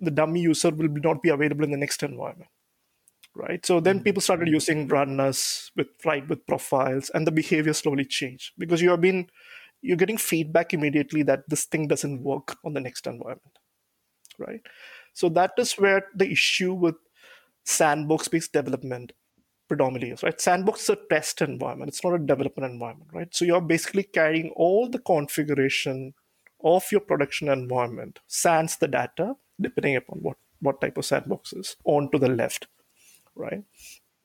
the 0.00 0.10
dummy 0.10 0.40
user 0.40 0.70
will 0.70 0.88
not 0.88 1.22
be 1.22 1.30
available 1.30 1.64
in 1.64 1.70
the 1.70 1.76
next 1.78 2.02
environment. 2.02 2.50
Right. 3.34 3.64
So 3.64 3.80
then 3.80 3.96
mm-hmm. 3.96 4.04
people 4.04 4.22
started 4.22 4.48
using 4.48 4.88
runners 4.88 5.70
with 5.76 5.88
right 6.06 6.26
with 6.26 6.46
profiles 6.46 7.10
and 7.10 7.26
the 7.26 7.32
behavior 7.32 7.74
slowly 7.74 8.06
changed 8.06 8.52
because 8.56 8.80
you 8.80 8.90
have 8.90 9.02
been 9.02 9.28
you're 9.86 9.96
getting 9.96 10.18
feedback 10.18 10.74
immediately 10.74 11.22
that 11.22 11.48
this 11.48 11.64
thing 11.64 11.86
doesn't 11.88 12.22
work 12.22 12.56
on 12.64 12.74
the 12.74 12.80
next 12.80 13.06
environment 13.06 13.58
right? 14.38 14.60
So 15.12 15.28
that 15.30 15.52
is 15.58 15.72
where 15.74 16.06
the 16.14 16.30
issue 16.30 16.74
with 16.74 16.96
sandbox 17.64 18.28
based 18.28 18.52
development 18.52 19.12
predominantly 19.68 20.10
is 20.10 20.22
right? 20.22 20.40
Sandbox 20.40 20.82
is 20.82 20.90
a 20.90 20.98
test 21.10 21.42
environment. 21.42 21.88
It's 21.88 22.04
not 22.04 22.14
a 22.14 22.18
development 22.18 22.72
environment 22.72 23.10
right? 23.12 23.34
So 23.34 23.44
you're 23.44 23.60
basically 23.60 24.04
carrying 24.04 24.50
all 24.50 24.88
the 24.88 24.98
configuration 24.98 26.14
of 26.62 26.84
your 26.90 27.00
production 27.00 27.48
environment 27.48 28.20
sans 28.26 28.76
the 28.76 28.88
data 28.88 29.34
depending 29.60 29.96
upon 29.96 30.18
what 30.20 30.36
what 30.60 30.80
type 30.80 30.96
of 30.96 31.04
sandbox 31.04 31.52
is 31.52 31.76
onto 31.84 32.18
the 32.18 32.28
left 32.28 32.66
right? 33.34 33.62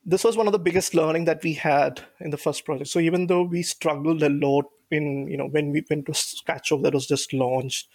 This 0.03 0.23
was 0.23 0.35
one 0.35 0.47
of 0.47 0.53
the 0.53 0.59
biggest 0.59 0.95
learning 0.95 1.25
that 1.25 1.43
we 1.43 1.53
had 1.53 2.01
in 2.19 2.31
the 2.31 2.37
first 2.37 2.65
project. 2.65 2.89
So 2.89 2.99
even 2.99 3.27
though 3.27 3.43
we 3.43 3.61
struggled 3.61 4.23
a 4.23 4.29
lot 4.29 4.65
in 4.91 5.27
you 5.27 5.37
know 5.37 5.47
when 5.47 5.71
we 5.71 5.85
went 5.89 6.05
to 6.07 6.13
Scratch 6.13 6.71
up 6.71 6.81
that 6.81 6.93
was 6.93 7.07
just 7.07 7.33
launched 7.33 7.87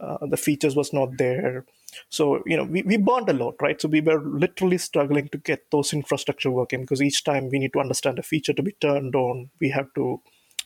uh, 0.00 0.26
the 0.26 0.36
features 0.36 0.74
was 0.74 0.92
not 0.92 1.18
there. 1.18 1.66
So, 2.08 2.42
you 2.46 2.56
know, 2.56 2.64
we, 2.64 2.82
we 2.82 2.96
burned 2.96 3.28
a 3.28 3.34
lot, 3.34 3.56
right? 3.60 3.80
So 3.80 3.88
we 3.88 4.00
were 4.00 4.22
literally 4.22 4.78
struggling 4.78 5.28
to 5.28 5.38
get 5.38 5.70
those 5.70 5.92
infrastructure 5.92 6.50
working 6.50 6.80
because 6.80 7.02
each 7.02 7.22
time 7.22 7.50
we 7.50 7.58
need 7.58 7.72
to 7.74 7.80
understand 7.80 8.18
a 8.18 8.22
feature 8.22 8.54
to 8.54 8.62
be 8.62 8.72
turned 8.80 9.14
on, 9.14 9.50
we 9.60 9.68
have 9.70 9.92
to 9.94 10.20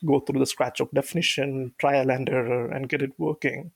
go 0.07 0.21
through 0.21 0.39
the 0.39 0.47
scratch 0.47 0.81
org 0.81 0.91
definition, 0.93 1.75
trial 1.79 2.11
and 2.11 2.29
error, 2.29 2.69
and 2.69 2.89
get 2.89 3.03
it 3.03 3.13
working. 3.19 3.73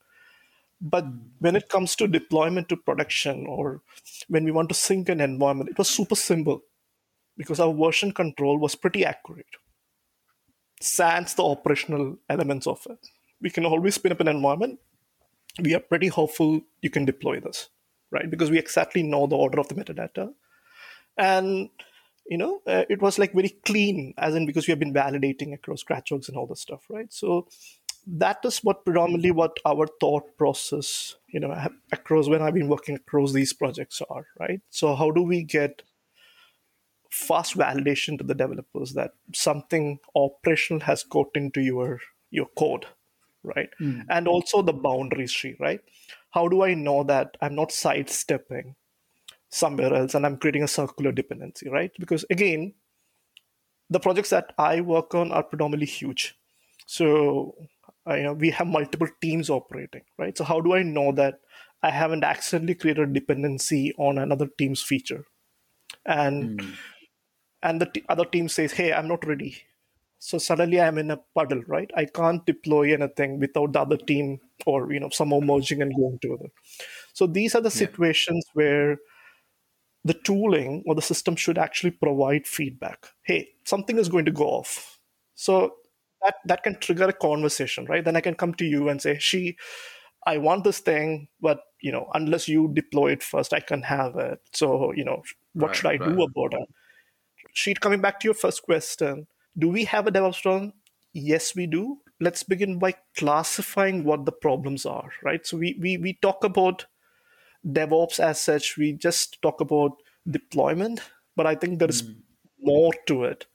But 0.81 1.07
when 1.40 1.57
it 1.57 1.68
comes 1.68 1.97
to 1.97 2.07
deployment 2.07 2.68
to 2.68 2.77
production 2.77 3.47
or 3.47 3.81
when 4.29 4.44
we 4.44 4.53
want 4.53 4.68
to 4.68 4.77
sync 4.77 5.09
an 5.09 5.21
environment, 5.21 5.71
it 5.71 5.79
was 5.79 5.88
super 5.88 6.14
simple 6.14 6.62
because 7.37 7.59
our 7.59 7.73
version 7.73 8.12
control 8.12 8.59
was 8.59 8.77
pretty 8.77 9.05
accurate. 9.05 9.47
Sans 10.81 11.33
the 11.35 11.43
operational 11.43 12.17
elements 12.29 12.67
of 12.67 12.87
it. 12.88 12.99
We 13.41 13.51
can 13.51 13.64
always 13.64 13.95
spin 13.95 14.12
up 14.12 14.21
an 14.21 14.29
environment. 14.29 14.79
We 15.61 15.75
are 15.75 15.81
pretty 15.81 16.09
hopeful 16.09 16.61
you 16.83 16.91
can 16.91 17.05
deploy 17.05 17.41
this, 17.41 17.69
right? 18.11 18.31
Because 18.31 18.51
we 18.51 18.59
exactly 18.59 19.03
know 19.03 19.27
the 19.27 19.37
order 19.37 19.59
of 19.59 19.69
the 19.69 19.75
metadata. 19.75 20.33
And 21.17 21.71
you 22.29 22.37
know, 22.37 22.61
uh, 22.67 22.85
it 22.91 23.01
was 23.01 23.19
like 23.19 23.33
very 23.33 23.49
clean, 23.64 24.12
as 24.19 24.35
in 24.35 24.47
because 24.47 24.67
we 24.67 24.73
have 24.73 24.79
been 24.79 24.93
validating 24.93 25.55
across 25.55 25.81
scratch 25.81 26.11
orgs 26.11 26.29
and 26.29 26.37
all 26.37 26.47
this 26.47 26.61
stuff, 26.61 26.85
right? 26.91 27.11
So 27.12 27.49
that 28.07 28.38
is 28.45 28.59
what 28.59 28.85
predominantly 28.85 29.31
what 29.31 29.57
our 29.64 29.87
thought 30.01 30.37
process, 30.37 31.17
you 31.29 31.41
know, 31.41 31.55
across 31.93 32.29
when 32.29 32.43
I've 32.43 32.55
been 32.55 32.69
working 32.69 32.97
across 32.97 33.33
these 33.33 33.53
projects 33.53 34.03
are, 34.11 34.27
right? 34.38 34.61
So 34.71 34.95
how 34.95 35.11
do 35.11 35.23
we 35.23 35.43
get 35.43 35.83
fast 37.09 37.57
validation 37.57 38.18
to 38.18 38.25
the 38.25 38.35
developers 38.35 38.92
that 38.92 39.12
something 39.35 39.99
operational 40.14 40.81
has 40.81 41.03
got 41.03 41.27
into 41.35 41.61
your 41.61 42.01
your 42.31 42.47
code 42.57 42.87
right? 43.42 43.71
Mm. 43.81 44.05
and 44.11 44.29
also 44.29 44.62
the 44.62 44.73
boundaries 44.73 45.33
tree 45.33 45.57
right? 45.59 45.81
How 46.31 46.49
do 46.49 46.62
i 46.62 46.75
know 46.75 47.05
that 47.05 47.37
i'm 47.40 47.55
not 47.55 47.73
sidestepping 47.73 48.75
somewhere 49.49 49.94
else 49.94 50.14
and 50.14 50.27
i'm 50.27 50.37
creating 50.37 50.62
a 50.62 50.68
circular 50.68 51.12
dependency 51.12 51.68
right? 51.68 51.90
Because 51.99 52.25
again 52.31 52.75
the 53.90 54.01
projects 54.01 54.31
that 54.31 54.53
i 54.59 54.81
work 54.83 55.14
on 55.14 55.33
are 55.33 55.42
predominantly 55.42 55.87
huge. 55.87 56.38
So 56.87 57.57
uh, 58.07 58.14
you 58.14 58.23
know 58.25 58.35
we 58.35 58.51
have 58.51 58.66
multiple 58.66 59.09
teams 59.23 59.49
operating 59.49 60.03
right? 60.18 60.37
So 60.37 60.44
how 60.44 60.61
do 60.61 60.75
i 60.75 60.83
know 60.83 61.12
that 61.12 61.40
i 61.83 61.90
haven't 61.90 62.25
accidentally 62.25 62.75
created 62.75 63.09
a 63.09 63.12
dependency 63.12 63.94
on 63.97 64.18
another 64.18 64.49
team's 64.59 64.83
feature? 64.83 65.25
And 66.05 66.61
mm 66.61 66.75
and 67.62 67.81
the 67.81 67.87
t- 67.87 68.05
other 68.09 68.25
team 68.25 68.49
says, 68.49 68.73
"Hey, 68.73 68.92
I'm 68.92 69.09
not 69.09 69.27
ready." 69.27 69.57
So 70.21 70.38
suddenly 70.38 70.81
I'm 70.81 70.99
in 70.99 71.11
a 71.11 71.21
puddle, 71.35 71.62
right? 71.68 71.90
I 71.97 72.05
can't 72.05 72.44
deploy 72.44 72.92
anything 72.92 73.38
without 73.38 73.73
the 73.73 73.81
other 73.81 73.97
team 73.97 74.40
or 74.66 74.92
you 74.92 75.01
know 75.01 75.11
somehow 75.11 75.40
merging 75.40 75.83
and 75.83 75.94
going 75.94 76.18
together. 76.21 76.51
So 77.12 77.27
these 77.27 77.55
are 77.55 77.61
the 77.61 77.68
yeah. 77.68 77.87
situations 77.87 78.44
where 78.55 78.99
the 80.05 80.14
tooling 80.14 80.83
or 80.87 80.94
the 80.94 81.03
system 81.03 81.37
should 81.37 81.59
actually 81.59 81.90
provide 81.92 82.47
feedback. 82.47 83.07
Hey, 83.23 83.51
something 83.64 83.99
is 83.99 84.09
going 84.09 84.25
to 84.25 84.33
go 84.33 84.47
off. 84.47 84.99
So 85.35 85.75
that 86.23 86.37
that 86.47 86.62
can 86.64 86.79
trigger 86.81 87.05
a 87.05 87.12
conversation, 87.12 87.85
right? 87.87 88.05
Then 88.05 88.16
I 88.16 88.21
can 88.21 88.35
come 88.35 88.55
to 88.55 88.64
you 88.64 88.88
and 88.88 89.01
say, 89.01 89.18
"Xi, 89.18 89.57
I 90.27 90.38
want 90.38 90.64
this 90.64 90.81
thing, 90.81 91.29
but 91.40 91.61
you 91.81 91.92
know, 91.92 92.11
unless 92.14 92.49
you 92.49 92.71
deploy 92.75 93.12
it 93.12 93.23
first, 93.23 93.53
I 93.53 93.61
can 93.61 93.83
have 93.83 94.16
it. 94.16 94.40
So 94.53 94.92
you 94.92 95.05
know, 95.05 95.23
what 95.53 95.68
right, 95.68 95.77
should 95.77 95.87
I 95.87 95.97
right. 95.97 96.16
do 96.16 96.23
about 96.23 96.55
it?" 96.55 96.68
Xi, 97.53 97.75
coming 97.75 98.01
back 98.01 98.21
to 98.21 98.27
your 98.27 98.35
first 98.35 98.63
question, 98.63 99.27
do 99.57 99.69
we 99.69 99.85
have 99.85 100.07
a 100.07 100.13
DevOps 100.13 100.43
problem? 100.43 100.73
Yes, 101.13 101.55
we 101.55 101.67
do. 101.67 101.99
Let's 102.21 102.43
begin 102.43 102.79
by 102.79 102.95
classifying 103.17 104.05
what 104.05 104.25
the 104.25 104.33
problems 104.33 104.85
are, 104.87 105.11
right? 105.23 105.47
So 105.47 105.57
we 105.57 105.77
we 105.81 105.97
we 105.97 106.15
talk 106.15 106.45
about 106.45 106.87
DevOps 107.67 108.21
as 108.21 108.41
such. 108.41 108.77
We 108.77 108.93
just 108.93 109.41
talk 109.43 109.61
about 109.61 109.93
deployment, 110.29 111.01
but 111.37 111.47
I 111.47 111.55
think 111.55 111.79
there 111.79 111.89
is 111.89 112.03
mm. 112.03 112.17
more 112.61 112.93
to 113.07 113.25
it. 113.25 113.47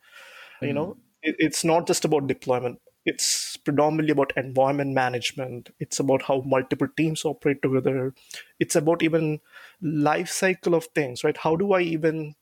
Mm. 0.61 0.67
You 0.67 0.73
know, 0.73 0.85
hmm. 0.85 0.99
it, 1.21 1.35
it's 1.39 1.63
not 1.63 1.87
just 1.87 2.05
about 2.05 2.27
deployment. 2.27 2.79
It's 3.05 3.57
predominantly 3.57 4.11
about 4.11 4.31
environment 4.37 4.93
management. 4.93 5.69
It's 5.79 5.99
about 5.99 6.21
how 6.21 6.41
multiple 6.45 6.87
teams 6.95 7.25
operate 7.25 7.61
together. 7.61 8.13
It's 8.59 8.77
about 8.77 9.03
even 9.03 9.41
life 9.81 10.29
cycle 10.29 10.73
of 10.73 10.85
things, 10.95 11.23
right? 11.23 11.35
How 11.35 11.57
do 11.57 11.73
I 11.73 11.81
even 11.81 12.35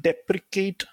deprecate 0.00 0.84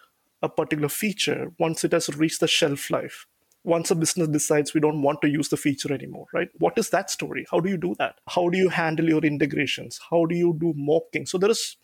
a 0.45 0.49
particular 0.49 0.89
feature 0.89 1.51
once 1.59 1.83
it 1.83 1.91
has 1.91 2.09
reached 2.15 2.39
the 2.39 2.47
shelf 2.47 2.89
life. 2.89 3.25
Once 3.63 3.89
a 3.89 3.95
business 3.95 4.27
decides 4.27 4.73
we 4.73 4.79
don't 4.79 5.01
want 5.01 5.21
to 5.21 5.27
use 5.27 5.49
the 5.49 5.57
feature 5.57 5.91
anymore 5.91 6.27
right? 6.33 6.49
What 6.59 6.77
is 6.77 6.91
that 6.91 7.09
story? 7.09 7.45
How 7.51 7.59
do 7.59 7.69
you 7.69 7.77
do 7.77 7.95
that? 7.97 8.19
How 8.29 8.47
do 8.49 8.57
you 8.57 8.69
handle 8.69 9.09
your 9.09 9.25
integrations? 9.25 9.99
How 10.09 10.25
do 10.25 10.35
you 10.35 10.55
do 10.59 10.73
mocking? 10.77 11.25
So 11.25 11.39
there 11.39 11.49
is 11.49 11.75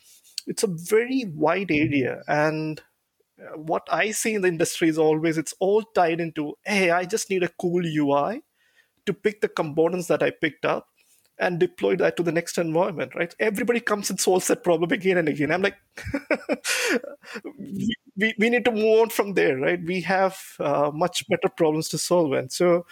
it's 0.48 0.64
a 0.64 0.68
very 0.68 1.26
wide 1.34 1.72
area. 1.72 2.22
And 2.28 2.82
uh, 3.42 3.58
what 3.58 3.88
i 3.90 4.12
see 4.12 4.34
in 4.36 4.42
the 4.42 4.48
industry 4.48 4.88
is 4.90 4.98
always 4.98 5.38
it's 5.38 5.54
all 5.60 5.84
tied 5.96 6.20
into 6.20 6.54
hey 6.66 6.92
i 6.92 7.06
just 7.06 7.30
need 7.30 7.44
a 7.44 7.50
cool 7.60 7.84
ui 7.86 8.42
to 9.06 9.14
pick 9.14 9.42
the 9.42 9.48
components 9.48 10.08
that 10.08 10.22
i 10.22 10.30
picked 10.30 10.66
up 10.66 10.90
and 11.42 11.60
deploy 11.60 11.96
that 11.96 12.16
to 12.16 12.24
the 12.24 12.32
next 12.32 12.58
environment, 12.58 13.14
right? 13.16 13.34
Everybody 13.40 13.80
comes 13.80 14.10
and 14.12 14.20
solves 14.20 14.48
that 14.48 14.64
problem 14.64 14.92
again 14.92 15.18
and 15.18 15.28
again. 15.28 15.52
I'm 15.52 15.64
like, 15.64 15.76
we, 17.58 18.34
we, 18.38 18.50
need 18.50 18.64
to 18.66 18.72
move 18.72 19.02
on 19.02 19.10
from 19.10 19.34
there, 19.34 19.58
right? 19.58 19.84
We 19.84 20.02
have 20.02 20.38
uh, 20.60 20.92
much 20.94 21.28
better 21.28 21.50
problems 21.50 21.90
to 21.90 21.98
solve. 21.98 22.34
And 22.34 22.52
so, 22.52 22.86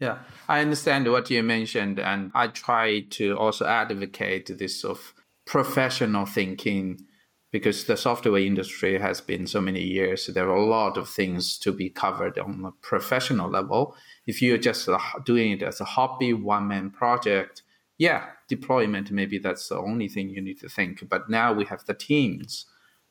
yeah, 0.00 0.20
I 0.48 0.60
understand 0.60 1.10
what 1.10 1.30
you 1.30 1.42
mentioned. 1.42 2.00
And 2.00 2.32
I 2.34 2.48
try 2.48 3.00
to 3.10 3.36
also 3.36 3.66
advocate 3.66 4.58
this 4.58 4.82
of 4.82 5.12
professional 5.44 6.24
thinking 6.24 7.04
because 7.50 7.84
the 7.84 7.96
software 7.96 8.38
industry 8.38 8.98
has 8.98 9.20
been 9.20 9.46
so 9.46 9.60
many 9.60 9.82
years. 9.82 10.26
There 10.26 10.48
are 10.48 10.56
a 10.56 10.66
lot 10.66 10.96
of 10.96 11.08
things 11.08 11.58
to 11.60 11.72
be 11.72 11.88
covered 11.88 12.38
on 12.38 12.64
a 12.64 12.72
professional 12.86 13.48
level 13.48 13.96
if 14.26 14.42
you're 14.42 14.58
just 14.58 14.88
uh, 14.88 14.98
doing 15.24 15.52
it 15.52 15.62
as 15.62 15.80
a 15.80 15.84
hobby 15.84 16.34
one 16.34 16.68
man 16.68 16.90
project, 16.90 17.62
yeah, 17.96 18.26
deployment 18.48 19.10
maybe 19.10 19.38
that's 19.38 19.68
the 19.68 19.78
only 19.78 20.08
thing 20.08 20.28
you 20.28 20.42
need 20.42 20.60
to 20.60 20.68
think. 20.68 21.08
But 21.08 21.30
now 21.30 21.52
we 21.52 21.64
have 21.64 21.84
the 21.86 21.94
teams 21.94 22.66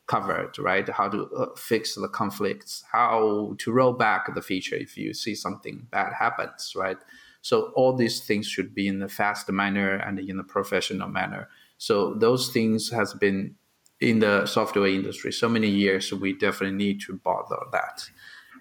covered, 0.07 0.57
right? 0.59 0.87
How 0.87 1.09
to 1.09 1.29
uh, 1.35 1.55
fix 1.57 1.95
the 1.95 2.07
conflicts, 2.07 2.83
how 2.91 3.55
to 3.57 3.71
roll 3.71 3.93
back 3.93 4.33
the 4.33 4.41
feature 4.41 4.75
if 4.75 4.95
you 4.97 5.13
see 5.13 5.35
something 5.35 5.87
bad 5.91 6.13
happens, 6.13 6.73
right? 6.75 6.97
So 7.41 7.71
all 7.75 7.93
these 7.93 8.25
things 8.25 8.47
should 8.47 8.73
be 8.73 8.87
in 8.87 9.01
a 9.01 9.09
fast 9.09 9.49
manner 9.49 9.95
and 9.95 10.19
in 10.19 10.39
a 10.39 10.43
professional 10.43 11.09
manner. 11.09 11.49
So 11.77 12.13
those 12.13 12.49
things 12.49 12.89
has 12.91 13.13
been 13.13 13.55
in 13.99 14.19
the 14.19 14.45
software 14.45 14.87
industry 14.87 15.31
so 15.31 15.49
many 15.49 15.69
years. 15.69 16.13
We 16.13 16.33
definitely 16.33 16.77
need 16.77 17.01
to 17.01 17.13
bother 17.13 17.57
that. 17.71 18.09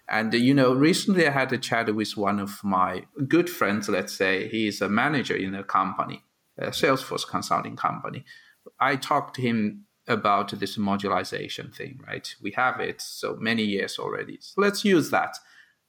And 0.09 0.33
you 0.33 0.55
know, 0.55 0.72
recently 0.72 1.27
I 1.27 1.31
had 1.31 1.53
a 1.53 1.59
chat 1.59 1.92
with 1.94 2.16
one 2.16 2.38
of 2.38 2.62
my 2.62 3.05
good 3.27 3.51
friends. 3.51 3.88
Let's 3.88 4.12
say 4.12 4.49
he 4.49 4.68
is 4.68 4.81
a 4.81 4.88
manager 4.88 5.35
in 5.35 5.55
a 5.55 5.64
company, 5.64 6.22
a 6.59 6.68
Salesforce 6.68 7.27
consulting 7.27 7.77
company. 7.77 8.25
I 8.79 8.96
talked 8.96 9.37
to 9.37 9.42
him 9.42 9.87
about 10.09 10.59
this 10.59 10.77
modularization 10.77 11.75
thing. 11.75 12.01
Right, 12.07 12.35
we 12.40 12.53
have 12.53 12.81
it 12.81 13.01
so 13.01 13.37
many 13.40 13.64
years 13.64 13.99
already. 13.99 14.38
So 14.40 14.61
let's 14.61 14.85
use 14.85 15.11
that. 15.11 15.37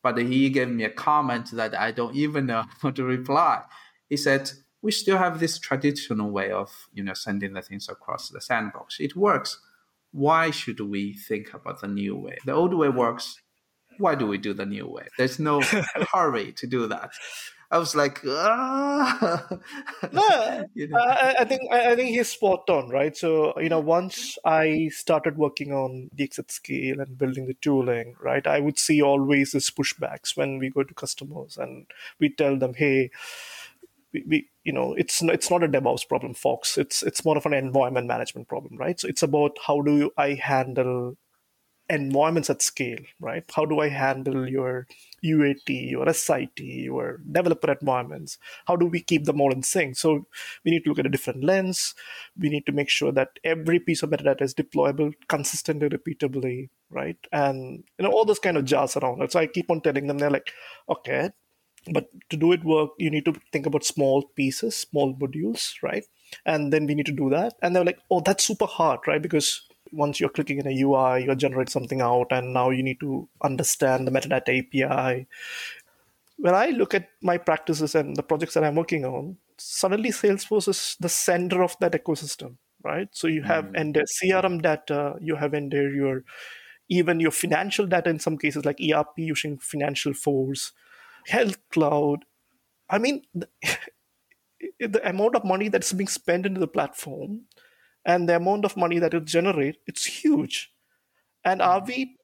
But 0.02 0.18
he 0.18 0.50
gave 0.50 0.70
me 0.70 0.84
a 0.84 0.90
comment 0.90 1.52
that 1.52 1.78
I 1.78 1.92
don't 1.92 2.16
even 2.16 2.48
know 2.48 2.64
how 2.82 2.92
to 2.92 3.04
reply. 3.04 3.64
He 4.10 4.18
said, 4.18 4.52
"We 4.88 4.92
still 4.92 5.20
have 5.26 5.36
this 5.40 5.56
traditional 5.68 6.30
way 6.38 6.50
of 6.52 6.70
you 6.98 7.04
know 7.04 7.16
sending 7.26 7.54
the 7.54 7.62
things 7.62 7.86
across 7.96 8.24
the 8.30 8.42
sandbox. 8.50 9.00
It 9.08 9.14
works. 9.16 9.52
Why 10.12 10.44
should 10.60 10.80
we 10.80 11.02
think 11.30 11.54
about 11.54 11.78
the 11.82 11.92
new 12.02 12.16
way? 12.26 12.38
The 12.46 12.54
old 12.62 12.74
way 12.82 12.90
works." 12.90 13.28
why 14.00 14.16
do 14.16 14.26
we 14.28 14.38
do 14.38 14.54
the 14.54 14.66
new 14.66 14.88
way? 14.88 15.08
There's 15.18 15.40
no 15.40 15.62
hurry 16.14 16.52
to 16.54 16.68
do 16.68 16.88
that. 16.88 17.12
I 17.70 17.80
was 17.80 17.96
like, 17.96 18.22
ah. 18.26 19.48
no, 20.14 20.66
you 20.74 20.88
know? 20.88 20.98
I, 20.98 21.36
I, 21.40 21.46
think 21.46 21.62
I 21.72 21.96
think 21.96 22.10
he's 22.10 22.30
spot 22.30 22.70
on, 22.70 22.90
right? 22.90 23.16
So 23.16 23.60
you 23.60 23.68
know, 23.68 23.82
once 23.82 24.38
I 24.46 24.90
started 24.94 25.38
working 25.38 25.74
on 25.74 26.10
the 26.14 26.24
exit 26.24 26.50
scale 26.50 27.02
and 27.02 27.18
building 27.18 27.48
the 27.48 27.56
tooling, 27.56 28.16
right, 28.22 28.46
I 28.48 28.62
would 28.62 28.80
see 28.80 29.02
always 29.02 29.52
these 29.52 29.70
pushbacks 29.70 30.38
when 30.38 30.60
we 30.60 30.70
go 30.70 30.84
to 30.84 30.94
customers 30.94 31.58
and 31.58 31.88
we 32.20 32.30
tell 32.30 32.58
them, 32.58 32.74
hey. 32.74 33.12
We, 34.14 34.24
we, 34.26 34.50
you 34.68 34.74
know 34.74 34.94
it's 34.96 35.22
it's 35.24 35.50
not 35.50 35.64
a 35.64 35.68
DevOps 35.70 36.08
problem, 36.08 36.34
Fox. 36.34 36.78
It's 36.78 37.02
it's 37.02 37.24
more 37.24 37.38
of 37.38 37.46
an 37.46 37.54
environment 37.54 38.08
management 38.08 38.50
problem, 38.50 38.76
right? 38.78 39.00
So 39.00 39.08
it's 39.08 39.24
about 39.24 39.58
how 39.66 39.82
do 39.82 40.12
I 40.18 40.34
handle 40.34 41.18
environments 41.90 42.50
at 42.50 42.62
scale, 42.62 43.00
right? 43.22 43.46
How 43.56 43.64
do 43.64 43.80
I 43.80 43.88
handle 43.88 44.50
your 44.50 44.88
UAT, 45.24 45.70
your 45.92 46.12
SIT, 46.14 46.60
your 46.60 47.22
developer 47.32 47.72
environments? 47.72 48.38
How 48.66 48.76
do 48.76 48.86
we 48.86 49.02
keep 49.02 49.24
them 49.24 49.40
all 49.40 49.54
in 49.54 49.64
sync? 49.64 49.96
So 49.98 50.28
we 50.66 50.72
need 50.72 50.84
to 50.84 50.90
look 50.90 51.00
at 51.00 51.06
a 51.06 51.16
different 51.16 51.46
lens. 51.46 51.96
We 52.38 52.50
need 52.50 52.66
to 52.66 52.74
make 52.74 52.90
sure 52.90 53.14
that 53.14 53.40
every 53.46 53.80
piece 53.80 54.04
of 54.04 54.10
metadata 54.10 54.42
is 54.42 54.54
deployable 54.54 55.14
consistently, 55.30 55.88
repeatably, 55.88 56.70
right? 56.90 57.18
And 57.32 57.86
you 57.98 58.04
know 58.04 58.12
all 58.12 58.26
those 58.26 58.40
kind 58.40 58.58
of 58.58 58.66
jars 58.66 58.98
around 58.98 59.22
it. 59.22 59.32
So 59.32 59.40
I 59.40 59.48
keep 59.48 59.72
on 59.72 59.80
telling 59.80 60.08
them 60.08 60.18
they're 60.18 60.30
like, 60.30 60.52
okay, 60.90 61.32
but 61.94 62.10
to 62.30 62.38
do 62.38 62.52
it 62.52 62.64
work 62.64 62.92
you 62.98 63.10
need 63.10 63.26
to 63.26 63.34
think 63.52 63.66
about 63.66 63.84
small 63.84 64.24
pieces 64.36 64.76
small 64.76 65.16
modules 65.16 65.74
right? 65.82 66.06
And 66.46 66.74
then 66.74 66.86
we 66.86 66.96
need 66.96 67.06
to 67.06 67.14
do 67.14 67.30
that. 67.30 67.54
And 67.62 67.76
they're 67.76 67.86
like 67.86 68.00
oh 68.12 68.20
that's 68.20 68.46
super 68.46 68.66
hard 68.66 69.00
right? 69.08 69.22
Because 69.22 69.62
once 69.92 70.20
you're 70.20 70.30
clicking 70.30 70.60
in 70.60 70.68
a 70.68 70.82
ui 70.82 71.24
you 71.24 71.36
generate 71.36 71.70
something 71.70 72.02
out 72.02 72.28
and 72.32 72.54
now 72.54 72.70
you 72.70 72.84
need 72.84 73.00
to 73.00 73.30
understand 73.42 74.06
the 74.06 74.12
metadata 74.12 74.60
api 74.60 75.26
when 76.36 76.54
i 76.54 76.68
look 76.72 76.94
at 76.94 77.08
my 77.22 77.38
practices 77.38 77.96
and 77.96 78.18
the 78.18 78.22
projects 78.22 78.54
that 78.54 78.66
i'm 78.66 78.76
working 78.76 79.06
on 79.06 79.38
suddenly 79.58 80.10
salesforce 80.10 80.68
is 80.68 80.98
the 81.00 81.08
center 81.08 81.64
of 81.64 81.78
that 81.80 81.94
ecosystem 81.94 82.58
right? 82.84 83.10
So 83.12 83.28
you 83.28 83.44
have 83.44 83.66
mm. 83.66 83.80
and 83.80 83.96
crm 83.96 84.62
data 84.62 85.16
you 85.20 85.36
have 85.36 85.54
in 85.54 85.70
there 85.70 85.94
your 85.94 86.24
even 86.90 87.20
your 87.20 87.32
financial 87.32 87.86
data 87.86 88.10
in 88.10 88.20
some 88.20 88.38
cases 88.38 88.66
like 88.66 88.80
erp 88.80 89.08
using 89.18 89.58
FinancialForce 89.58 90.72
health 91.28 91.58
cloud. 91.70 92.26
I 92.90 92.98
mean 92.98 93.24
the, 93.34 93.48
the 94.80 95.08
amount 95.08 95.36
of 95.36 95.44
money 95.44 95.70
that's 95.70 95.94
being 95.94 96.08
spent 96.08 96.46
into 96.46 96.60
the 96.60 96.68
platform 96.68 97.42
and 98.06 98.28
the 98.28 98.38
amount 98.38 98.66
of 98.66 98.78
money 98.78 99.00
that 99.00 99.14
it 99.14 99.26
generates, 99.26 99.78
it's 99.86 100.06
huge. 100.06 100.72
And 101.44 101.62
are 101.62 101.82
mm. 101.82 101.88
we 101.88 102.18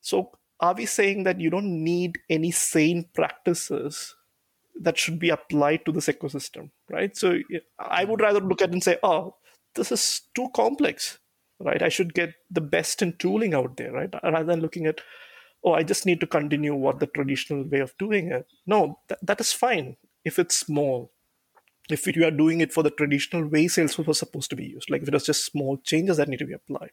so 0.00 0.30
are 0.60 0.74
we 0.74 0.86
saying 0.86 1.24
that 1.24 1.40
you 1.40 1.50
don't 1.50 1.82
need 1.84 2.18
any 2.28 2.50
sane 2.50 3.06
practices 3.14 4.14
that 4.80 4.98
should 4.98 5.18
be 5.18 5.30
applied 5.30 5.84
to 5.84 5.92
this 5.92 6.06
ecosystem 6.06 6.70
right? 6.88 7.16
So 7.16 7.38
i 7.78 8.04
would 8.04 8.20
rather 8.20 8.40
look 8.40 8.62
at 8.62 8.70
it 8.70 8.72
and 8.72 8.82
say 8.82 8.98
oh 9.02 9.34
this 9.74 9.92
is 9.92 10.22
too 10.34 10.48
complex 10.54 11.18
right? 11.60 11.82
I 11.82 11.88
should 11.88 12.14
get 12.14 12.34
the 12.50 12.60
best 12.60 13.02
in 13.02 13.16
tooling 13.18 13.54
out 13.54 13.76
there 13.76 13.92
right? 13.92 14.12
Rather 14.22 14.44
than 14.44 14.60
looking 14.60 14.86
at 14.86 15.00
oh, 15.64 15.72
I 15.72 15.82
just 15.82 16.06
need 16.06 16.20
to 16.20 16.26
continue 16.26 16.74
what 16.74 17.00
the 17.00 17.06
traditional 17.06 17.64
way 17.64 17.80
of 17.80 17.96
doing 17.98 18.30
it. 18.30 18.46
No, 18.66 18.98
that, 19.08 19.18
that 19.22 19.40
is 19.40 19.52
fine 19.52 19.96
if 20.24 20.38
it's 20.38 20.56
small. 20.56 21.10
If 21.90 22.06
you 22.06 22.24
are 22.24 22.30
doing 22.30 22.60
it 22.60 22.72
for 22.72 22.82
the 22.82 22.90
traditional 22.90 23.46
way 23.46 23.66
Salesforce 23.66 24.06
was 24.06 24.18
supposed 24.18 24.50
to 24.50 24.56
be 24.56 24.64
used, 24.64 24.90
like 24.90 25.02
if 25.02 25.08
it 25.08 25.14
was 25.14 25.26
just 25.26 25.44
small 25.44 25.76
changes 25.78 26.18
that 26.18 26.28
need 26.28 26.38
to 26.38 26.46
be 26.46 26.52
applied. 26.52 26.92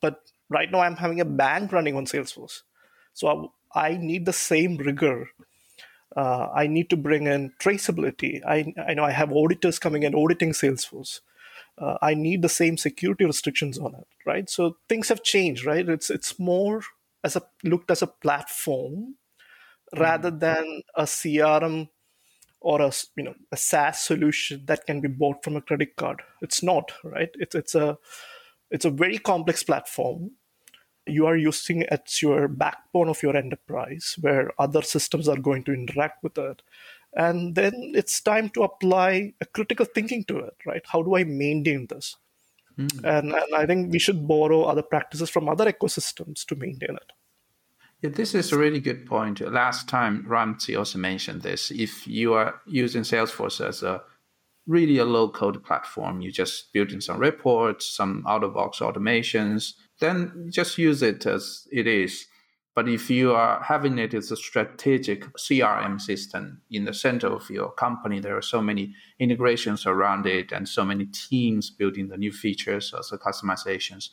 But 0.00 0.22
right 0.48 0.70
now, 0.70 0.80
I'm 0.80 0.96
having 0.96 1.20
a 1.20 1.24
bank 1.24 1.72
running 1.72 1.96
on 1.96 2.04
Salesforce. 2.06 2.62
So 3.12 3.50
I, 3.74 3.88
I 3.90 3.96
need 3.96 4.26
the 4.26 4.32
same 4.32 4.76
rigor. 4.76 5.28
Uh, 6.16 6.48
I 6.54 6.66
need 6.66 6.90
to 6.90 6.96
bring 6.96 7.26
in 7.26 7.52
traceability. 7.60 8.40
I, 8.44 8.74
I 8.86 8.94
know 8.94 9.04
I 9.04 9.12
have 9.12 9.32
auditors 9.32 9.78
coming 9.78 10.04
and 10.04 10.14
auditing 10.14 10.50
Salesforce. 10.50 11.20
Uh, 11.78 11.96
I 12.02 12.14
need 12.14 12.42
the 12.42 12.48
same 12.48 12.76
security 12.76 13.24
restrictions 13.24 13.78
on 13.78 13.94
it, 13.94 14.06
right? 14.26 14.48
So 14.48 14.76
things 14.88 15.08
have 15.08 15.22
changed, 15.24 15.64
right? 15.64 15.88
It's 15.88 16.08
it's 16.08 16.38
more 16.38 16.82
as 17.24 17.36
a 17.36 17.42
looked 17.64 17.90
as 17.90 18.02
a 18.02 18.06
platform 18.06 19.16
mm. 19.94 20.00
rather 20.00 20.30
than 20.30 20.82
a 20.94 21.04
crm 21.04 21.88
or 22.64 22.80
a 22.80 22.90
you 23.16 23.24
know 23.24 23.34
a 23.52 23.56
saas 23.56 24.00
solution 24.00 24.62
that 24.66 24.86
can 24.86 25.00
be 25.00 25.08
bought 25.08 25.44
from 25.44 25.56
a 25.56 25.60
credit 25.60 25.96
card. 25.96 26.22
It's 26.40 26.62
not 26.62 26.92
right? 27.04 27.30
It's 27.34 27.54
it's 27.54 27.74
a 27.74 27.98
it's 28.70 28.86
a 28.86 28.90
very 28.90 29.18
complex 29.18 29.62
platform. 29.62 30.32
You 31.06 31.26
are 31.26 31.36
using 31.36 31.82
as 31.84 32.22
your 32.22 32.48
backbone 32.48 33.10
of 33.10 33.22
your 33.22 33.36
enterprise 33.36 34.16
where 34.20 34.50
other 34.58 34.80
systems 34.80 35.28
are 35.28 35.36
going 35.36 35.64
to 35.64 35.74
interact 35.74 36.22
with 36.22 36.38
it. 36.38 36.62
And 37.14 37.54
then 37.54 37.92
it's 37.94 38.22
time 38.22 38.48
to 38.50 38.62
apply 38.62 39.34
a 39.40 39.44
critical 39.44 39.84
thinking 39.84 40.24
to 40.24 40.38
it 40.38 40.56
right? 40.66 40.82
How 40.86 41.02
do 41.02 41.14
i 41.16 41.24
maintain 41.24 41.86
this 41.86 42.16
Mm. 42.78 43.04
And, 43.04 43.32
and 43.32 43.54
I 43.56 43.66
think 43.66 43.92
we 43.92 43.98
should 43.98 44.26
borrow 44.26 44.64
other 44.64 44.82
practices 44.82 45.30
from 45.30 45.48
other 45.48 45.70
ecosystems 45.70 46.44
to 46.46 46.56
maintain 46.56 46.96
it. 46.96 47.12
Yeah, 48.02 48.10
this 48.10 48.34
is 48.34 48.52
a 48.52 48.58
really 48.58 48.80
good 48.80 49.06
point. 49.06 49.40
Last 49.40 49.88
time, 49.88 50.24
Ramsey 50.28 50.76
also 50.76 50.98
mentioned 50.98 51.42
this. 51.42 51.70
If 51.70 52.06
you 52.06 52.34
are 52.34 52.60
using 52.66 53.02
Salesforce 53.02 53.66
as 53.66 53.82
a 53.82 54.02
really 54.66 54.98
a 54.98 55.04
low 55.04 55.28
code 55.28 55.64
platform, 55.64 56.20
you 56.20 56.30
just 56.30 56.72
build 56.72 56.90
in 56.90 57.00
some 57.00 57.18
reports, 57.18 57.86
some 57.86 58.24
out 58.28 58.44
of 58.44 58.54
box 58.54 58.80
automations, 58.80 59.74
then 60.00 60.50
just 60.52 60.76
use 60.76 61.02
it 61.02 61.24
as 61.26 61.66
it 61.72 61.86
is. 61.86 62.26
But 62.74 62.88
if 62.88 63.08
you 63.08 63.32
are 63.32 63.62
having 63.62 63.98
it 63.98 64.14
as 64.14 64.32
a 64.32 64.36
strategic 64.36 65.24
CRM 65.34 66.00
system 66.00 66.60
in 66.70 66.84
the 66.84 66.92
center 66.92 67.28
of 67.28 67.48
your 67.48 67.70
company, 67.70 68.18
there 68.18 68.36
are 68.36 68.42
so 68.42 68.60
many 68.60 68.94
integrations 69.20 69.86
around 69.86 70.26
it 70.26 70.50
and 70.50 70.68
so 70.68 70.84
many 70.84 71.06
teams 71.06 71.70
building 71.70 72.08
the 72.08 72.16
new 72.16 72.32
features, 72.32 72.92
or 72.92 73.00
the 73.08 73.18
customizations. 73.18 74.10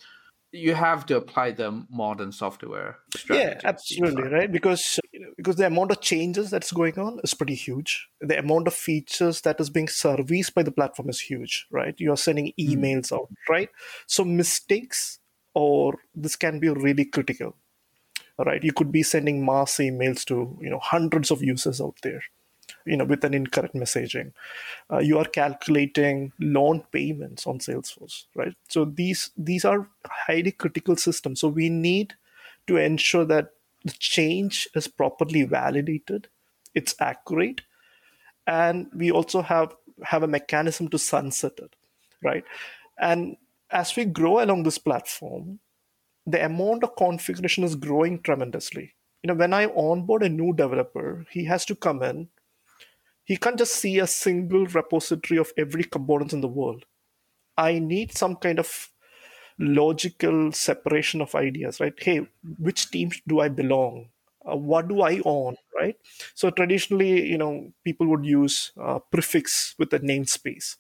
You 0.51 0.75
have 0.75 1.05
to 1.07 1.15
apply 1.15 1.51
the 1.51 1.85
modern 1.89 2.31
software. 2.33 2.99
Yeah, 3.29 3.59
absolutely, 3.63 4.27
right? 4.27 4.51
Because 4.51 4.99
because 5.37 5.55
the 5.55 5.65
amount 5.65 5.91
of 5.91 6.01
changes 6.01 6.51
that's 6.51 6.73
going 6.73 6.99
on 6.99 7.19
is 7.23 7.33
pretty 7.33 7.55
huge. 7.55 8.09
The 8.19 8.37
amount 8.37 8.67
of 8.67 8.73
features 8.73 9.41
that 9.41 9.59
is 9.59 9.69
being 9.69 9.87
serviced 9.87 10.53
by 10.53 10.63
the 10.63 10.71
platform 10.71 11.09
is 11.09 11.21
huge, 11.21 11.67
right? 11.71 11.95
You 11.97 12.11
are 12.11 12.17
sending 12.17 12.53
hmm. 12.57 12.69
emails 12.69 13.11
mm. 13.11 13.17
out, 13.17 13.29
right? 13.49 13.69
So 14.07 14.25
mistakes 14.25 15.19
or 15.53 15.95
this 16.13 16.35
can 16.35 16.59
be 16.59 16.69
really 16.69 17.05
critical 17.05 17.55
right? 18.45 18.63
You 18.63 18.73
could 18.73 18.91
be 18.91 19.03
sending 19.03 19.45
mass 19.45 19.77
emails 19.77 20.25
to 20.25 20.57
you 20.61 20.69
know 20.69 20.79
hundreds 20.79 21.31
of 21.31 21.43
users 21.43 21.81
out 21.81 21.97
there 22.03 22.21
you 22.85 22.95
know 22.95 23.05
with 23.05 23.23
an 23.23 23.33
incorrect 23.33 23.75
messaging. 23.75 24.31
Uh, 24.91 24.99
you 24.99 25.17
are 25.17 25.25
calculating 25.25 26.31
loan 26.39 26.83
payments 26.91 27.45
on 27.47 27.59
salesforce 27.59 28.25
right? 28.35 28.55
So 28.69 28.85
these 28.85 29.31
these 29.37 29.65
are 29.65 29.87
highly 30.05 30.51
critical 30.51 30.95
systems. 30.95 31.39
So 31.41 31.47
we 31.47 31.69
need 31.69 32.15
to 32.67 32.77
ensure 32.77 33.25
that 33.25 33.49
the 33.83 33.93
change 33.93 34.67
is 34.75 34.87
properly 34.87 35.43
validated 35.43 36.27
it's 36.73 36.95
accurate 36.99 37.61
and 38.47 38.87
we 38.93 39.11
also 39.11 39.41
have 39.41 39.75
have 40.03 40.23
a 40.23 40.27
mechanism 40.27 40.87
to 40.89 40.97
sunset 40.97 41.53
it 41.57 41.75
right? 42.23 42.43
And 42.99 43.37
as 43.71 43.95
we 43.95 44.05
grow 44.05 44.43
along 44.43 44.63
this 44.63 44.77
platform 44.77 45.59
the 46.25 46.43
amount 46.45 46.83
of 46.83 46.95
configuration 46.95 47.63
is 47.63 47.75
growing 47.75 48.21
tremendously. 48.21 48.93
You 49.23 49.29
know, 49.29 49.35
when 49.35 49.53
I 49.53 49.67
onboard 49.67 50.23
a 50.23 50.29
new 50.29 50.53
developer, 50.53 51.25
he 51.31 51.45
has 51.45 51.65
to 51.65 51.75
come 51.75 52.01
in. 52.03 52.29
He 53.23 53.37
can't 53.37 53.57
just 53.57 53.73
see 53.73 53.99
a 53.99 54.07
single 54.07 54.65
repository 54.67 55.39
of 55.39 55.53
every 55.57 55.83
component 55.83 56.33
in 56.33 56.41
the 56.41 56.47
world. 56.47 56.85
I 57.57 57.79
need 57.79 58.17
some 58.17 58.35
kind 58.37 58.59
of 58.59 58.91
logical 59.59 60.51
separation 60.51 61.21
of 61.21 61.35
ideas, 61.35 61.79
right? 61.79 61.93
Hey, 61.97 62.27
which 62.59 62.91
team 62.91 63.11
do 63.27 63.39
I 63.41 63.49
belong? 63.49 64.09
Uh, 64.49 64.57
what 64.57 64.87
do 64.87 65.01
I 65.01 65.21
own, 65.25 65.55
right? 65.79 65.95
So 66.35 66.49
traditionally, 66.49 67.27
you 67.27 67.37
know, 67.37 67.73
people 67.83 68.07
would 68.07 68.25
use 68.25 68.71
uh, 68.81 68.99
prefix 69.11 69.75
with 69.79 69.93
a 69.93 69.99
namespace. 69.99 70.77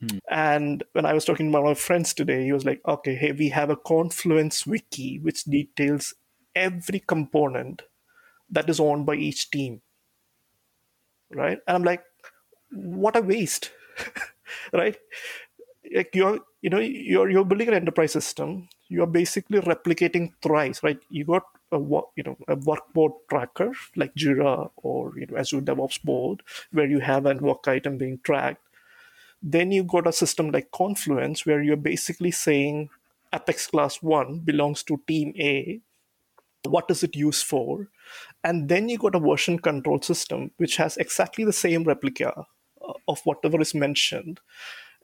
Hmm. 0.00 0.18
And 0.30 0.84
when 0.92 1.06
I 1.06 1.12
was 1.12 1.24
talking 1.24 1.50
to 1.50 1.60
my 1.60 1.74
friends 1.74 2.14
today, 2.14 2.44
he 2.44 2.52
was 2.52 2.64
like, 2.64 2.80
okay, 2.86 3.14
hey, 3.14 3.32
we 3.32 3.48
have 3.50 3.70
a 3.70 3.76
Confluence 3.76 4.66
wiki 4.66 5.18
which 5.18 5.44
details 5.44 6.14
every 6.54 7.00
component 7.00 7.82
that 8.50 8.68
is 8.68 8.80
owned 8.80 9.06
by 9.06 9.14
each 9.14 9.50
team. 9.50 9.82
Right? 11.30 11.58
And 11.66 11.76
I'm 11.76 11.84
like, 11.84 12.04
what 12.70 13.16
a 13.16 13.20
waste. 13.20 13.72
right? 14.72 14.96
Like 15.94 16.14
you're, 16.14 16.40
you 16.62 16.70
know, 16.70 16.78
you're 16.78 17.30
you're 17.30 17.44
building 17.44 17.68
an 17.68 17.74
enterprise 17.74 18.12
system. 18.12 18.68
You 18.88 19.02
are 19.02 19.06
basically 19.06 19.60
replicating 19.60 20.32
thrice, 20.42 20.82
right? 20.82 20.98
You 21.10 21.24
got 21.24 21.44
a 21.72 21.78
you 22.16 22.22
know 22.24 22.36
a 22.48 22.56
workboard 22.56 23.12
tracker 23.28 23.72
like 23.96 24.14
Jira 24.14 24.70
or 24.76 25.12
you 25.18 25.26
know 25.26 25.36
Azure 25.36 25.60
DevOps 25.60 26.02
board 26.02 26.42
where 26.72 26.86
you 26.86 27.00
have 27.00 27.26
a 27.26 27.34
work 27.34 27.68
item 27.68 27.98
being 27.98 28.20
tracked 28.22 28.62
then 29.42 29.70
you 29.70 29.84
got 29.84 30.06
a 30.06 30.12
system 30.12 30.50
like 30.50 30.70
Confluence 30.70 31.46
where 31.46 31.62
you're 31.62 31.76
basically 31.76 32.30
saying 32.30 32.90
Apex 33.32 33.68
class 33.68 34.02
1 34.02 34.40
belongs 34.40 34.82
to 34.84 35.00
team 35.06 35.32
A. 35.38 35.80
What 36.64 36.90
is 36.90 37.02
it 37.02 37.14
used 37.14 37.46
for? 37.46 37.88
And 38.42 38.68
then 38.68 38.88
you 38.88 38.98
got 38.98 39.14
a 39.14 39.20
version 39.20 39.58
control 39.58 40.00
system 40.00 40.50
which 40.56 40.76
has 40.76 40.96
exactly 40.96 41.44
the 41.44 41.52
same 41.52 41.84
replica 41.84 42.46
uh, 42.82 42.92
of 43.06 43.20
whatever 43.24 43.60
is 43.60 43.74
mentioned. 43.74 44.40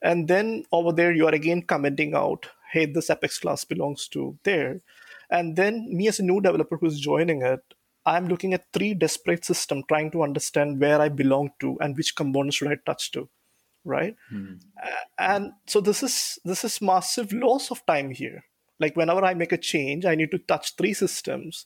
And 0.01 0.27
then 0.27 0.65
over 0.71 0.91
there, 0.91 1.13
you 1.13 1.27
are 1.27 1.33
again 1.33 1.61
commenting 1.61 2.13
out, 2.13 2.47
hey, 2.71 2.85
this 2.85 3.09
Apex 3.09 3.39
class 3.39 3.63
belongs 3.63 4.07
to 4.09 4.37
there. 4.43 4.81
And 5.29 5.55
then 5.55 5.87
me 5.95 6.07
as 6.07 6.19
a 6.19 6.23
new 6.23 6.41
developer 6.41 6.77
who's 6.77 6.99
joining 6.99 7.41
it, 7.41 7.61
I'm 8.05 8.27
looking 8.27 8.53
at 8.53 8.71
three 8.71 8.93
disparate 8.93 9.45
systems 9.45 9.85
trying 9.87 10.11
to 10.11 10.21
understand 10.21 10.79
where 10.79 11.01
I 11.01 11.09
belong 11.09 11.51
to 11.61 11.77
and 11.79 11.95
which 11.95 12.15
components 12.15 12.57
should 12.57 12.67
I 12.67 12.77
touch 12.85 13.11
to 13.13 13.29
right? 13.85 14.15
Mm. 14.33 14.59
and 15.17 15.51
so 15.65 15.79
this 15.79 16.03
is 16.03 16.39
this 16.43 16.63
is 16.63 16.81
massive 16.81 17.31
loss 17.31 17.71
of 17.71 17.85
time 17.85 18.11
here. 18.11 18.43
Like 18.77 18.97
whenever 18.97 19.23
i 19.23 19.33
make 19.33 19.53
a 19.53 19.57
change 19.57 20.05
i 20.05 20.15
need 20.15 20.31
to 20.31 20.37
touch 20.37 20.75
three 20.75 20.93
systems 20.93 21.65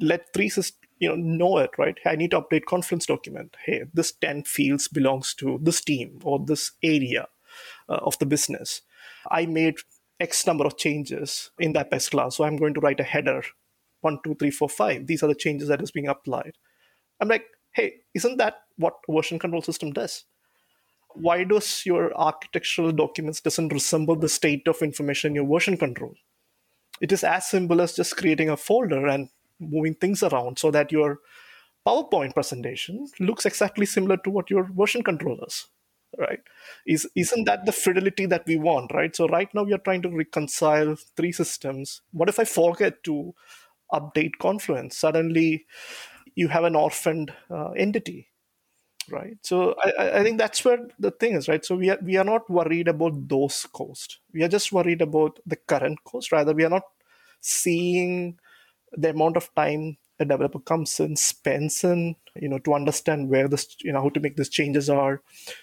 let 0.00 0.32
three 0.32 0.48
systems 0.48 0.78
you 1.00 1.08
know 1.08 1.16
know 1.16 1.58
it 1.58 1.70
right? 1.78 1.98
I 2.06 2.14
need 2.14 2.30
to 2.30 2.40
update 2.40 2.66
Confluence 2.66 3.06
document. 3.06 3.56
Hey 3.64 3.84
this 3.92 4.12
10 4.12 4.44
fields 4.44 4.86
belongs 4.86 5.34
to 5.34 5.58
this 5.60 5.80
team 5.80 6.20
or 6.22 6.38
this 6.38 6.72
area 6.82 7.26
uh, 7.88 7.98
of 8.02 8.18
the 8.18 8.26
business. 8.26 8.82
I 9.30 9.46
made 9.46 9.78
x 10.20 10.46
number 10.46 10.64
of 10.64 10.76
changes 10.76 11.50
in 11.58 11.72
that 11.72 11.90
best 11.90 12.12
class 12.12 12.36
so 12.36 12.44
i'm 12.44 12.56
going 12.56 12.72
to 12.72 12.78
write 12.78 13.00
a 13.00 13.02
header 13.02 13.42
one 14.02 14.20
two 14.22 14.36
three 14.36 14.52
four 14.52 14.68
five. 14.68 15.06
These 15.08 15.24
are 15.24 15.26
the 15.26 15.34
changes 15.34 15.68
that 15.68 15.82
is 15.82 15.90
being 15.90 16.06
applied. 16.06 16.52
I'm 17.20 17.28
like 17.28 17.46
hey, 17.74 17.94
isn't 18.14 18.36
that 18.38 18.54
what 18.76 18.94
version 19.10 19.38
control 19.38 19.62
system 19.62 19.92
does? 19.92 20.24
Why 21.14 21.44
does 21.44 21.86
your 21.86 22.14
architectural 22.16 22.92
documents 22.92 23.40
doesn't 23.40 23.72
resemble 23.72 24.16
the 24.16 24.28
state 24.28 24.66
of 24.68 24.82
information 24.82 25.32
in 25.32 25.36
your 25.36 25.46
version 25.46 25.76
control? 25.76 26.14
It 27.00 27.12
is 27.12 27.24
as 27.24 27.46
simple 27.46 27.80
as 27.80 27.94
just 27.94 28.16
creating 28.16 28.50
a 28.50 28.56
folder 28.56 29.06
and 29.06 29.28
moving 29.60 29.94
things 29.94 30.22
around 30.22 30.58
so 30.58 30.70
that 30.70 30.92
your 30.92 31.18
PowerPoint 31.86 32.34
presentation 32.34 33.06
looks 33.20 33.46
exactly 33.46 33.86
similar 33.86 34.16
to 34.18 34.30
what 34.30 34.50
your 34.50 34.70
version 34.72 35.02
control 35.02 35.38
is 35.46 35.66
right? 36.18 36.40
Is 36.86 37.08
isn't 37.14 37.44
that 37.44 37.66
the 37.66 37.72
fidelity 37.72 38.26
that 38.26 38.44
we 38.46 38.56
want 38.56 38.92
right? 38.92 39.14
So 39.14 39.26
right 39.28 39.52
now 39.54 39.62
we 39.62 39.72
are 39.72 39.78
trying 39.78 40.02
to 40.02 40.08
reconcile 40.08 40.96
three 41.16 41.32
systems. 41.32 42.02
What 42.12 42.28
if 42.28 42.38
i 42.38 42.44
forget 42.44 43.02
to 43.04 43.34
update 43.92 44.38
confluence? 44.40 44.96
Suddenly 44.96 45.66
you 46.34 46.48
have 46.48 46.64
an 46.64 46.76
orphaned 46.76 47.32
uh, 47.50 47.70
entity 47.70 48.28
right. 49.10 49.36
So 49.42 49.74
I, 49.82 50.20
I 50.20 50.22
think 50.22 50.38
that's 50.38 50.64
where 50.64 50.78
the 50.98 51.10
thing 51.10 51.34
is 51.34 51.48
right? 51.48 51.64
So 51.64 51.76
we 51.76 51.90
are 51.90 51.98
we 52.02 52.16
are 52.16 52.24
not 52.24 52.48
worried 52.50 52.88
about 52.88 53.28
those 53.28 53.66
costs 53.72 54.18
we 54.32 54.42
are 54.42 54.48
just 54.48 54.72
worried 54.72 55.02
about 55.02 55.38
the 55.46 55.56
current 55.56 56.02
cost. 56.04 56.32
Rather 56.32 56.52
we 56.52 56.64
are 56.64 56.70
not 56.70 56.84
seeing 57.40 58.38
the 58.92 59.10
amount 59.10 59.36
of 59.36 59.54
time 59.54 59.96
a 60.20 60.24
developer 60.24 60.60
comes 60.60 61.00
in 61.00 61.16
spends 61.16 61.82
in 61.84 62.14
you 62.36 62.48
know 62.48 62.58
to 62.58 62.74
understand 62.74 63.28
where 63.28 63.48
this 63.48 63.76
you 63.80 63.92
know 63.92 64.02
how 64.02 64.08
to 64.08 64.20
make 64.20 64.36
these 64.36 64.48
changes 64.48 64.90
are. 64.90 65.22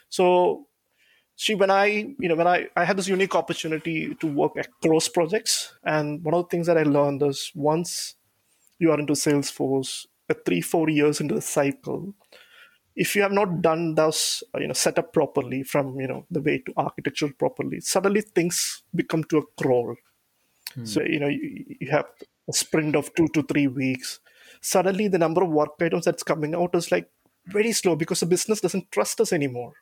So 0.10 0.68
see 1.36 1.56
when 1.56 1.72
i 1.72 1.86
you 2.20 2.30
know 2.30 2.36
when 2.36 2.48
i 2.48 2.68
i 2.76 2.84
had 2.86 2.98
this 2.98 3.08
unique 3.08 3.36
opportunity 3.36 4.14
to 4.16 4.28
work 4.28 4.54
across 4.58 5.08
projects 5.08 5.74
and 5.84 6.24
one 6.24 6.36
of 6.36 6.44
the 6.44 6.50
things 6.50 6.68
that 6.68 6.78
i 6.78 6.84
learned 6.84 7.24
is 7.24 7.52
once 7.56 8.16
you 8.80 8.92
are 8.92 9.00
into 9.00 9.14
salesforce 9.14 10.06
three 10.46 10.62
four 10.62 10.90
years 10.90 11.20
into 11.20 11.36
the 11.36 11.42
cycle 11.42 12.14
if 12.96 13.16
you 13.16 13.22
have 13.22 13.32
not 13.32 13.62
done 13.62 13.96
those 13.96 14.44
you 14.60 14.68
know 14.68 14.74
set 14.74 15.00
up 15.00 15.14
properly 15.14 15.64
from 15.64 16.00
you 16.00 16.08
know 16.08 16.26
the 16.30 16.42
way 16.42 16.58
to 16.60 16.74
architecture 16.78 17.30
properly 17.38 17.80
suddenly 17.80 18.22
things 18.22 18.84
become 18.94 19.24
to 19.24 19.38
a 19.38 19.44
crawl 19.62 19.96
hmm. 20.74 20.86
so 20.86 21.02
you 21.02 21.20
know 21.20 21.28
you, 21.28 21.66
you 21.80 21.90
have 21.90 22.06
a 22.50 22.54
sprint 22.54 22.96
of 22.96 23.14
two 23.16 23.28
to 23.30 23.44
three 23.44 23.68
weeks 23.68 24.20
suddenly 24.62 25.08
the 25.08 25.18
number 25.18 25.44
of 25.44 25.50
work 25.50 25.72
items 25.82 26.06
that's 26.06 26.24
coming 26.24 26.54
out 26.54 26.76
is 26.76 26.92
like 26.92 27.10
very 27.46 27.72
slow 27.72 27.96
because 27.96 28.20
the 28.20 28.26
business 28.26 28.62
doesn't 28.62 28.92
trust 28.92 29.20
us 29.22 29.34
anymore. 29.34 29.74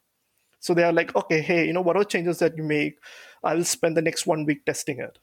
So 0.60 0.74
they 0.74 0.84
are 0.84 0.94
like, 0.94 1.16
okay, 1.16 1.42
hey, 1.42 1.68
you 1.68 1.74
know, 1.74 1.82
whatever 1.82 2.04
changes 2.04 2.40
that 2.40 2.58
you 2.58 2.64
make, 2.64 2.98
I'll 3.44 3.64
spend 3.64 3.96
the 3.96 4.02
next 4.02 4.28
one 4.28 4.46
week 4.46 4.66
testing 4.66 5.00
it 5.00 5.18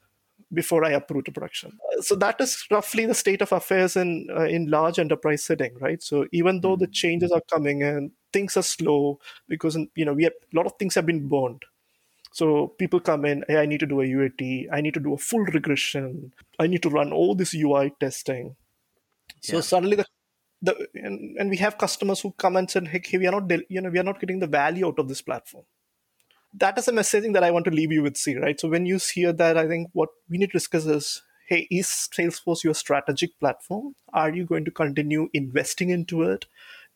before 0.53 0.85
I 0.85 0.91
approve 0.91 1.25
to 1.25 1.33
production. 1.33 1.79
So 2.01 2.15
that 2.17 2.41
is 2.41 2.65
roughly 2.71 3.07
the 3.07 3.15
state 3.15 3.43
of 3.43 3.53
affairs 3.53 3.97
in 3.97 4.29
uh, 4.31 4.45
in 4.45 4.71
large 4.71 4.99
enterprise 4.99 5.45
setting, 5.45 5.75
right? 5.81 6.03
So 6.03 6.27
even 6.33 6.61
though 6.61 6.77
the 6.77 6.87
changes 6.87 7.33
are 7.33 7.43
coming 7.53 7.83
and 7.83 8.13
things 8.33 8.57
are 8.57 8.63
slow 8.63 9.19
because 9.49 9.77
you 9.95 10.05
know 10.05 10.13
we 10.13 10.25
have 10.25 10.33
a 10.33 10.57
lot 10.57 10.67
of 10.67 10.75
things 10.79 10.95
have 10.95 11.07
been 11.07 11.29
burned. 11.29 11.63
So 12.33 12.69
people 12.79 13.01
come 13.01 13.25
in, 13.25 13.45
hey, 13.49 13.57
I 13.57 13.67
need 13.67 13.81
to 13.81 13.87
do 13.87 14.03
a 14.03 14.05
UAT, 14.05 14.67
I 14.71 14.83
need 14.83 14.95
to 14.95 15.01
do 15.01 15.15
a 15.15 15.19
full 15.19 15.41
regression, 15.41 16.33
I 16.59 16.67
need 16.67 16.83
to 16.83 16.91
run 16.91 17.13
all 17.13 17.35
this 17.35 17.55
UI 17.55 17.95
testing. 17.99 18.57
So 19.41 19.57
yeah. 19.57 19.63
suddenly 19.63 19.97
the 19.97 20.07
the 20.63 20.89
and, 20.95 21.37
and 21.39 21.51
we 21.51 21.57
have 21.59 21.79
customers 21.79 22.21
who 22.21 22.33
come 22.33 22.57
and 22.57 22.71
say, 22.71 22.85
hey, 22.85 23.19
we 23.19 23.27
are 23.27 23.41
not 23.41 23.51
you 23.69 23.81
know 23.81 23.91
we 23.91 23.99
are 23.99 24.05
not 24.11 24.21
getting 24.21 24.39
the 24.39 24.47
value 24.47 24.87
out 24.87 24.99
of 24.99 25.09
this 25.09 25.23
platform. 25.23 25.65
That 26.55 26.79
is 26.79 26.89
a 26.89 26.93
messaging 26.93 27.35
that 27.35 27.45
I 27.45 27.51
want 27.51 27.65
to 27.67 27.71
leave 27.71 27.93
you 27.93 28.03
with, 28.03 28.17
see, 28.17 28.37
right? 28.37 28.59
So 28.59 28.69
when 28.69 28.87
you 28.87 28.99
hear 28.99 29.33
that, 29.33 29.59
I 29.59 29.67
think 29.67 29.91
what 29.93 30.09
we 30.29 30.39
need 30.39 30.47
to 30.47 30.59
discuss 30.59 30.87
is 30.87 31.23
hey, 31.49 31.69
is 31.71 31.87
Salesforce 31.87 32.65
your 32.65 32.75
strategic 32.75 33.39
platform? 33.39 33.95
Are 34.13 34.35
you 34.35 34.45
going 34.45 34.65
to 34.65 34.71
continue 34.73 35.29
investing 35.33 35.91
into 35.91 36.23
it? 36.23 36.47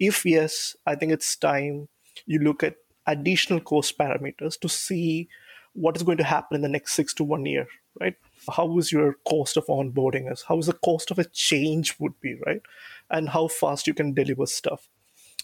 If 0.00 0.26
yes, 0.26 0.74
I 0.84 0.96
think 0.96 1.12
it's 1.12 1.36
time 1.36 1.88
you 2.26 2.40
look 2.40 2.64
at 2.64 2.74
additional 3.06 3.60
cost 3.60 3.96
parameters 3.96 4.58
to 4.60 4.68
see 4.68 5.28
what 5.74 5.94
is 5.94 6.02
going 6.02 6.18
to 6.18 6.24
happen 6.24 6.56
in 6.56 6.62
the 6.62 6.68
next 6.68 6.94
six 6.94 7.14
to 7.14 7.24
one 7.24 7.46
year, 7.46 7.68
right? 8.00 8.16
how 8.48 8.78
is 8.78 8.90
your 8.90 9.16
cost 9.28 9.56
of 9.56 9.66
onboarding 9.66 10.30
is 10.32 10.44
how 10.48 10.58
is 10.58 10.66
the 10.66 10.72
cost 10.72 11.10
of 11.10 11.18
a 11.18 11.24
change 11.24 11.94
would 11.98 12.18
be 12.20 12.36
right 12.46 12.62
and 13.10 13.28
how 13.28 13.48
fast 13.48 13.86
you 13.86 13.94
can 13.94 14.14
deliver 14.14 14.46
stuff 14.46 14.88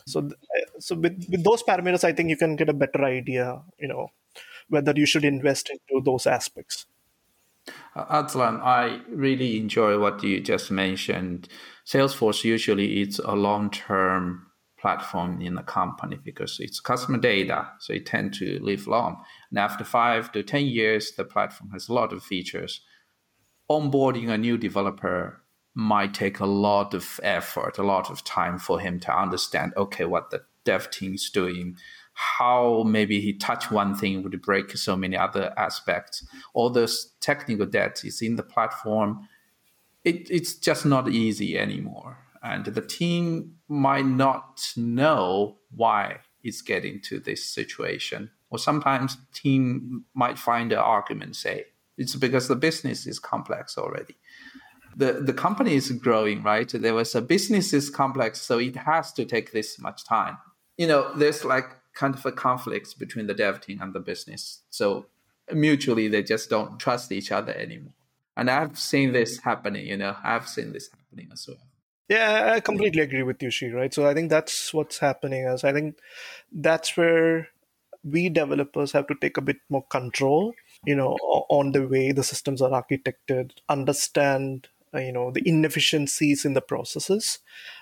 so 0.07 0.29
so 0.79 0.95
with, 0.95 1.27
with 1.31 1.43
those 1.45 1.63
parameters 1.63 2.05
i 2.05 2.13
think 2.13 2.29
you 2.29 2.37
can 2.37 2.57
get 2.57 2.69
a 2.69 2.73
better 2.73 3.05
idea 3.05 3.61
you 3.79 3.89
know 3.89 4.09
whether 4.69 4.93
you 4.97 5.07
should 5.07 5.25
invest 5.25 5.71
into 5.71 6.03
those 6.05 6.27
aspects 6.27 6.87
uh, 7.97 8.23
Azlam, 8.23 8.63
I 8.63 9.01
really 9.09 9.59
enjoy 9.59 9.99
what 9.99 10.23
you 10.23 10.41
just 10.41 10.71
mentioned. 10.71 11.49
Salesforce 11.85 12.45
usually 12.45 13.01
is 13.03 13.19
a 13.19 13.35
long-term 13.35 14.47
platform 14.79 15.41
in 15.41 15.57
a 15.59 15.63
company 15.63 16.19
because 16.23 16.59
it's 16.61 16.79
customer 16.79 17.19
data, 17.19 17.69
so 17.81 17.93
it 17.93 18.07
tend 18.07 18.35
to 18.35 18.61
live 18.63 18.87
long. 18.87 19.23
And 19.51 19.59
after 19.59 19.85
five 19.85 20.31
to 20.33 20.43
10 20.43 20.67
years, 20.67 21.13
the 21.17 21.25
platform 21.25 21.71
has 21.71 21.89
a 21.89 21.93
lot 21.93 22.13
of 22.13 22.23
features. 22.23 22.83
Onboarding 23.69 24.29
a 24.29 24.39
new 24.39 24.57
developer 24.57 25.43
might 25.77 26.15
take 26.15 26.41
a 26.41 26.47
lot 26.47 26.95
of 26.95 27.21
effort, 27.23 27.77
a 27.77 27.83
lot 27.83 28.11
of 28.11 28.25
time 28.25 28.59
for 28.59 28.81
him 28.81 28.99
to 28.99 29.15
understand, 29.15 29.75
okay, 29.77 30.07
what 30.07 30.31
the 30.31 30.43
dev 30.65 30.91
team 30.91 31.15
is 31.15 31.29
doing, 31.29 31.77
how 32.15 32.83
maybe 32.83 33.21
he 33.21 33.35
touch 33.35 33.71
one 33.71 33.95
thing 33.95 34.23
would 34.23 34.41
break 34.41 34.75
so 34.75 34.97
many 34.97 35.17
other 35.17 35.53
aspects. 35.59 36.27
All 36.55 36.71
this 36.71 37.13
technical 37.21 37.67
debt 37.67 38.01
is 38.05 38.23
in 38.23 38.37
the 38.37 38.43
platform. 38.43 39.29
It, 40.03 40.31
it's 40.31 40.55
just 40.55 40.87
not 40.87 41.11
easy 41.11 41.59
anymore. 41.59 42.19
And 42.43 42.65
the 42.65 42.81
team 42.81 43.57
might 43.69 44.07
not 44.07 44.73
know 44.79 45.59
why 45.71 46.21
it's 46.43 46.63
getting 46.63 47.03
to 47.03 47.21
this 47.21 47.45
situation 47.45 48.31
or 48.49 48.59
sometimes 48.59 49.19
team 49.35 50.05
might 50.15 50.39
find 50.39 50.73
an 50.73 50.79
argument 50.79 51.37
say 51.37 51.67
it's 51.99 52.15
because 52.15 52.47
the 52.49 52.57
business 52.57 53.07
is 53.07 53.19
complex 53.19 53.77
already 53.77 54.17
the 54.97 55.13
the 55.13 55.35
company 55.35 55.75
is 55.75 55.91
growing 55.93 56.43
right? 56.43 56.69
There 56.69 56.95
was 56.95 57.15
a 57.15 57.21
business 57.21 57.73
is 57.73 57.91
complex 57.91 58.41
so 58.41 58.59
it 58.59 58.77
has 58.77 59.13
to 59.13 59.25
take 59.25 59.53
this 59.53 59.79
much 59.79 60.05
time. 60.05 60.39
You 60.79 60.87
know 60.87 61.13
there's 61.15 61.45
like 61.45 61.67
kind 61.95 62.15
of 62.15 62.25
a 62.27 62.33
conflict 62.33 62.99
between 62.99 63.27
the 63.27 63.35
dev 63.35 63.61
team 63.61 63.81
and 63.81 63.93
the 63.93 64.01
business. 64.01 64.63
So 64.71 65.07
mutually 65.53 66.09
they 66.09 66.23
just 66.23 66.51
don't 66.51 66.79
trust 66.79 67.13
each 67.13 67.31
other 67.31 67.55
anymore. 67.55 67.93
And 68.39 68.51
i've 68.51 68.79
seen 68.79 69.13
this 69.13 69.39
happening 69.39 69.87
you 69.87 69.97
know 69.97 70.15
i've 70.23 70.49
seen 70.49 70.73
this 70.73 70.91
happening 70.91 71.29
as 71.33 71.47
well. 71.49 71.57
Yeah 72.09 72.53
i 72.55 72.61
completely 72.61 73.03
agree 73.03 73.23
with 73.23 73.43
you 73.43 73.51
Xi 73.51 73.71
right? 73.71 73.93
So 73.93 74.07
i 74.07 74.15
think 74.15 74.31
that's 74.31 74.75
what's 74.75 74.99
happening 74.99 75.45
as 75.45 75.65
i 75.65 75.73
think 75.73 75.99
that's 76.53 76.97
where 76.97 77.49
we 78.05 78.29
developers 78.29 78.93
have 78.93 79.07
to 79.09 79.15
take 79.21 79.37
a 79.37 79.41
bit 79.41 79.57
more 79.69 79.85
control 79.87 80.53
you 80.85 80.95
know 80.95 81.17
on 81.49 81.73
the 81.73 81.87
way 81.87 82.13
the 82.13 82.23
systems 82.23 82.61
are 82.63 82.71
architected 82.71 83.53
understand 83.69 84.69
you 84.97 85.13
know 85.13 85.31
the 85.31 85.43
inefficiencies 85.49 86.45
in 86.45 86.55
the 86.55 86.61
processes 86.61 87.39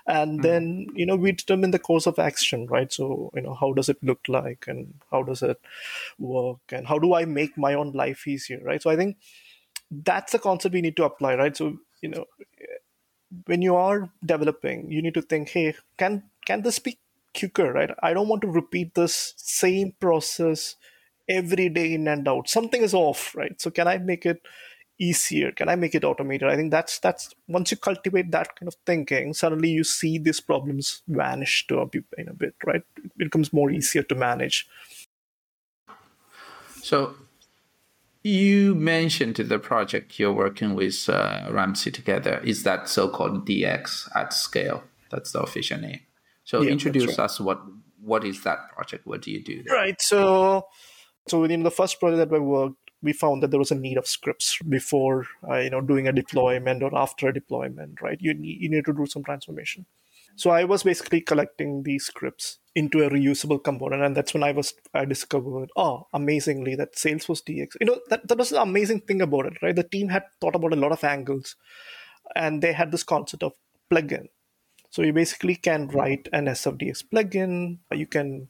and 0.07 0.41
mm. 0.41 0.43
then 0.43 0.87
you 0.95 1.07
know 1.07 1.17
we 1.17 1.33
determine 1.33 1.71
the 1.71 1.79
course 1.79 2.07
of 2.07 2.19
action 2.19 2.67
right 2.67 2.93
so 2.93 3.31
you 3.35 3.43
know 3.43 3.55
how 3.55 3.73
does 3.73 3.89
it 3.89 4.03
look 4.03 4.21
like 4.29 4.65
and 4.69 4.95
how 5.11 5.23
does 5.23 5.43
it 5.43 5.61
work 6.19 6.61
and 6.71 6.87
how 6.87 6.99
do 6.99 7.15
i 7.15 7.25
make 7.25 7.57
my 7.57 7.75
own 7.75 7.93
life 7.93 8.27
easier 8.27 8.61
right 8.63 8.83
so 8.83 8.91
i 8.91 8.97
think 8.97 9.17
that's 9.91 10.33
the 10.33 10.39
concept 10.39 10.75
we 10.75 10.81
need 10.81 10.97
to 10.97 11.05
apply 11.05 11.35
right 11.35 11.57
so 11.57 11.77
you 12.01 12.09
know 12.09 12.25
when 13.47 13.63
you 13.63 13.75
are 13.75 14.11
developing 14.25 14.91
you 14.91 15.03
need 15.03 15.15
to 15.15 15.23
think 15.23 15.49
hey 15.51 15.75
can 15.99 16.23
can 16.47 16.63
this 16.63 16.79
be 16.79 16.99
quicker, 17.39 17.73
right? 17.73 17.91
I 18.03 18.15
don't 18.15 18.29
want 18.29 18.43
to 18.43 18.49
repeat 18.49 18.95
this 18.95 19.35
same 19.37 19.93
process 20.01 20.77
every 21.29 21.69
day 21.69 21.95
in 21.95 22.09
and 22.09 22.27
out. 22.29 22.49
Something 22.49 22.83
is 22.83 22.95
off, 22.95 23.35
right? 23.35 23.61
So 23.61 23.71
can 23.71 23.89
I 23.89 23.99
make 23.99 24.25
it 24.25 24.41
easier? 24.99 25.53
Can 25.53 25.69
I 25.69 25.77
make 25.77 25.95
it 25.95 26.05
automated? 26.05 26.49
I 26.49 26.57
think 26.57 26.71
that's 26.71 26.99
that's 26.99 27.35
once 27.49 27.71
you 27.71 27.77
cultivate 27.77 28.31
that 28.31 28.57
kind 28.57 28.69
of 28.69 28.77
thinking, 28.87 29.35
suddenly 29.35 29.71
you 29.71 29.85
see 29.85 30.19
these 30.19 30.41
problems 30.41 31.03
vanish 31.09 31.67
to 31.69 31.79
a 31.79 31.87
bit, 31.87 32.05
in 32.19 32.29
a 32.29 32.35
bit, 32.35 32.55
right? 32.65 32.83
It 32.97 33.17
becomes 33.17 33.53
more 33.53 33.71
easier 33.71 34.03
to 34.05 34.15
manage. 34.15 34.69
So 36.83 37.15
you 38.23 38.75
mentioned 38.75 39.37
the 39.37 39.59
project 39.59 40.19
you're 40.19 40.33
working 40.33 40.75
with 40.75 41.09
uh, 41.09 41.47
Ramzi 41.51 41.93
together. 41.93 42.41
Is 42.45 42.63
that 42.63 42.89
so-called 42.89 43.47
DX 43.47 44.09
at 44.17 44.33
scale? 44.33 44.83
That's 45.11 45.33
the 45.33 45.41
official 45.41 45.79
name. 45.79 46.01
So 46.45 46.63
yeah, 46.63 46.71
introduce 46.71 47.19
right. 47.19 47.21
us 47.21 47.41
what 47.41 47.61
what 48.01 48.25
is 48.25 48.43
that 48.45 48.71
project? 48.71 49.07
What 49.07 49.23
do 49.23 49.31
you 49.31 49.43
do? 49.43 49.63
There? 49.63 49.75
Right. 49.75 50.01
So 50.01 50.67
so 51.29 51.41
within 51.41 51.63
the 51.63 51.71
first 51.71 52.01
project 52.01 52.19
that 52.19 52.31
we 52.31 52.39
worked, 52.39 52.84
we 53.05 53.13
found 53.13 53.43
that 53.43 53.51
there 53.51 53.61
was 53.61 53.71
a 53.71 53.77
need 53.77 53.99
of 53.99 54.07
scripts 54.07 54.59
before 54.69 55.27
uh, 55.49 55.59
you 55.59 55.71
know 55.71 55.81
doing 55.81 56.09
a 56.09 56.13
deployment 56.13 56.83
or 56.83 56.97
after 56.97 57.29
a 57.29 57.35
deployment. 57.35 58.01
Right. 58.01 58.19
You 58.21 58.35
need, 58.35 58.61
you 58.61 58.71
need 58.71 58.87
to 58.87 58.93
do 58.93 59.07
some 59.07 59.23
transformation. 59.23 59.87
So 60.37 60.51
I 60.51 60.65
was 60.65 60.83
basically 60.83 61.21
collecting 61.21 61.85
these 61.85 62.07
scripts 62.07 62.59
into 62.75 63.05
a 63.05 63.11
reusable 63.11 63.63
component, 63.63 64.03
and 64.03 64.17
that's 64.17 64.35
when 64.35 64.43
I 64.43 64.51
was 64.51 64.75
I 64.93 65.05
discovered, 65.05 65.71
oh, 65.77 66.09
amazingly, 66.13 66.75
that 66.75 66.97
Salesforce 66.97 67.43
DX. 67.45 67.77
You 67.81 67.87
know, 67.87 68.01
that, 68.11 68.27
that 68.27 68.39
was 68.39 68.51
the 68.51 68.61
amazing 68.61 69.03
thing 69.03 69.23
about 69.23 69.47
it, 69.47 69.63
right? 69.63 69.77
The 69.77 69.85
team 69.85 70.09
had 70.09 70.25
thought 70.41 70.57
about 70.57 70.73
a 70.73 70.77
lot 70.77 70.91
of 70.91 71.05
angles, 71.05 71.55
and 72.35 72.63
they 72.63 72.73
had 72.73 72.91
this 72.91 73.05
concept 73.05 73.45
of 73.45 73.53
plugin. 73.93 74.27
So 74.91 75.03
you 75.03 75.13
basically 75.13 75.57
can 75.57 75.89
write 75.89 76.29
an 76.33 76.47
SFDX 76.47 77.05
plugin. 77.13 77.79
You 77.93 78.07
can 78.07 78.49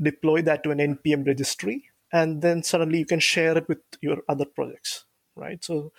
deploy 0.00 0.42
that 0.42 0.62
to 0.64 0.70
an 0.70 0.78
npm 0.78 1.26
registry, 1.26 1.84
and 2.12 2.42
then 2.42 2.62
suddenly 2.62 2.98
you 2.98 3.06
can 3.06 3.20
share 3.20 3.56
it 3.56 3.68
with 3.68 3.78
your 4.00 4.18
other 4.28 4.44
projects, 4.44 5.04
right? 5.34 5.62
So, 5.64 5.92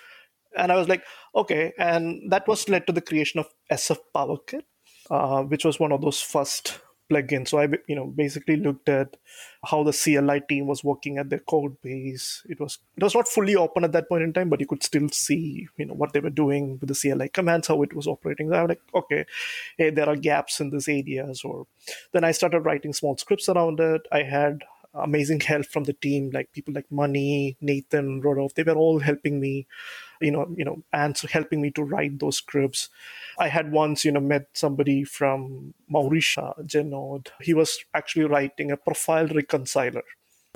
and 0.58 0.72
I 0.72 0.76
was 0.76 0.88
like, 0.88 1.04
okay, 1.36 1.74
and 1.78 2.32
that 2.32 2.48
was 2.48 2.70
led 2.70 2.88
to 2.88 2.94
the 2.94 3.02
creation 3.02 3.40
of 3.40 3.48
SF 3.72 4.00
PowerKit, 4.16 4.64
uh, 5.12 5.44
which 5.44 5.66
was 5.66 5.80
one 5.80 5.92
of 5.92 6.02
those 6.02 6.22
first 6.22 6.80
plugins 7.10 7.50
So 7.50 7.60
I, 7.60 7.68
you 7.88 7.96
know, 7.96 8.08
basically 8.08 8.58
looked 8.58 8.90
at 8.90 9.16
how 9.66 9.84
the 9.84 9.92
CLI 9.92 10.42
team 10.48 10.68
was 10.68 10.84
working 10.84 11.18
at 11.18 11.30
their 11.30 11.40
code 11.40 11.82
base. 11.82 12.44
It 12.50 12.60
was 12.60 12.80
it 12.96 13.04
was 13.04 13.16
not 13.16 13.28
fully 13.28 13.56
open 13.56 13.84
at 13.84 13.92
that 13.94 14.10
point 14.10 14.24
in 14.24 14.34
time, 14.34 14.50
but 14.50 14.60
you 14.60 14.68
could 14.68 14.84
still 14.84 15.08
see, 15.10 15.68
you 15.78 15.86
know, 15.86 15.94
what 15.94 16.14
they 16.14 16.20
were 16.20 16.30
doing 16.30 16.78
with 16.80 16.90
the 16.90 16.96
CLI 16.96 17.30
commands, 17.30 17.68
how 17.68 17.82
it 17.84 17.94
was 17.94 18.08
operating. 18.08 18.50
So 18.50 18.56
I 18.56 18.64
was 18.64 18.70
like, 18.70 18.82
okay, 18.94 19.26
hey, 19.78 19.90
there 19.90 20.10
are 20.10 20.16
gaps 20.16 20.60
in 20.60 20.70
these 20.70 20.88
areas. 20.88 21.44
Or 21.44 21.68
then 22.14 22.24
I 22.24 22.32
started 22.32 22.62
writing 22.62 22.94
small 22.94 23.18
scripts 23.18 23.50
around 23.50 23.80
it. 23.80 24.02
I 24.12 24.24
had 24.24 24.64
amazing 25.00 25.40
help 25.42 25.66
from 25.66 25.86
the 25.86 25.94
team, 25.94 26.32
like 26.34 26.52
people 26.54 26.74
like 26.74 26.92
Money, 26.92 27.58
Nathan, 27.62 28.22
Rodolph. 28.22 28.54
They 28.54 28.64
were 28.64 28.76
all 28.76 29.00
helping 29.00 29.40
me, 29.40 29.68
you 30.22 30.32
know, 30.32 30.54
you 30.56 30.66
know, 30.66 30.84
and 30.94 31.16
so 31.16 31.28
helping 31.28 31.62
me 31.62 31.72
to 31.72 31.84
write 31.84 32.20
those 32.20 32.38
scripts. 32.38 32.90
I 33.40 33.48
had 33.48 33.72
once, 33.72 34.06
you 34.06 34.12
know, 34.12 34.20
met 34.20 34.48
somebody 34.54 35.04
from 35.04 35.74
Mauritia, 35.92 36.66
Genode. 36.66 37.30
He 37.42 37.54
was 37.54 37.78
actually 37.94 38.26
writing 38.26 38.72
a 38.72 38.78
profile 38.78 39.28
reconciler. 39.28 40.04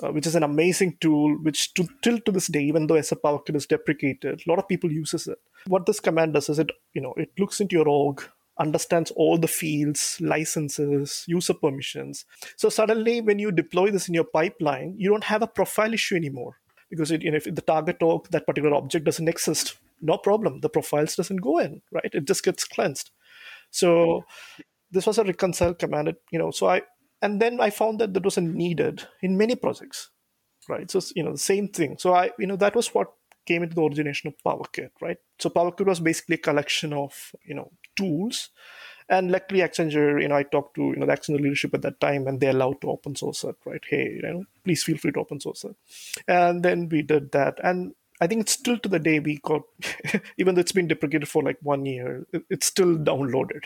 Uh, 0.02 0.10
which 0.10 0.26
is 0.26 0.34
an 0.34 0.42
amazing 0.42 0.96
tool 1.00 1.36
which 1.42 1.74
to, 1.74 1.86
till 2.02 2.18
to 2.18 2.32
this 2.32 2.48
day 2.48 2.62
even 2.62 2.88
though 2.88 2.94
PowerKit 2.94 3.54
is 3.54 3.66
deprecated 3.66 4.42
a 4.44 4.50
lot 4.50 4.58
of 4.58 4.66
people 4.66 4.90
uses 4.90 5.28
it 5.28 5.38
what 5.66 5.86
this 5.86 6.00
command 6.00 6.32
does 6.32 6.48
is 6.48 6.58
it 6.58 6.72
you 6.92 7.00
know 7.00 7.14
it 7.16 7.30
looks 7.38 7.60
into 7.60 7.76
your 7.76 7.86
org 7.86 8.20
understands 8.62 9.10
all 9.10 9.36
the 9.36 9.48
fields, 9.48 10.18
licenses, 10.20 11.24
user 11.26 11.54
permissions. 11.54 12.24
So 12.56 12.68
suddenly, 12.68 13.20
when 13.20 13.38
you 13.38 13.50
deploy 13.50 13.90
this 13.90 14.08
in 14.08 14.14
your 14.14 14.24
pipeline, 14.24 14.94
you 14.96 15.10
don't 15.10 15.24
have 15.24 15.42
a 15.42 15.48
profile 15.48 15.92
issue 15.92 16.16
anymore 16.16 16.58
because 16.88 17.10
it, 17.10 17.22
you 17.22 17.30
know, 17.30 17.38
if 17.38 17.44
the 17.44 17.62
target 17.62 18.02
org, 18.02 18.28
that 18.30 18.46
particular 18.46 18.76
object 18.76 19.04
doesn't 19.04 19.28
exist, 19.28 19.76
no 20.00 20.16
problem. 20.16 20.60
The 20.60 20.68
profiles 20.68 21.16
doesn't 21.16 21.42
go 21.42 21.58
in, 21.58 21.82
right? 21.90 22.10
It 22.12 22.24
just 22.26 22.44
gets 22.44 22.64
cleansed. 22.64 23.10
So 23.70 24.24
this 24.90 25.06
was 25.06 25.18
a 25.18 25.24
reconcile 25.24 25.74
command. 25.74 26.14
You 26.30 26.38
know, 26.38 26.50
so 26.50 26.68
I 26.68 26.82
and 27.20 27.40
then 27.40 27.60
I 27.60 27.70
found 27.70 27.98
that 28.00 28.14
that 28.14 28.24
wasn't 28.24 28.54
needed 28.54 29.06
in 29.22 29.36
many 29.36 29.56
projects, 29.56 30.10
right? 30.68 30.90
So 30.90 31.00
you 31.16 31.24
know, 31.24 31.32
the 31.32 31.38
same 31.38 31.68
thing. 31.68 31.96
So 31.98 32.14
I, 32.14 32.30
you 32.38 32.46
know, 32.46 32.56
that 32.56 32.76
was 32.76 32.94
what 32.94 33.12
came 33.46 33.62
into 33.62 33.74
the 33.74 33.82
origination 33.82 34.28
of 34.28 34.34
PowerKit, 34.46 34.90
right? 35.00 35.16
So 35.38 35.50
PowerKit 35.50 35.86
was 35.86 36.00
basically 36.00 36.34
a 36.34 36.38
collection 36.38 36.92
of 36.92 37.32
you 37.44 37.54
know 37.54 37.72
tools. 37.96 38.50
And 39.08 39.30
luckily, 39.30 39.60
Accenture, 39.60 40.22
you 40.22 40.28
know, 40.28 40.36
I 40.36 40.42
talked 40.44 40.76
to 40.76 40.82
you 40.82 40.96
know 40.96 41.06
the 41.06 41.12
Accenture 41.12 41.40
leadership 41.40 41.74
at 41.74 41.82
that 41.82 42.00
time, 42.00 42.26
and 42.26 42.40
they 42.40 42.48
allowed 42.48 42.80
to 42.80 42.90
open 42.90 43.14
source 43.16 43.44
it, 43.44 43.56
right? 43.64 43.82
Hey, 43.86 44.12
you 44.14 44.22
know, 44.22 44.44
please 44.64 44.82
feel 44.82 44.96
free 44.96 45.12
to 45.12 45.20
open 45.20 45.40
source 45.40 45.64
it. 45.64 45.76
And 46.28 46.62
then 46.62 46.88
we 46.88 47.02
did 47.02 47.32
that, 47.32 47.58
and 47.62 47.94
I 48.20 48.28
think 48.28 48.42
it's 48.42 48.52
still 48.52 48.78
to 48.78 48.88
the 48.88 49.00
day 49.00 49.18
we 49.18 49.38
got, 49.42 49.62
even 50.38 50.54
though 50.54 50.60
it's 50.60 50.72
been 50.72 50.86
deprecated 50.86 51.28
for 51.28 51.42
like 51.42 51.58
one 51.62 51.84
year, 51.84 52.24
it's 52.48 52.66
still 52.66 52.96
downloaded, 52.96 53.64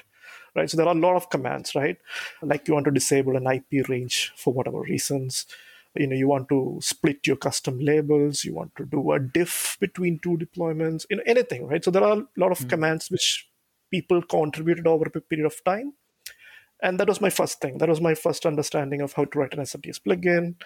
right? 0.54 0.70
So 0.70 0.78
there 0.78 0.86
are 0.86 0.96
a 0.96 0.98
lot 0.98 1.16
of 1.16 1.28
commands, 1.28 1.74
right? 1.74 1.98
Like 2.40 2.66
you 2.66 2.74
want 2.74 2.86
to 2.86 2.90
disable 2.90 3.36
an 3.36 3.46
IP 3.46 3.86
range 3.88 4.32
for 4.36 4.54
whatever 4.54 4.80
reasons 4.80 5.46
you 5.98 6.06
know 6.06 6.16
you 6.16 6.28
want 6.28 6.48
to 6.48 6.78
split 6.80 7.26
your 7.26 7.36
custom 7.36 7.78
labels 7.80 8.44
you 8.44 8.54
want 8.54 8.74
to 8.76 8.84
do 8.84 9.12
a 9.12 9.18
diff 9.18 9.76
between 9.80 10.18
two 10.18 10.36
deployments 10.36 11.06
you 11.08 11.16
know 11.16 11.22
anything 11.26 11.66
right 11.66 11.84
so 11.84 11.90
there 11.90 12.04
are 12.04 12.18
a 12.18 12.26
lot 12.36 12.52
of 12.52 12.58
mm-hmm. 12.58 12.68
commands 12.68 13.10
which 13.10 13.48
people 13.90 14.22
contributed 14.22 14.86
over 14.86 15.04
a 15.06 15.20
period 15.20 15.46
of 15.46 15.62
time. 15.64 15.94
And 16.82 17.00
that 17.00 17.08
was 17.08 17.20
my 17.20 17.30
first 17.30 17.60
thing. 17.60 17.78
That 17.78 17.88
was 17.88 18.00
my 18.00 18.14
first 18.14 18.44
understanding 18.44 19.00
of 19.00 19.14
how 19.14 19.24
to 19.24 19.38
write 19.38 19.54
an 19.54 19.60
SFDX 19.60 20.00
plugin. 20.06 20.56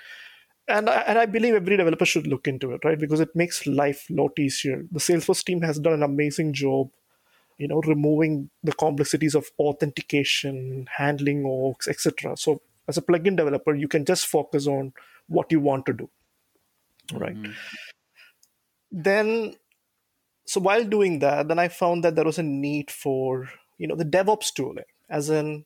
And 0.66 0.90
I, 0.90 1.00
and 1.02 1.18
I 1.18 1.26
believe 1.26 1.54
every 1.54 1.76
developer 1.76 2.04
should 2.04 2.26
look 2.26 2.46
into 2.46 2.72
it 2.72 2.84
right? 2.84 2.98
Because 2.98 3.20
it 3.20 3.34
makes 3.34 3.66
life 3.66 4.06
a 4.10 4.14
lot 4.14 4.38
easier. 4.38 4.84
The 4.90 5.00
salesforce 5.00 5.44
team 5.44 5.62
has 5.62 5.78
done 5.78 5.94
an 5.94 6.02
amazing 6.02 6.52
job 6.52 6.90
you 7.60 7.68
know 7.68 7.80
removing 7.82 8.50
the 8.64 8.72
complexities 8.72 9.34
of 9.34 9.50
authentication 9.58 10.88
handling 10.96 11.42
orgs 11.42 11.86
etc 11.86 12.36
so 12.36 12.60
as 12.88 12.96
a 12.96 13.02
plugin 13.02 13.36
developer 13.36 13.74
you 13.74 13.86
can 13.86 14.04
just 14.04 14.26
focus 14.26 14.66
on 14.66 14.92
what 15.28 15.52
you 15.52 15.60
want 15.60 15.86
to 15.86 15.92
do 15.92 16.08
right? 17.12 17.36
Mm-hmm. 17.36 17.52
then 18.90 19.54
so 20.50 20.60
while 20.66 20.84
doing 20.84 21.18
that 21.24 21.48
then 21.48 21.58
i 21.64 21.68
found 21.68 22.04
that 22.04 22.14
there 22.16 22.30
was 22.30 22.38
a 22.38 22.42
need 22.42 22.90
for 22.90 23.48
you 23.78 23.86
know 23.86 23.98
the 24.02 24.12
devops 24.16 24.52
tooling 24.52 24.90
as 25.08 25.30
in 25.30 25.64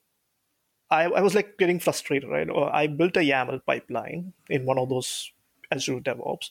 I, 0.90 1.04
I 1.04 1.22
was 1.22 1.34
like 1.34 1.56
getting 1.58 1.80
frustrated 1.80 2.28
right? 2.28 2.48
I 2.72 2.86
built 2.86 3.16
a 3.16 3.20
yaml 3.20 3.58
pipeline 3.66 4.34
in 4.48 4.66
one 4.66 4.78
of 4.78 4.90
those 4.90 5.32
azure 5.72 5.98
devops. 5.98 6.50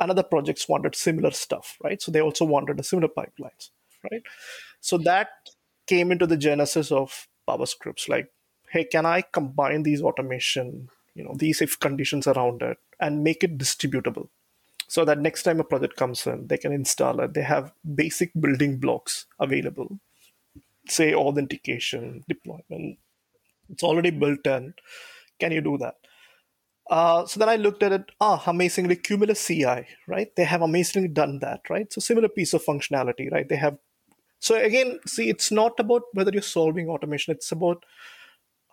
Another 0.00 0.24
projects 0.24 0.68
wanted 0.68 0.94
similar 0.94 1.30
stuff 1.30 1.78
right? 1.82 2.02
So 2.02 2.10
they 2.10 2.20
also 2.20 2.44
wanted 2.44 2.80
a 2.80 2.82
similar 2.82 3.08
pipelines 3.08 3.70
right? 4.10 4.22
So 4.80 4.98
that 4.98 5.28
came 5.86 6.12
into 6.12 6.26
the 6.26 6.36
genesis 6.36 6.90
of 6.90 7.28
power 7.46 7.66
scripts 7.66 8.08
like 8.08 8.30
hey 8.70 8.84
can 8.84 9.06
i 9.06 9.22
combine 9.22 9.82
these 9.82 10.02
automation 10.02 10.88
you 11.14 11.24
know 11.24 11.34
these 11.36 11.62
if 11.62 11.78
conditions 11.78 12.26
around 12.26 12.62
it 12.62 12.78
and 13.00 13.22
make 13.22 13.44
it 13.44 13.56
distributable 13.56 14.28
so 14.88 15.04
that 15.04 15.18
next 15.18 15.42
time 15.42 15.60
a 15.60 15.64
project 15.64 15.96
comes 15.96 16.26
in 16.26 16.46
they 16.46 16.58
can 16.58 16.72
install 16.72 17.20
it 17.20 17.34
they 17.34 17.42
have 17.42 17.72
basic 17.94 18.30
building 18.40 18.78
blocks 18.78 19.26
available 19.40 19.98
say 20.88 21.14
authentication 21.14 22.24
deployment 22.28 22.98
it's 23.70 23.82
already 23.82 24.10
built 24.10 24.46
in 24.46 24.74
can 25.40 25.52
you 25.52 25.60
do 25.60 25.76
that 25.78 25.96
uh, 26.88 27.26
so 27.26 27.40
then 27.40 27.48
I 27.48 27.56
looked 27.56 27.82
at 27.82 27.92
it. 27.92 28.12
Ah, 28.20 28.42
amazingly, 28.46 28.96
Cumulus 28.96 29.44
CI, 29.44 29.86
right? 30.06 30.34
They 30.36 30.44
have 30.44 30.62
amazingly 30.62 31.08
done 31.08 31.40
that, 31.40 31.68
right? 31.68 31.92
So 31.92 32.00
similar 32.00 32.28
piece 32.28 32.54
of 32.54 32.64
functionality, 32.64 33.30
right? 33.30 33.48
They 33.48 33.56
have. 33.56 33.78
So 34.38 34.54
again, 34.54 35.00
see, 35.06 35.28
it's 35.28 35.50
not 35.50 35.80
about 35.80 36.02
whether 36.12 36.30
you're 36.30 36.42
solving 36.42 36.88
automation. 36.88 37.34
It's 37.34 37.50
about 37.50 37.84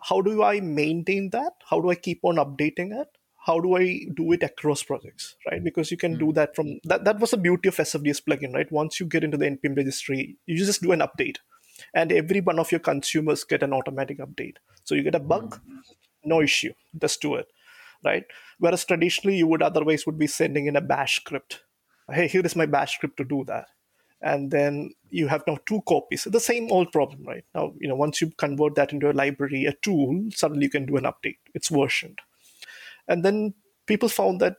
how 0.00 0.20
do 0.20 0.42
I 0.42 0.60
maintain 0.60 1.30
that? 1.30 1.54
How 1.68 1.80
do 1.80 1.90
I 1.90 1.96
keep 1.96 2.20
on 2.22 2.36
updating 2.36 2.92
it? 3.00 3.08
How 3.44 3.60
do 3.60 3.76
I 3.76 4.06
do 4.14 4.32
it 4.32 4.42
across 4.42 4.82
projects, 4.82 5.36
right? 5.50 5.62
Because 5.62 5.90
you 5.90 5.96
can 5.96 6.12
mm-hmm. 6.12 6.20
do 6.20 6.26
hmm. 6.26 6.32
that 6.32 6.56
from 6.56 6.80
that. 6.84 7.04
That 7.04 7.20
was 7.20 7.32
the 7.32 7.36
beauty 7.36 7.68
of 7.68 7.76
SFDX 7.76 8.22
plugin, 8.28 8.54
right? 8.54 8.70
Once 8.72 9.00
you 9.00 9.06
get 9.06 9.24
into 9.24 9.36
the 9.36 9.46
npm 9.46 9.76
registry, 9.76 10.36
you 10.46 10.56
just 10.56 10.82
do 10.82 10.92
an 10.92 11.00
update, 11.00 11.36
and 11.94 12.10
every 12.12 12.40
one 12.40 12.58
of 12.58 12.72
your 12.72 12.80
consumers 12.80 13.44
get 13.44 13.62
an 13.62 13.72
automatic 13.72 14.18
update. 14.18 14.56
So 14.84 14.94
you 14.94 15.02
get 15.02 15.14
a 15.14 15.20
bug, 15.20 15.56
mm-hmm. 15.56 15.78
no 16.24 16.40
issue, 16.40 16.72
just 16.98 17.20
do 17.20 17.34
it, 17.34 17.46
right? 18.04 18.24
Whereas 18.58 18.84
traditionally 18.84 19.36
you 19.36 19.46
would 19.46 19.62
otherwise 19.62 20.06
would 20.06 20.18
be 20.18 20.26
sending 20.26 20.66
in 20.66 20.76
a 20.76 20.80
bash 20.80 21.16
script. 21.16 21.60
Hey, 22.10 22.28
here 22.28 22.44
is 22.44 22.56
my 22.56 22.66
bash 22.66 22.94
script 22.96 23.16
to 23.18 23.24
do 23.24 23.44
that 23.46 23.68
and 24.24 24.50
then 24.50 24.90
you 25.10 25.28
have 25.28 25.42
now 25.46 25.58
two 25.66 25.82
copies. 25.86 26.24
The 26.24 26.40
same 26.40 26.72
old 26.72 26.90
problem, 26.92 27.24
right? 27.26 27.44
Now, 27.54 27.74
you 27.78 27.86
know, 27.86 27.94
once 27.94 28.22
you 28.22 28.30
convert 28.38 28.74
that 28.76 28.92
into 28.92 29.10
a 29.10 29.12
library, 29.12 29.66
a 29.66 29.74
tool, 29.74 30.30
suddenly 30.30 30.64
you 30.64 30.70
can 30.70 30.86
do 30.86 30.96
an 30.96 31.04
update. 31.04 31.36
It's 31.54 31.68
versioned. 31.68 32.20
And 33.08 33.24
then 33.24 33.54
people 33.86 34.08
found 34.08 34.40
that 34.40 34.56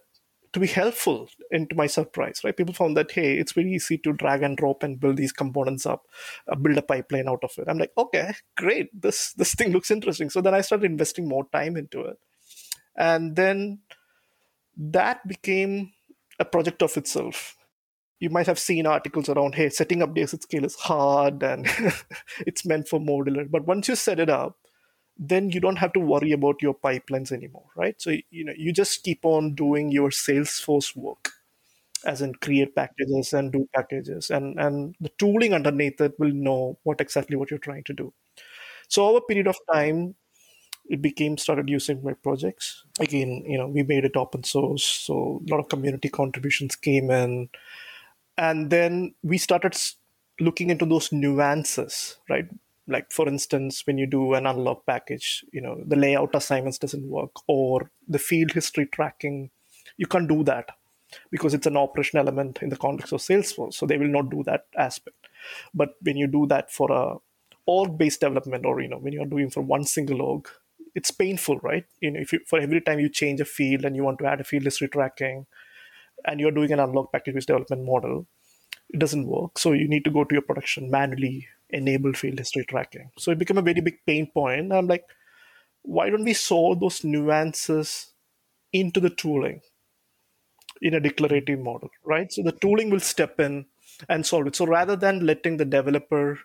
to 0.53 0.59
be 0.59 0.67
helpful, 0.67 1.27
and 1.51 1.69
to 1.69 1.75
my 1.75 1.85
surprise, 1.85 2.39
right? 2.43 2.55
People 2.55 2.73
found 2.73 2.95
that, 2.95 3.11
hey, 3.11 3.37
it's 3.37 3.51
very 3.51 3.73
easy 3.73 3.97
to 3.97 4.13
drag 4.13 4.41
and 4.41 4.55
drop 4.55 4.83
and 4.83 4.99
build 4.99 5.17
these 5.17 5.33
components 5.33 5.85
up, 5.85 6.03
uh, 6.49 6.55
build 6.55 6.77
a 6.77 6.81
pipeline 6.81 7.27
out 7.27 7.43
of 7.43 7.51
it. 7.57 7.65
I'm 7.67 7.77
like, 7.77 7.91
okay, 7.97 8.35
great. 8.55 8.89
This 8.93 9.33
this 9.33 9.53
thing 9.53 9.73
looks 9.73 9.91
interesting. 9.91 10.29
So 10.29 10.39
then 10.39 10.53
I 10.53 10.61
started 10.61 10.89
investing 10.89 11.27
more 11.27 11.45
time 11.51 11.75
into 11.75 12.01
it. 12.01 12.17
And 12.95 13.35
then 13.35 13.79
that 14.77 15.27
became 15.27 15.91
a 16.39 16.45
project 16.45 16.81
of 16.81 16.95
itself 16.95 17.57
you 18.19 18.29
might 18.29 18.47
have 18.47 18.59
seen 18.59 18.85
articles 18.85 19.29
around 19.29 19.55
hey 19.55 19.69
setting 19.69 20.01
up 20.01 20.17
at 20.17 20.43
scale 20.43 20.65
is 20.65 20.75
hard 20.75 21.43
and 21.43 21.67
it's 22.39 22.65
meant 22.65 22.87
for 22.87 22.99
modular 22.99 23.49
but 23.49 23.67
once 23.67 23.87
you 23.87 23.95
set 23.95 24.19
it 24.19 24.29
up 24.29 24.57
then 25.17 25.49
you 25.49 25.59
don't 25.59 25.77
have 25.77 25.93
to 25.93 25.99
worry 25.99 26.31
about 26.31 26.61
your 26.61 26.73
pipelines 26.75 27.31
anymore 27.31 27.65
right? 27.75 28.01
So 28.01 28.11
you 28.31 28.43
know 28.45 28.53
you 28.57 28.73
just 28.73 29.03
keep 29.03 29.25
on 29.25 29.55
doing 29.55 29.91
your 29.91 30.09
salesforce 30.09 30.95
work 30.95 31.31
as 32.05 32.21
in 32.21 32.33
create 32.35 32.75
packages 32.75 33.33
and 33.33 33.51
do 33.51 33.67
packages 33.75 34.29
and 34.29 34.59
and 34.59 34.95
the 34.99 35.09
tooling 35.17 35.53
underneath 35.53 35.99
it 36.01 36.13
will 36.19 36.31
know 36.33 36.77
what 36.83 37.01
exactly 37.01 37.35
what 37.35 37.49
you're 37.51 37.59
trying 37.67 37.83
to 37.85 37.93
do. 37.93 38.13
So 38.89 39.07
over 39.07 39.19
a 39.19 39.21
period 39.21 39.47
of 39.47 39.57
time 39.73 40.15
it 40.89 41.01
became 41.01 41.37
started 41.37 41.69
using 41.69 42.03
my 42.03 42.13
projects. 42.13 42.83
Again 42.99 43.43
you 43.47 43.57
know 43.57 43.67
we 43.67 43.83
made 43.83 44.05
it 44.05 44.17
open 44.17 44.43
source 44.43 44.83
so 44.85 45.41
a 45.47 45.51
lot 45.51 45.59
of 45.61 45.69
community 45.69 46.09
contributions 46.09 46.75
came 46.75 47.11
in. 47.11 47.49
And 48.37 48.69
then 48.69 49.15
we 49.23 49.37
started 49.37 49.77
looking 50.39 50.69
into 50.69 50.85
those 50.85 51.11
nuances 51.11 52.17
right 52.29 52.45
like 52.87 53.11
for 53.11 53.27
instance 53.27 53.81
when 53.85 53.97
you 53.97 54.05
do 54.05 54.33
an 54.33 54.45
unlock 54.45 54.85
package 54.85 55.43
you 55.51 55.61
know 55.61 55.81
the 55.85 55.95
layout 55.95 56.35
assignments 56.35 56.77
doesn't 56.77 57.09
work 57.09 57.31
or 57.47 57.89
the 58.07 58.19
field 58.19 58.51
history 58.51 58.85
tracking 58.85 59.49
you 59.97 60.05
can't 60.05 60.29
do 60.29 60.43
that 60.43 60.69
because 61.31 61.53
it's 61.53 61.67
an 61.67 61.77
operation 61.77 62.19
element 62.19 62.59
in 62.61 62.69
the 62.69 62.77
context 62.77 63.13
of 63.13 63.19
salesforce 63.19 63.73
so 63.73 63.85
they 63.85 63.97
will 63.97 64.07
not 64.07 64.29
do 64.29 64.43
that 64.43 64.65
aspect. 64.77 65.27
But 65.73 65.93
when 66.01 66.17
you 66.17 66.27
do 66.27 66.45
that 66.47 66.71
for 66.71 66.91
a 66.91 67.15
org 67.67 67.97
based 67.97 68.21
development 68.21 68.65
or 68.65 68.81
you 68.81 68.87
know 68.87 68.97
when 68.97 69.13
you're 69.13 69.25
doing 69.25 69.49
for 69.49 69.61
one 69.61 69.83
single 69.83 70.21
org 70.21 70.47
it's 70.93 71.11
painful 71.11 71.59
right? 71.59 71.85
You 72.01 72.11
know 72.11 72.19
if 72.19 72.33
you 72.33 72.39
for 72.45 72.59
every 72.59 72.81
time 72.81 72.99
you 72.99 73.09
change 73.09 73.41
a 73.41 73.45
field 73.45 73.85
and 73.85 73.95
you 73.95 74.03
want 74.03 74.19
to 74.19 74.25
add 74.25 74.41
a 74.41 74.43
field 74.43 74.63
history 74.63 74.87
tracking 74.87 75.45
and 76.25 76.39
you're 76.39 76.51
doing 76.51 76.71
an 76.71 76.79
unlock 76.79 77.11
package 77.11 77.35
based 77.35 77.47
development 77.47 77.83
model 77.85 78.27
it 78.89 78.99
doesn't 78.99 79.25
work. 79.27 79.57
So 79.57 79.71
you 79.71 79.87
need 79.87 80.05
to 80.05 80.11
go 80.11 80.23
to 80.23 80.35
your 80.35 80.43
production 80.43 80.91
manually 80.91 81.47
enable 81.69 82.13
field 82.13 82.39
history 82.39 82.65
tracking. 82.65 83.09
So 83.17 83.31
it 83.31 83.39
became 83.39 83.57
a 83.57 83.61
very 83.61 83.81
big 83.81 83.99
pain 84.05 84.27
point. 84.33 84.71
I'm 84.71 84.87
like 84.87 85.05
why 85.83 86.09
don't 86.09 86.25
we 86.25 86.33
solve 86.33 86.79
those 86.79 87.03
nuances 87.03 88.13
into 88.73 88.99
the 88.99 89.09
tooling 89.09 89.61
in 90.81 90.93
a 90.93 90.99
declarative 90.99 91.59
model 91.59 91.89
right? 92.03 92.31
So 92.31 92.43
the 92.43 92.51
tooling 92.51 92.89
will 92.89 92.99
step 92.99 93.39
in 93.39 93.65
and 94.09 94.25
solve 94.25 94.47
it. 94.47 94.55
So 94.55 94.65
rather 94.65 94.95
than 94.95 95.25
letting 95.25 95.57
the 95.57 95.65
developer 95.65 96.39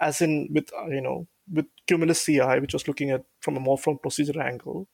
as 0.00 0.20
in 0.20 0.48
with 0.52 0.70
uh, 0.74 0.86
you 0.88 1.00
know 1.00 1.26
with 1.50 1.66
Cumulus 1.86 2.24
CI, 2.24 2.60
which 2.60 2.72
was 2.72 2.88
looking 2.88 3.10
at 3.10 3.24
from 3.40 3.56
a 3.56 3.60
more 3.60 3.78
from 3.78 3.98
procedure 3.98 4.40
angle, 4.40 4.88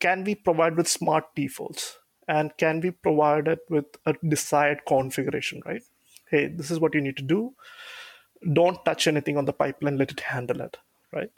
can 0.00 0.24
we 0.24 0.34
provide 0.34 0.76
with 0.76 0.88
smart 0.88 1.24
defaults? 1.34 1.98
And 2.28 2.52
can 2.58 2.80
we 2.80 2.92
provide 2.92 3.48
it 3.48 3.60
with 3.68 3.86
a 4.06 4.14
desired 4.26 4.82
configuration, 4.86 5.62
right? 5.66 5.82
Hey, 6.30 6.46
this 6.46 6.70
is 6.70 6.78
what 6.78 6.94
you 6.94 7.00
need 7.00 7.16
to 7.16 7.24
do. 7.24 7.54
Don't 8.52 8.84
touch 8.84 9.06
anything 9.06 9.36
on 9.36 9.44
the 9.44 9.52
pipeline. 9.52 9.98
Let 9.98 10.12
it 10.12 10.20
handle 10.20 10.60
it, 10.60 10.78
right? 11.12 11.30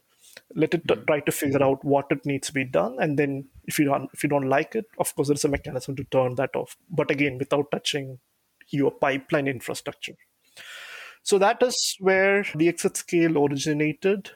Let 0.55 0.75
it 0.75 0.87
mm-hmm. 0.87 1.05
try 1.05 1.21
to 1.21 1.33
figure 1.33 1.63
out 1.63 1.85
what 1.85 2.07
it 2.11 2.25
needs 2.25 2.47
to 2.49 2.55
be 2.55 2.65
done, 2.65 2.97
and 3.01 3.19
then 3.19 3.49
if 3.65 3.79
you 3.79 3.87
don't 3.87 4.09
if 4.13 4.23
you 4.23 4.29
don't 4.29 4.49
like 4.49 4.75
it, 4.75 4.87
of 4.99 5.15
course 5.15 5.29
there's 5.29 5.45
a 5.45 5.49
mechanism 5.49 5.97
to 5.97 6.05
turn 6.05 6.37
that 6.37 6.55
off. 6.55 6.77
But 6.89 7.11
again, 7.11 7.39
without 7.39 7.71
touching 7.71 8.19
your 8.71 8.91
pipeline 8.91 9.49
infrastructure. 9.49 10.15
So 11.23 11.39
that 11.39 11.63
is 11.63 11.97
where 12.01 12.45
the 12.55 12.69
exit 12.69 12.97
scale 12.97 13.45
originated. 13.45 14.31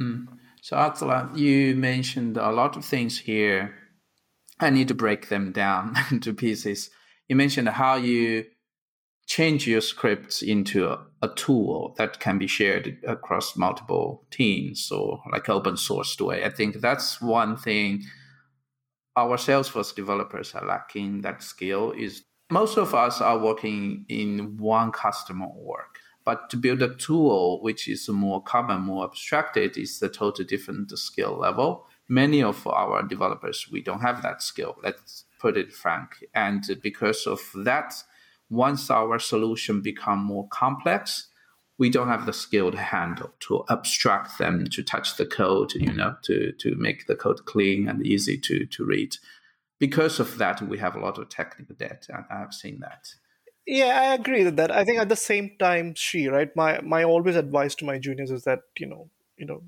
Mm. 0.00 0.26
So 0.60 0.76
Attila, 0.76 1.30
you 1.34 1.74
mentioned 1.76 2.36
a 2.36 2.50
lot 2.50 2.76
of 2.76 2.84
things 2.84 3.18
here. 3.18 3.74
I 4.58 4.70
need 4.70 4.88
to 4.88 4.94
break 4.94 5.28
them 5.28 5.52
down 5.52 5.96
into 6.10 6.32
pieces. 6.32 6.90
You 7.28 7.36
mentioned 7.36 7.68
how 7.68 7.96
you 7.96 8.46
change 9.26 9.66
your 9.66 9.80
scripts 9.80 10.42
into 10.42 10.88
a, 10.88 11.04
a, 11.22 11.28
tool 11.28 11.94
that 11.96 12.20
can 12.20 12.38
be 12.38 12.46
shared 12.46 12.98
across 13.06 13.56
multiple 13.56 14.24
teams 14.30 14.90
or 14.90 15.22
like 15.30 15.48
open 15.48 15.76
source 15.76 16.18
way. 16.20 16.44
I 16.44 16.50
think 16.50 16.80
that's 16.80 17.20
one 17.20 17.56
thing 17.56 18.02
our 19.16 19.36
Salesforce 19.36 19.94
developers 19.94 20.54
are 20.54 20.66
lacking 20.66 21.22
that 21.22 21.42
skill 21.42 21.92
is 21.92 22.24
most 22.50 22.76
of 22.76 22.94
us 22.94 23.20
are 23.20 23.38
working 23.38 24.04
in 24.08 24.56
one 24.58 24.92
customer 24.92 25.46
org. 25.46 25.86
But 26.24 26.50
to 26.50 26.56
build 26.56 26.82
a 26.82 26.94
tool 26.94 27.62
which 27.62 27.88
is 27.88 28.08
more 28.08 28.42
common, 28.42 28.82
more 28.82 29.04
abstracted, 29.04 29.76
is 29.76 30.00
a 30.02 30.08
totally 30.08 30.46
different 30.46 30.96
skill 30.98 31.36
level. 31.36 31.86
Many 32.08 32.42
of 32.42 32.66
our 32.66 33.02
developers, 33.02 33.68
we 33.72 33.82
don't 33.82 34.02
have 34.02 34.22
that 34.22 34.42
skill. 34.42 34.76
Let's 34.82 35.24
put 35.40 35.56
it 35.56 35.72
frank. 35.72 36.24
And 36.34 36.62
because 36.82 37.26
of 37.26 37.40
that, 37.64 37.94
once 38.52 38.90
our 38.90 39.18
solution 39.18 39.80
become 39.80 40.22
more 40.22 40.46
complex, 40.48 41.28
we 41.78 41.90
don't 41.90 42.08
have 42.08 42.26
the 42.26 42.32
skill 42.32 42.70
to 42.70 42.78
handle 42.78 43.32
to 43.40 43.64
abstract 43.68 44.38
them 44.38 44.66
to 44.70 44.82
touch 44.82 45.16
the 45.16 45.26
code 45.26 45.72
you 45.74 45.92
know 45.92 46.14
to 46.22 46.52
to 46.52 46.76
make 46.76 47.06
the 47.06 47.16
code 47.16 47.44
clean 47.44 47.88
and 47.88 48.06
easy 48.06 48.38
to 48.38 48.66
to 48.66 48.84
read 48.84 49.16
because 49.80 50.20
of 50.20 50.38
that 50.38 50.62
we 50.62 50.78
have 50.78 50.94
a 50.94 51.00
lot 51.00 51.18
of 51.18 51.28
technical 51.28 51.74
debt 51.74 52.06
and 52.08 52.24
i've 52.30 52.54
seen 52.54 52.78
that 52.80 53.08
yeah, 53.66 54.00
I 54.00 54.14
agree 54.14 54.44
with 54.44 54.56
that. 54.56 54.72
I 54.72 54.84
think 54.84 54.98
at 54.98 55.08
the 55.08 55.16
same 55.16 55.52
time, 55.58 55.94
Xi 55.94 56.28
right. 56.28 56.54
My 56.56 56.80
my 56.80 57.04
always 57.04 57.36
advice 57.36 57.74
to 57.76 57.84
my 57.84 57.98
juniors 57.98 58.30
is 58.30 58.42
that 58.44 58.60
you 58.78 58.86
know 58.86 59.08
you 59.36 59.46
know 59.46 59.62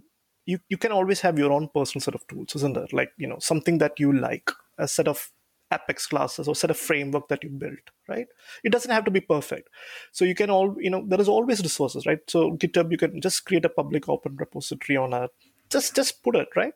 you 0.46 0.58
you 0.68 0.76
can 0.76 0.90
always 0.90 1.20
have 1.20 1.38
your 1.38 1.52
own 1.52 1.68
personal 1.72 2.02
set 2.02 2.14
of 2.14 2.26
tools, 2.26 2.56
isn't 2.56 2.74
there? 2.74 2.88
Like 2.92 3.12
you 3.18 3.28
know 3.28 3.38
something 3.38 3.78
that 3.78 4.00
you 4.00 4.12
like, 4.12 4.50
a 4.78 4.88
set 4.88 5.06
of 5.06 5.30
Apex 5.74 6.06
classes 6.06 6.48
or 6.48 6.54
set 6.54 6.70
of 6.70 6.76
framework 6.76 7.28
that 7.28 7.42
you 7.42 7.50
built, 7.50 7.90
right? 8.08 8.26
It 8.62 8.72
doesn't 8.72 8.90
have 8.90 9.04
to 9.04 9.10
be 9.10 9.20
perfect. 9.20 9.68
So 10.12 10.24
you 10.24 10.34
can 10.34 10.50
all 10.50 10.76
you 10.78 10.90
know 10.90 11.04
there 11.06 11.20
is 11.20 11.28
always 11.28 11.62
resources, 11.62 12.06
right? 12.06 12.20
So 12.28 12.52
GitHub, 12.52 12.90
you 12.90 12.98
can 12.98 13.20
just 13.20 13.44
create 13.44 13.64
a 13.64 13.70
public 13.70 14.08
open 14.08 14.36
repository 14.36 14.96
on 14.96 15.12
a 15.12 15.28
Just 15.70 15.96
just 15.96 16.22
put 16.22 16.36
it 16.36 16.48
right. 16.56 16.74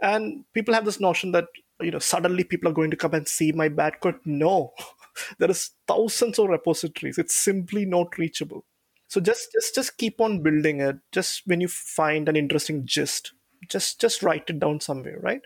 And 0.00 0.44
people 0.52 0.74
have 0.74 0.84
this 0.84 1.00
notion 1.00 1.32
that 1.32 1.46
you 1.80 1.90
know 1.90 1.98
suddenly 1.98 2.44
people 2.44 2.70
are 2.70 2.78
going 2.80 2.90
to 2.90 2.96
come 2.96 3.14
and 3.14 3.28
see 3.28 3.52
my 3.52 3.68
bad 3.68 4.00
code. 4.00 4.20
No. 4.24 4.72
there 5.38 5.50
is 5.50 5.70
thousands 5.86 6.38
of 6.38 6.48
repositories 6.48 7.18
it's 7.18 7.34
simply 7.34 7.84
not 7.84 8.18
reachable 8.18 8.64
so 9.08 9.20
just 9.20 9.52
just 9.52 9.74
just 9.74 9.98
keep 9.98 10.20
on 10.20 10.42
building 10.42 10.80
it 10.80 10.96
just 11.12 11.42
when 11.46 11.60
you 11.60 11.68
find 11.68 12.28
an 12.28 12.36
interesting 12.36 12.84
gist 12.84 13.32
just 13.68 14.00
just 14.00 14.22
write 14.22 14.48
it 14.48 14.58
down 14.58 14.80
somewhere 14.80 15.18
right 15.20 15.42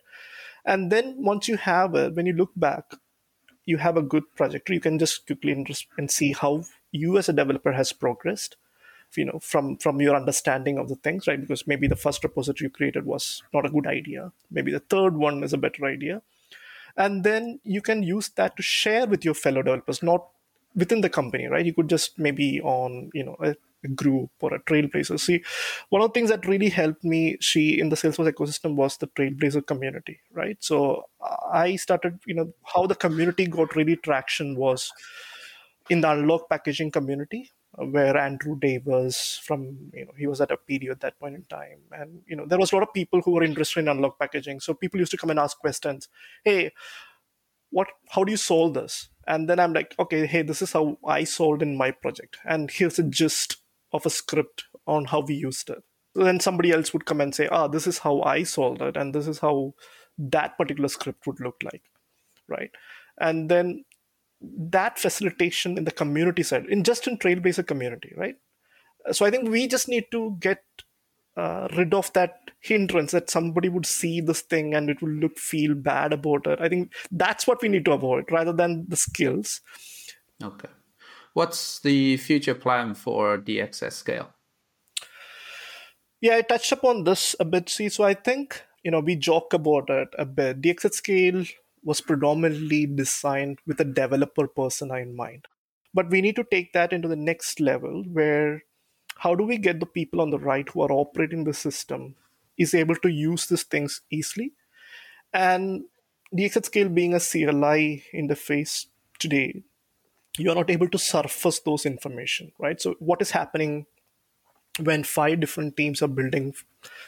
and 0.64 0.90
then 0.92 1.14
once 1.18 1.48
you 1.48 1.56
have 1.56 1.92
when 1.92 2.26
you 2.26 2.32
look 2.32 2.52
back 2.56 2.94
you 3.64 3.78
have 3.78 3.96
a 3.96 4.02
good 4.02 4.24
project 4.36 4.70
you 4.70 4.80
can 4.80 4.98
just 4.98 5.26
quickly 5.26 5.52
and 5.96 6.11
see 6.11 6.32
how 6.32 6.62
you 6.92 7.18
as 7.18 7.28
a 7.28 7.32
developer 7.32 7.72
has 7.72 7.92
progressed 7.92 8.56
you 9.16 9.24
know 9.24 9.38
from 9.40 9.76
from 9.76 10.00
your 10.00 10.14
understanding 10.14 10.78
of 10.78 10.88
the 10.88 10.96
things 10.96 11.26
right? 11.26 11.40
Because 11.40 11.66
maybe 11.66 11.86
the 11.86 11.96
first 11.96 12.22
repository 12.22 12.66
you 12.66 12.70
created 12.70 13.06
was 13.06 13.42
not 13.52 13.66
a 13.66 13.70
good 13.70 13.86
idea. 13.86 14.32
Maybe 14.50 14.72
the 14.72 14.80
third 14.80 15.16
one 15.16 15.42
is 15.42 15.52
a 15.52 15.58
better 15.58 15.84
idea. 15.84 16.22
And 16.96 17.24
then 17.24 17.61
you 17.64 17.80
can 17.80 18.02
use 18.02 18.28
that 18.30 18.56
to 18.56 18.62
share 18.62 19.06
with 19.06 19.24
your 19.24 19.34
fellow 19.34 19.62
developers 19.62 20.02
not 20.02 20.26
within 20.74 21.00
the 21.00 21.08
company 21.08 21.46
right? 21.46 21.66
You 21.66 21.74
could 21.74 21.88
just 21.88 22.18
maybe 22.18 22.61
on 22.61 23.11
you 23.14 23.24
know 23.24 23.36
a 23.40 23.56
group 23.89 24.31
or 24.41 24.55
a 24.55 24.62
trailblazer 24.64 25.18
see 25.18 25.43
one 25.89 26.03
of 26.03 26.09
the 26.09 26.12
things 26.12 26.31
that 26.31 26.47
really 26.47 26.68
helped 26.68 27.03
me 27.03 27.37
Xi 27.41 27.81
in 27.81 27.89
the 27.89 27.97
salesforce 27.97 28.33
ecosystem 28.33 28.74
was 28.74 28.97
the 28.99 29.07
trailblazer 29.09 29.66
community 29.66 30.20
right 30.33 30.59
so 30.61 31.05
i 31.53 31.76
started 31.76 32.18
you 32.26 32.35
know 32.35 32.53
how 32.74 32.87
the 32.87 32.95
community 32.95 33.47
got 33.47 33.74
really 33.74 33.97
traction 33.97 34.57
was 34.57 34.93
in 35.89 36.01
the 36.01 36.11
unlock 36.11 36.49
packaging 36.49 36.91
community 36.91 37.51
uh, 37.78 37.85
where 37.85 38.16
Andrew 38.16 38.59
Davis 38.59 39.41
from 39.45 39.91
you 39.93 40.05
know 40.05 40.12
he 40.16 40.26
was 40.26 40.41
at 40.41 40.51
a 40.51 40.57
PDO 40.57 40.91
at 40.91 41.01
that 41.01 41.18
point 41.20 41.37
in 41.37 41.45
time, 41.45 41.78
and 41.93 42.22
you 42.26 42.35
know 42.35 42.45
there 42.45 42.59
was 42.59 42.72
a 42.72 42.74
lot 42.74 42.83
of 42.83 42.93
people 42.93 43.20
who 43.20 43.31
were 43.31 43.45
interested 43.45 43.81
in 43.81 43.89
unlock 43.89 44.18
packaging. 44.18 44.59
So 44.59 44.74
people 44.74 44.99
used 44.99 45.12
to 45.12 45.16
come 45.16 45.31
and 45.31 45.39
ask 45.39 45.57
questions. 45.59 46.09
Hey, 46.45 46.72
what? 47.70 47.87
How 48.09 48.24
do 48.24 48.33
you 48.33 48.37
solve 48.37 48.74
this? 48.74 49.09
And 49.28 49.49
then 49.49 49.61
I'm 49.61 49.72
like, 49.72 49.95
okay, 50.01 50.26
hey, 50.26 50.43
this 50.43 50.62
is 50.62 50.72
how 50.72 50.99
I 51.07 51.22
solved 51.22 51.62
in 51.62 51.76
my 51.76 51.93
project, 51.93 52.39
and 52.45 52.70
here's 52.72 52.99
a 52.99 53.05
gist 53.05 53.57
of 53.93 54.07
a 54.07 54.11
script 54.11 54.64
on 54.86 55.07
how 55.07 55.20
we 55.20 55.34
used 55.34 55.70
it. 55.70 55.82
Then 56.14 56.41
somebody 56.41 56.72
else 56.72 56.93
would 56.93 57.07
come 57.07 57.20
and 57.20 57.34
say, 57.34 57.49
ah, 57.51 57.68
this 57.68 57.86
is 57.86 57.99
how 57.99 58.22
I 58.22 58.43
solved 58.43 58.82
it, 58.82 58.97
and 58.97 59.14
this 59.14 59.28
is 59.28 59.38
how 59.38 59.74
that 60.18 60.59
particular 60.59 60.88
script 60.88 61.26
would 61.26 61.41
look 61.41 61.62
like, 61.62 61.82
right? 62.49 62.70
And 63.18 63.51
then 63.51 63.84
that 64.41 64.99
facilitation 64.99 65.78
in 65.78 65.84
the 65.84 65.91
community 65.91 66.43
side, 66.43 66.66
in 66.66 66.82
just 66.82 67.07
in 67.07 67.18
Trailblazer 67.18 67.66
community, 67.66 68.12
right? 68.16 68.36
So 69.12 69.24
I 69.24 69.30
think 69.30 69.49
we 69.49 69.66
just 69.66 69.88
need 69.88 70.07
to 70.12 70.36
get 70.41 70.62
uh, 71.36 71.68
rid 71.76 71.95
of 71.95 72.12
that 72.12 72.51
hindrance 72.61 73.12
that 73.12 73.30
somebody 73.30 73.68
would 73.68 73.86
see 73.86 74.20
this 74.20 74.41
thing 74.43 74.74
and 74.74 74.91
it 74.91 75.01
will 75.01 75.11
look 75.11 75.38
feel 75.38 75.74
bad 75.74 76.12
about 76.12 76.47
it. 76.47 76.61
I 76.61 76.68
think 76.68 76.93
that's 77.11 77.47
what 77.47 77.62
we 77.62 77.68
need 77.68 77.84
to 77.86 77.93
avoid 77.93 78.30
rather 78.30 78.53
than 78.53 78.86
the 78.88 78.97
skills. 78.97 79.61
Okay. 80.43 80.68
What's 81.35 81.78
the 81.81 82.16
future 82.16 82.55
plan 82.55 82.95
for 82.95 83.39
DX 83.39 83.93
scale? 83.93 84.31
Yeah, 86.20 86.37
I 86.37 86.43
touched 86.43 86.72
upon 86.72 87.05
this 87.05 87.35
a 87.41 87.45
bit. 87.45 87.68
See, 87.68 87.89
so 87.89 88.05
I 88.05 88.14
think 88.14 88.62
you 88.83 88.91
know 88.91 89.01
we 89.01 89.16
joke 89.16 89.53
about 89.55 89.89
it 89.91 90.09
a 90.18 90.24
bit. 90.24 90.61
DX 90.61 90.93
scale 90.93 91.45
was 91.83 92.01
predominantly 92.01 92.87
designed 92.87 93.59
with 93.66 93.81
a 93.81 93.85
developer 93.85 94.47
persona 94.47 94.97
in 94.97 95.16
mind. 95.16 95.47
But 95.95 96.11
we 96.11 96.20
need 96.20 96.37
to 96.37 96.45
take 96.45 96.72
that 96.72 96.93
into 96.93 97.09
the 97.09 97.16
next 97.16 97.59
level 97.59 98.05
where 98.12 98.62
how 99.16 99.35
do 99.35 99.45
we 99.45 99.59
get 99.59 99.81
the 99.81 99.87
people 99.87 100.20
on 100.20 100.31
the 100.31 100.39
right 100.39 100.68
who 100.68 100.83
are 100.83 100.93
operating 100.93 101.45
the 101.45 101.55
system 101.55 102.14
is 102.57 102.74
able 102.74 102.97
to 102.97 103.09
use 103.09 103.47
these 103.47 103.64
things 103.64 104.03
easily? 104.11 104.53
And 105.33 105.85
DX 106.37 106.66
scale 106.66 106.89
being 106.89 107.14
a 107.14 107.20
CLI 107.20 108.05
interface 108.14 108.87
today, 109.18 109.62
you 110.39 110.51
are 110.51 110.55
not 110.55 110.70
able 110.70 110.89
to 110.89 110.99
surface 110.99 111.61
those 111.61 111.87
information, 111.87 112.53
right? 112.59 112.81
So 112.81 112.95
what 112.99 113.20
is 113.20 113.31
happening 113.31 113.87
when 114.78 115.05
five 115.05 115.41
different 115.41 115.76
teams 115.76 116.03
are 116.03 116.09
building 116.09 116.55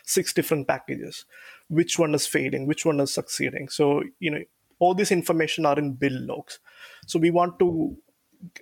six 0.05 0.33
different 0.33 0.68
packages? 0.68 1.25
Which 1.68 1.99
one 1.99 2.14
is 2.14 2.27
failing? 2.27 2.66
Which 2.66 2.85
one 2.85 3.01
is 3.01 3.14
succeeding? 3.14 3.68
So, 3.68 4.03
you 4.18 4.31
know, 4.31 4.41
all 4.83 4.95
this 4.95 5.12
information 5.12 5.64
are 5.64 5.79
in 5.79 5.93
build 5.93 6.20
logs 6.31 6.59
so 7.07 7.18
we 7.18 7.31
want 7.31 7.59
to 7.59 7.97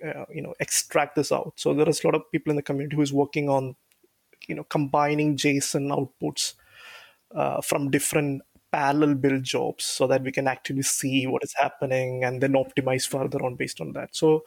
uh, 0.05 0.25
you 0.31 0.41
know 0.41 0.53
extract 0.59 1.15
this 1.15 1.31
out 1.31 1.53
so 1.55 1.73
there 1.73 1.89
is 1.89 2.03
a 2.03 2.07
lot 2.07 2.15
of 2.15 2.31
people 2.31 2.51
in 2.51 2.55
the 2.55 2.67
community 2.69 2.95
who 2.95 3.01
is 3.01 3.11
working 3.11 3.49
on 3.49 3.75
you 4.47 4.55
know 4.55 4.63
combining 4.63 5.35
json 5.35 5.87
outputs 5.97 6.53
uh, 7.35 7.59
from 7.61 7.89
different 7.89 8.43
parallel 8.71 9.15
build 9.15 9.43
jobs 9.43 9.83
so 9.83 10.07
that 10.07 10.23
we 10.23 10.31
can 10.31 10.47
actually 10.47 10.81
see 10.81 11.27
what 11.27 11.43
is 11.43 11.53
happening 11.53 12.23
and 12.23 12.41
then 12.41 12.53
optimize 12.53 13.07
further 13.07 13.43
on 13.43 13.55
based 13.55 13.81
on 13.81 13.91
that 13.93 14.15
so 14.15 14.43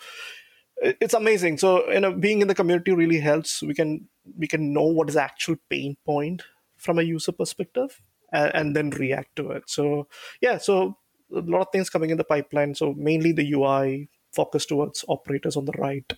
it's 0.82 1.14
amazing. 1.14 1.58
So 1.58 1.90
you 1.90 2.00
know, 2.00 2.12
being 2.12 2.42
in 2.42 2.48
the 2.48 2.54
community 2.54 2.92
really 2.92 3.20
helps. 3.20 3.62
We 3.62 3.74
can 3.74 4.08
we 4.38 4.46
can 4.46 4.72
know 4.72 4.84
what 4.84 5.08
is 5.08 5.16
actual 5.16 5.56
pain 5.68 5.96
point 6.04 6.42
from 6.76 6.98
a 6.98 7.02
user 7.02 7.32
perspective, 7.32 8.00
and, 8.32 8.54
and 8.54 8.76
then 8.76 8.90
react 8.90 9.36
to 9.36 9.50
it. 9.52 9.64
So 9.66 10.08
yeah, 10.40 10.58
so 10.58 10.98
a 11.34 11.40
lot 11.40 11.62
of 11.62 11.68
things 11.72 11.90
coming 11.90 12.10
in 12.10 12.18
the 12.18 12.24
pipeline. 12.24 12.74
So 12.74 12.94
mainly 12.94 13.32
the 13.32 13.52
UI 13.52 14.08
focus 14.32 14.66
towards 14.66 15.04
operators 15.08 15.56
on 15.56 15.64
the 15.64 15.74
right, 15.78 16.12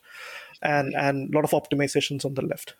and 0.62 0.94
and 0.94 1.32
a 1.32 1.36
lot 1.36 1.44
of 1.44 1.50
optimizations 1.50 2.24
on 2.24 2.34
the 2.34 2.44
left. 2.44 2.74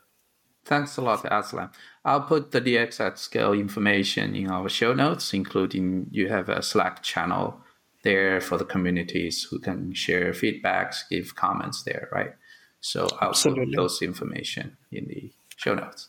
Thanks 0.67 0.97
a 0.97 1.01
lot, 1.01 1.23
Azlam. 1.23 1.71
I'll 2.05 2.23
put 2.23 2.51
the 2.51 2.61
DX 2.61 2.99
at 2.99 3.19
scale 3.21 3.53
information 3.53 4.35
in 4.35 4.51
our 4.51 4.69
show 4.69 4.93
notes, 4.93 5.33
including 5.33 6.09
you 6.11 6.29
have 6.29 6.49
a 6.49 6.61
Slack 6.61 7.05
channel 7.05 7.61
there 8.03 8.41
for 8.41 8.59
the 8.59 8.65
communities 8.65 9.47
who 9.49 9.61
can 9.61 9.95
share 9.95 10.33
feedbacks, 10.33 11.09
give 11.09 11.37
comments 11.37 11.85
there, 11.85 12.09
right? 12.11 12.33
So 12.81 13.09
I'll 13.21 13.29
Absolutely. 13.29 13.67
put 13.67 13.77
those 13.77 14.03
information 14.03 14.77
in 14.91 15.07
the 15.07 15.33
show 15.57 15.75
notes. 15.75 16.09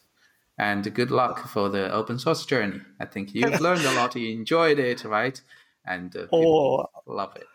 And 0.58 0.92
good 0.92 1.12
luck 1.12 1.48
for 1.48 1.70
the 1.70 1.92
open 1.94 2.18
source 2.18 2.44
journey. 2.44 2.82
I 3.00 3.06
think 3.06 3.36
you've 3.36 3.62
learned 3.62 3.86
a 3.86 3.94
lot, 3.94 4.16
you 4.16 4.32
enjoyed 4.34 4.80
it, 4.80 5.04
right? 5.04 5.40
And 5.86 6.16
uh, 6.18 6.26
oh, 6.34 6.88
love 7.06 7.36
it. 7.36 7.46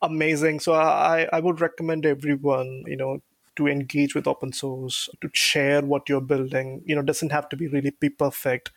Amazing. 0.00 0.60
So 0.60 0.72
I, 0.72 1.28
I 1.30 1.40
would 1.40 1.60
recommend 1.60 2.06
everyone, 2.06 2.84
you 2.86 2.96
know, 2.96 3.20
to 3.56 3.66
engage 3.66 4.14
with 4.14 4.26
open 4.26 4.52
source, 4.52 5.08
to 5.20 5.30
share 5.32 5.82
what 5.82 6.08
you're 6.08 6.20
building. 6.20 6.82
You 6.86 6.96
know, 6.96 7.02
doesn't 7.02 7.32
have 7.32 7.48
to 7.50 7.56
be 7.56 7.68
really 7.68 7.92
be 7.98 8.08
perfect. 8.08 8.70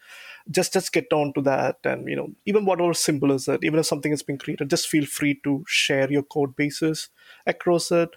Just 0.49 0.74
just 0.74 0.91
get 0.91 1.11
on 1.13 1.34
to 1.34 1.41
that, 1.41 1.78
and 1.84 2.07
you 2.07 2.15
know, 2.15 2.32
even 2.45 2.65
whatever 2.65 2.93
symbol 2.93 3.32
is 3.32 3.47
it, 3.47 3.63
even 3.63 3.80
if 3.80 3.86
something 3.86 4.11
has 4.11 4.24
been 4.24 4.38
created, 4.38 4.69
just 4.69 4.88
feel 4.88 5.05
free 5.05 5.39
to 5.43 5.63
share 5.67 6.11
your 6.11 6.24
code 6.24 6.55
bases 6.55 7.09
across 7.45 7.91
it. 7.91 8.09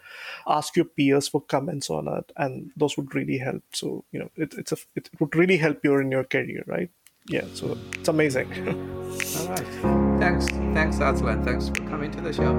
Ask 0.45 0.75
your 0.75 0.85
peers 0.85 1.27
for 1.27 1.41
comments 1.41 1.89
on 1.89 2.07
it, 2.07 2.31
and 2.35 2.71
those 2.75 2.97
would 2.97 3.15
really 3.15 3.37
help. 3.37 3.63
So 3.73 4.03
you 4.11 4.19
know, 4.19 4.29
it, 4.35 4.55
it's 4.57 4.71
a 4.71 4.77
it 4.95 5.09
would 5.19 5.35
really 5.35 5.57
help 5.57 5.79
you 5.83 5.95
in 5.97 6.11
your 6.11 6.25
career, 6.25 6.63
right? 6.67 6.89
Yeah, 7.29 7.45
so 7.53 7.77
it's 7.93 8.07
amazing. 8.07 8.47
All 9.39 9.47
right. 9.47 10.19
Thanks, 10.19 10.47
thanks, 10.47 10.97
Aslan. 10.99 11.43
Thanks 11.43 11.69
for 11.69 11.75
coming 11.87 12.11
to 12.11 12.21
the 12.21 12.33
show. 12.33 12.53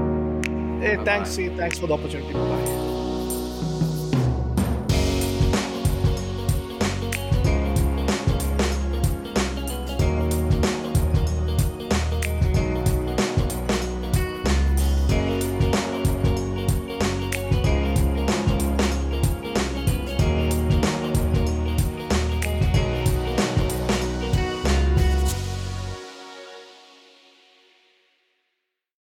Hey, 0.81 0.97
thanks, 1.05 1.31
see, 1.31 1.49
thanks 1.49 1.79
for 1.79 1.87
the 1.87 1.95
opportunity. 1.95 2.33
Bye. 2.33 2.88